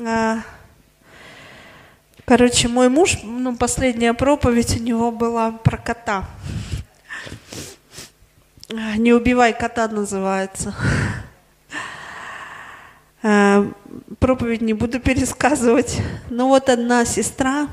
А, 0.00 0.38
короче, 2.24 2.68
мой 2.68 2.88
муж, 2.88 3.18
ну, 3.22 3.54
последняя 3.54 4.14
проповедь 4.14 4.80
у 4.80 4.82
него 4.82 5.12
была 5.12 5.50
про 5.50 5.76
кота. 5.76 6.24
«Не 8.70 9.12
убивай 9.12 9.52
кота» 9.52 9.86
называется. 9.88 10.74
Проповедь 14.24 14.62
не 14.62 14.72
буду 14.72 15.00
пересказывать. 15.00 16.00
Но 16.30 16.48
вот 16.48 16.70
одна 16.70 17.04
сестра, 17.04 17.68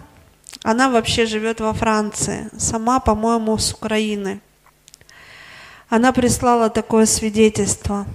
она 0.64 0.90
вообще 0.90 1.26
живет 1.26 1.61
во 1.61 1.72
Франции, 1.72 2.49
сама, 2.57 2.99
по-моему, 2.99 3.57
с 3.57 3.72
Украины. 3.72 4.41
Она 5.88 6.11
прислала 6.11 6.69
такое 6.69 7.06
свидетельство. 7.06 8.06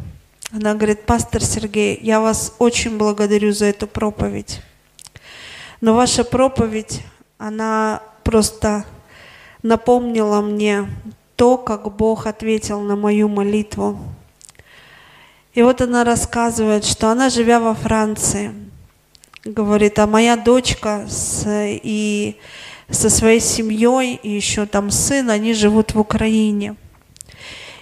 Она 0.53 0.75
говорит, 0.75 1.07
пастор 1.07 1.43
Сергей, 1.43 1.99
я 2.03 2.21
вас 2.21 2.55
очень 2.59 2.99
благодарю 2.99 3.53
за 3.53 3.65
эту 3.65 3.87
проповедь. 3.87 4.61
Но 5.81 5.95
ваша 5.95 6.23
проповедь, 6.23 7.01
она 7.39 8.03
просто 8.23 8.85
напомнила 9.63 10.43
мне 10.43 10.91
то, 11.37 11.57
как 11.57 11.91
Бог 11.97 12.27
ответил 12.27 12.81
на 12.81 12.97
мою 12.97 13.31
молитву. 13.31 13.99
И 15.57 15.62
вот 15.62 15.81
она 15.81 16.05
рассказывает, 16.05 16.85
что 16.85 17.09
она, 17.09 17.31
живя 17.31 17.61
во 17.61 17.73
Франции, 17.73 18.53
говорит, 19.43 19.99
а 19.99 20.07
моя 20.07 20.37
дочка 20.37 21.07
с, 21.09 21.47
и 21.49 22.37
со 22.91 23.09
своей 23.09 23.41
семьей, 23.41 24.20
и 24.23 24.28
еще 24.28 24.66
там 24.66 24.91
сын, 24.91 25.31
они 25.31 25.55
живут 25.55 25.95
в 25.95 25.99
Украине. 25.99 26.77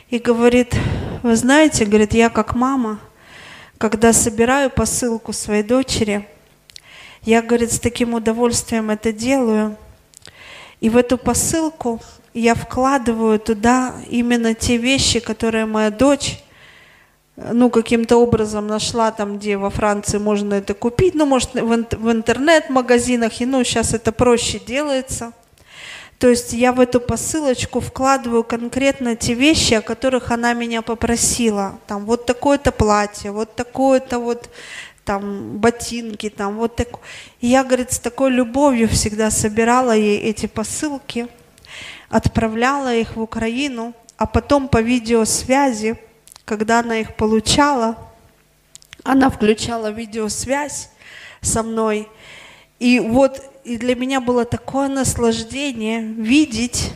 И 0.09 0.21
говорит, 0.21 0.77
вы 1.25 1.35
знаете, 1.35 1.85
говорит, 1.85 2.15
я 2.15 2.31
как 2.31 2.55
мама, 2.55 3.01
когда 3.77 4.13
собираю 4.13 4.71
посылку 4.71 5.33
своей 5.33 5.65
дочери, 5.65 6.29
я, 7.23 7.43
говорит, 7.43 7.73
с 7.73 7.81
таким 7.81 8.15
удовольствием 8.15 8.89
это 8.89 9.13
делаю. 9.13 9.77
И 10.79 10.89
в 10.89 10.97
эту 10.97 11.19
посылку 11.19 12.01
я 12.35 12.55
вкладываю 12.55 13.41
туда 13.41 13.97
именно 14.09 14.55
те 14.55 14.77
вещи, 14.77 15.19
которые 15.19 15.67
моя 15.67 15.91
дочь 15.91 16.39
ну, 17.37 17.71
каким-то 17.71 18.17
образом 18.17 18.67
нашла 18.67 19.11
там, 19.11 19.39
где 19.39 19.57
во 19.57 19.71
Франции 19.71 20.19
можно 20.19 20.55
это 20.55 20.75
купить, 20.75 21.15
ну, 21.15 21.27
может, 21.27 21.55
в 21.55 22.11
интернет-магазинах, 22.11 23.41
и, 23.41 23.47
ну, 23.47 23.65
сейчас 23.65 23.93
это 23.93 24.13
проще 24.13 24.59
делается. 24.59 25.33
То 26.19 26.29
есть 26.29 26.53
я 26.53 26.73
в 26.73 26.81
эту 26.81 27.01
посылочку 27.01 27.81
вкладываю 27.81 28.45
конкретно 28.45 29.17
те 29.17 29.35
вещи, 29.35 29.75
о 29.75 29.83
которых 29.83 30.31
она 30.31 30.55
меня 30.55 30.81
попросила. 30.81 31.79
Там 31.87 32.05
вот 32.07 32.25
такое-то 32.25 32.71
платье, 32.71 33.33
вот 33.33 33.55
такое-то 33.57 34.21
вот 34.21 34.49
там 35.05 35.59
ботинки, 35.59 36.31
там 36.31 36.57
вот 36.57 36.77
так. 36.77 36.89
И 37.41 37.49
я, 37.49 37.65
говорит, 37.65 37.93
с 37.93 37.99
такой 37.99 38.31
любовью 38.31 38.89
всегда 38.89 39.31
собирала 39.31 39.95
ей 39.95 40.19
эти 40.19 40.47
посылки, 40.47 41.27
отправляла 42.09 42.95
их 42.95 43.17
в 43.17 43.21
Украину, 43.21 43.93
а 44.17 44.27
потом 44.27 44.69
по 44.69 44.81
видеосвязи, 44.81 45.99
когда 46.45 46.81
она 46.81 46.99
их 46.99 47.17
получала, 47.17 47.97
она 49.03 49.31
включала 49.31 49.91
видеосвязь 49.91 50.91
со 51.41 51.63
мной. 51.63 52.09
И 52.79 53.01
вот 53.01 53.43
и 53.65 53.79
для 53.79 53.95
меня 53.95 54.21
было 54.21 54.45
такое 54.45 54.89
наслаждение 54.89 56.03
видеть, 56.03 56.93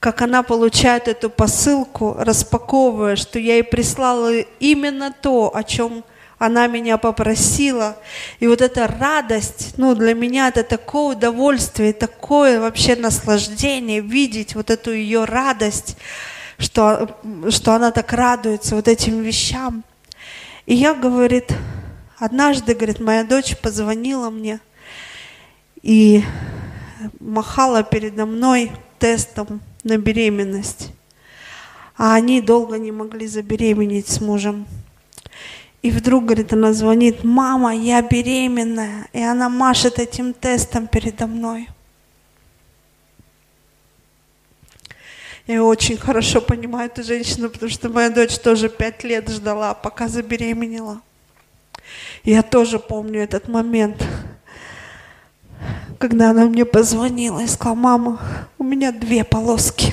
как 0.00 0.22
она 0.22 0.42
получает 0.42 1.08
эту 1.08 1.30
посылку, 1.30 2.16
распаковывая, 2.18 3.16
что 3.16 3.38
я 3.38 3.54
ей 3.54 3.62
прислала 3.62 4.40
именно 4.58 5.12
то, 5.12 5.54
о 5.54 5.62
чем 5.62 6.04
она 6.38 6.66
меня 6.66 6.98
попросила. 6.98 7.96
И 8.40 8.46
вот 8.46 8.60
эта 8.60 8.86
радость, 8.86 9.74
ну, 9.76 9.94
для 9.94 10.14
меня 10.14 10.48
это 10.48 10.62
такое 10.64 11.16
удовольствие, 11.16 11.92
такое 11.92 12.60
вообще 12.60 12.96
наслаждение 12.96 14.00
видеть 14.00 14.54
вот 14.54 14.70
эту 14.70 14.92
ее 14.92 15.24
радость, 15.24 15.96
что, 16.64 17.16
что 17.50 17.74
она 17.74 17.90
так 17.90 18.12
радуется 18.12 18.74
вот 18.74 18.88
этим 18.88 19.20
вещам. 19.20 19.84
И 20.66 20.74
я, 20.74 20.94
говорит, 20.94 21.52
однажды, 22.18 22.74
говорит, 22.74 23.00
моя 23.00 23.22
дочь 23.22 23.56
позвонила 23.58 24.30
мне 24.30 24.60
и 25.82 26.24
махала 27.20 27.82
передо 27.82 28.24
мной 28.24 28.72
тестом 28.98 29.60
на 29.82 29.98
беременность. 29.98 30.90
А 31.96 32.14
они 32.14 32.40
долго 32.40 32.78
не 32.78 32.90
могли 32.90 33.26
забеременеть 33.26 34.08
с 34.08 34.20
мужем. 34.20 34.66
И 35.82 35.90
вдруг, 35.90 36.24
говорит, 36.24 36.52
она 36.54 36.72
звонит, 36.72 37.24
мама, 37.24 37.76
я 37.76 38.00
беременная. 38.00 39.06
И 39.12 39.20
она 39.20 39.50
машет 39.50 39.98
этим 39.98 40.32
тестом 40.32 40.86
передо 40.86 41.26
мной. 41.26 41.68
Я 45.46 45.62
очень 45.62 45.98
хорошо 45.98 46.40
понимаю 46.40 46.90
эту 46.90 47.02
женщину, 47.02 47.50
потому 47.50 47.70
что 47.70 47.90
моя 47.90 48.08
дочь 48.08 48.38
тоже 48.38 48.70
пять 48.70 49.04
лет 49.04 49.28
ждала, 49.28 49.74
пока 49.74 50.08
забеременела. 50.08 51.02
Я 52.22 52.42
тоже 52.42 52.78
помню 52.78 53.22
этот 53.22 53.46
момент, 53.46 54.02
когда 55.98 56.30
она 56.30 56.46
мне 56.46 56.64
позвонила 56.64 57.40
и 57.40 57.46
сказала, 57.46 57.74
мама, 57.74 58.20
у 58.56 58.64
меня 58.64 58.90
две 58.90 59.22
полоски. 59.22 59.92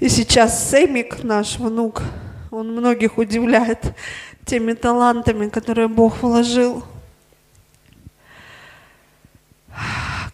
И 0.00 0.10
сейчас 0.10 0.68
Сэмик, 0.68 1.22
наш 1.22 1.56
внук, 1.56 2.02
он 2.50 2.72
многих 2.72 3.16
удивляет 3.16 3.94
теми 4.44 4.74
талантами, 4.74 5.48
которые 5.48 5.88
Бог 5.88 6.22
вложил. 6.22 6.84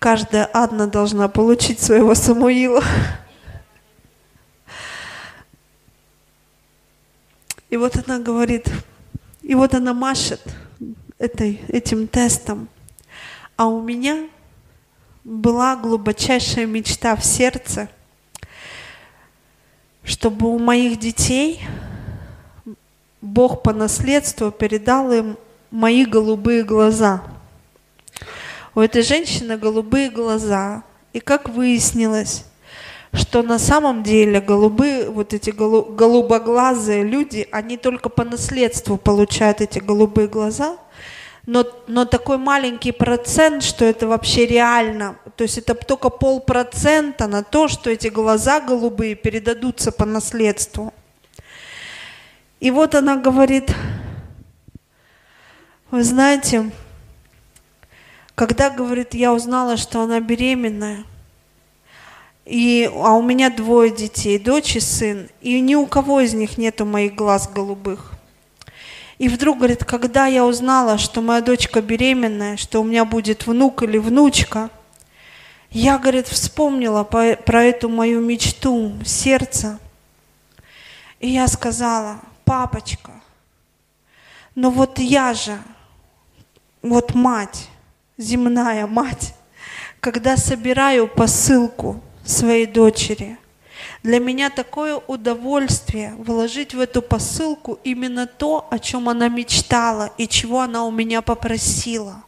Каждая 0.06 0.48
Адна 0.52 0.86
должна 0.86 1.26
получить 1.26 1.80
своего 1.80 2.14
Самуила. 2.14 2.80
И 7.68 7.76
вот 7.76 7.96
она 8.06 8.20
говорит, 8.20 8.70
и 9.42 9.56
вот 9.56 9.74
она 9.74 9.94
машет 9.94 10.40
этой, 11.18 11.60
этим 11.66 12.06
тестом. 12.06 12.68
А 13.56 13.66
у 13.66 13.82
меня 13.82 14.28
была 15.24 15.74
глубочайшая 15.74 16.66
мечта 16.66 17.16
в 17.16 17.24
сердце– 17.24 17.88
чтобы 20.04 20.46
у 20.46 20.60
моих 20.60 21.00
детей 21.00 21.66
Бог 23.20 23.64
по 23.64 23.72
наследству 23.72 24.52
передал 24.52 25.10
им 25.10 25.36
мои 25.72 26.04
голубые 26.04 26.62
глаза. 26.62 27.24
У 28.76 28.80
этой 28.80 29.00
женщины 29.00 29.56
голубые 29.56 30.10
глаза. 30.10 30.84
И 31.14 31.20
как 31.20 31.48
выяснилось, 31.48 32.44
что 33.14 33.42
на 33.42 33.58
самом 33.58 34.02
деле 34.02 34.38
голубые, 34.38 35.08
вот 35.08 35.32
эти 35.32 35.48
голубоглазые 35.48 37.02
люди, 37.02 37.48
они 37.52 37.78
только 37.78 38.10
по 38.10 38.22
наследству 38.22 38.98
получают 38.98 39.62
эти 39.62 39.78
голубые 39.78 40.28
глаза, 40.28 40.76
но, 41.46 41.64
но 41.86 42.04
такой 42.04 42.36
маленький 42.36 42.92
процент, 42.92 43.62
что 43.62 43.86
это 43.86 44.06
вообще 44.06 44.44
реально. 44.44 45.16
То 45.36 45.44
есть 45.44 45.56
это 45.56 45.74
только 45.74 46.10
полпроцента 46.10 47.26
на 47.28 47.42
то, 47.42 47.68
что 47.68 47.88
эти 47.88 48.08
глаза 48.08 48.60
голубые 48.60 49.14
передадутся 49.14 49.90
по 49.90 50.04
наследству. 50.04 50.92
И 52.60 52.70
вот 52.70 52.94
она 52.94 53.16
говорит, 53.16 53.74
вы 55.90 56.04
знаете, 56.04 56.70
когда, 58.36 58.68
говорит, 58.68 59.14
я 59.14 59.32
узнала, 59.32 59.78
что 59.78 60.02
она 60.02 60.20
беременная, 60.20 61.04
и, 62.44 62.88
а 62.94 63.14
у 63.14 63.22
меня 63.22 63.50
двое 63.50 63.90
детей, 63.90 64.38
дочь 64.38 64.76
и 64.76 64.80
сын, 64.80 65.28
и 65.40 65.58
ни 65.58 65.74
у 65.74 65.86
кого 65.86 66.20
из 66.20 66.34
них 66.34 66.58
нету 66.58 66.84
моих 66.84 67.14
глаз 67.14 67.48
голубых. 67.48 68.12
И 69.18 69.28
вдруг, 69.28 69.56
говорит, 69.56 69.84
когда 69.84 70.26
я 70.26 70.44
узнала, 70.44 70.98
что 70.98 71.22
моя 71.22 71.40
дочка 71.40 71.80
беременная, 71.80 72.58
что 72.58 72.82
у 72.82 72.84
меня 72.84 73.06
будет 73.06 73.46
внук 73.46 73.82
или 73.82 73.96
внучка, 73.96 74.68
я, 75.70 75.98
говорит, 75.98 76.28
вспомнила 76.28 77.04
про 77.04 77.64
эту 77.64 77.88
мою 77.88 78.20
мечту 78.20 78.92
сердца. 79.04 79.80
И 81.20 81.30
я 81.30 81.48
сказала, 81.48 82.20
папочка, 82.44 83.12
но 84.54 84.70
вот 84.70 84.98
я 84.98 85.32
же, 85.32 85.58
вот 86.82 87.14
мать, 87.14 87.68
земная 88.18 88.86
мать, 88.86 89.34
когда 90.00 90.36
собираю 90.36 91.08
посылку 91.08 92.00
своей 92.24 92.66
дочери– 92.66 93.38
для 94.06 94.20
меня 94.20 94.50
такое 94.50 94.96
удовольствие 94.96 96.14
вложить 96.18 96.74
в 96.74 96.80
эту 96.80 97.02
посылку 97.02 97.80
именно 97.82 98.28
то, 98.28 98.68
о 98.70 98.78
чем 98.78 99.08
она 99.08 99.28
мечтала 99.28 100.12
и 100.16 100.28
чего 100.28 100.60
она 100.60 100.84
у 100.84 100.92
меня 100.92 101.22
попросила. 101.22 102.22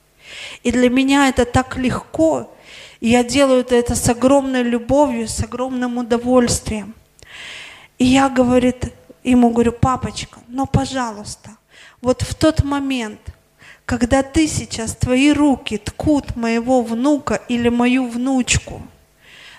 И 0.65 0.73
для 0.73 0.91
меня 0.91 1.29
это 1.29 1.45
так 1.45 1.77
легко, 1.77 2.53
и 2.99 3.11
я 3.11 3.23
делаю 3.23 3.65
это 3.71 3.95
с 3.95 4.09
огромной 4.09 4.65
любовью, 4.65 5.29
с 5.29 5.41
огромным 5.41 5.99
удовольствием. 5.99 6.97
И 7.99 8.05
я, 8.05 8.29
говорит, 8.29 8.93
ему 9.23 9.51
говорю, 9.51 9.71
папочка, 9.71 10.41
ну, 10.49 10.67
пожалуйста, 10.67 11.51
вот 12.01 12.23
в 12.23 12.35
тот 12.35 12.65
момент, 12.65 13.21
когда 13.89 14.23
ты 14.23 14.47
сейчас, 14.47 14.95
твои 14.95 15.33
руки 15.33 15.79
ткут 15.79 16.37
моего 16.37 16.83
внука 16.83 17.41
или 17.49 17.71
мою 17.71 18.07
внучку, 18.07 18.83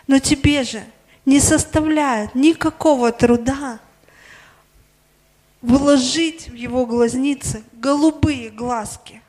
но 0.06 0.20
тебе 0.20 0.62
же 0.62 0.84
не 1.26 1.40
составляет 1.40 2.36
никакого 2.36 3.12
труда 3.12 3.80
вложить 5.64 6.48
в 6.48 6.54
его 6.54 6.86
глазницы 6.86 7.64
голубые 7.74 8.52
глазки. 8.52 9.24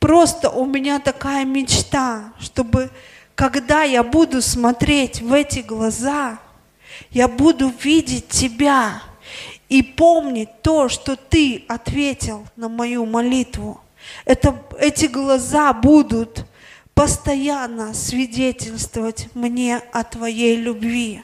Просто 0.00 0.50
у 0.50 0.66
меня 0.66 0.98
такая 0.98 1.44
мечта, 1.44 2.32
чтобы 2.40 2.90
когда 3.36 3.84
я 3.84 4.02
буду 4.02 4.42
смотреть 4.42 5.20
в 5.22 5.32
эти 5.32 5.60
глаза, 5.60 6.40
я 7.12 7.28
буду 7.28 7.72
видеть 7.80 8.26
тебя 8.26 9.04
и 9.68 9.84
помнить 9.84 10.62
то, 10.62 10.88
что 10.88 11.14
ты 11.14 11.64
ответил 11.68 12.44
на 12.56 12.68
мою 12.68 13.06
молитву. 13.06 13.80
Это, 14.24 14.62
эти 14.78 15.06
глаза 15.06 15.72
будут 15.72 16.44
постоянно 16.94 17.94
свидетельствовать 17.94 19.28
мне 19.34 19.78
о 19.92 20.04
Твоей 20.04 20.56
любви. 20.56 21.22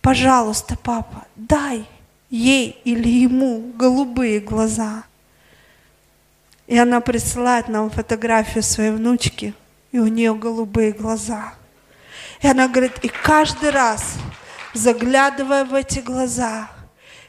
Пожалуйста, 0.00 0.76
папа, 0.76 1.26
дай 1.36 1.86
ей 2.28 2.80
или 2.84 3.08
ему 3.08 3.72
голубые 3.74 4.40
глаза. 4.40 5.04
И 6.66 6.76
она 6.76 7.00
присылает 7.00 7.68
нам 7.68 7.90
фотографию 7.90 8.62
своей 8.62 8.90
внучки, 8.90 9.54
и 9.90 9.98
у 9.98 10.06
нее 10.06 10.34
голубые 10.34 10.92
глаза. 10.92 11.54
И 12.40 12.46
она 12.46 12.68
говорит, 12.68 12.98
и 13.02 13.08
каждый 13.08 13.70
раз, 13.70 14.16
заглядывая 14.74 15.64
в 15.64 15.74
эти 15.74 16.00
глаза, 16.00 16.70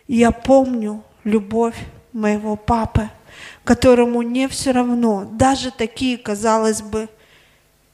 я 0.07 0.31
помню 0.31 1.03
любовь 1.23 1.77
моего 2.11 2.55
папы– 2.55 3.09
которому 3.63 4.21
не 4.21 4.47
все 4.47 4.71
равно, 4.71 5.25
даже 5.31 5.71
такие, 5.71 6.17
казалось 6.17 6.81
бы, 6.81 7.09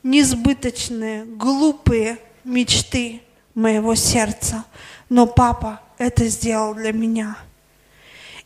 несбыточные, 0.04 1.26
глупые 1.26 2.18
мечты 2.44 3.22
моего 3.54 3.96
сердца. 3.96 4.66
Но 5.10 5.28
папа 5.28 5.82
это 5.98 6.28
сделал 6.28 6.74
для 6.74 6.94
меня. 6.94 7.38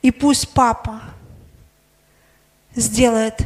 И 0.02 0.12
пусть 0.12 0.50
папа 0.50 1.02
сделает 2.76 3.42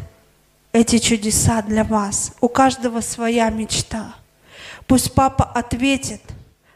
эти 0.72 0.98
чудеса 0.98 1.62
для 1.62 1.84
вас. 1.84 2.34
У 2.42 2.48
каждого 2.48 3.02
своя 3.02 3.50
мечта. 3.50 4.16
Пусть 4.88 5.14
папа 5.14 5.44
ответит 5.44 6.22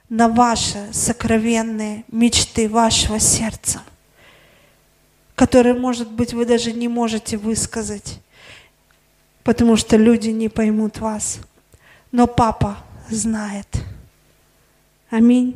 на 0.09 0.27
ваши 0.27 0.89
сокровенные 0.91 2.03
мечты 2.09 2.67
вашего 2.67 3.19
сердца, 3.19 3.81
которые, 5.41 5.73
может 5.73 6.07
быть, 6.07 6.35
вы 6.35 6.45
даже 6.45 6.71
не 6.71 6.87
можете 6.87 7.35
высказать, 7.35 8.19
потому 9.41 9.75
что 9.75 9.97
люди 9.97 10.29
не 10.29 10.49
поймут 10.49 10.99
вас. 10.99 11.39
Но 12.11 12.27
папа 12.27 12.77
знает. 13.09 13.65
Аминь. 15.09 15.55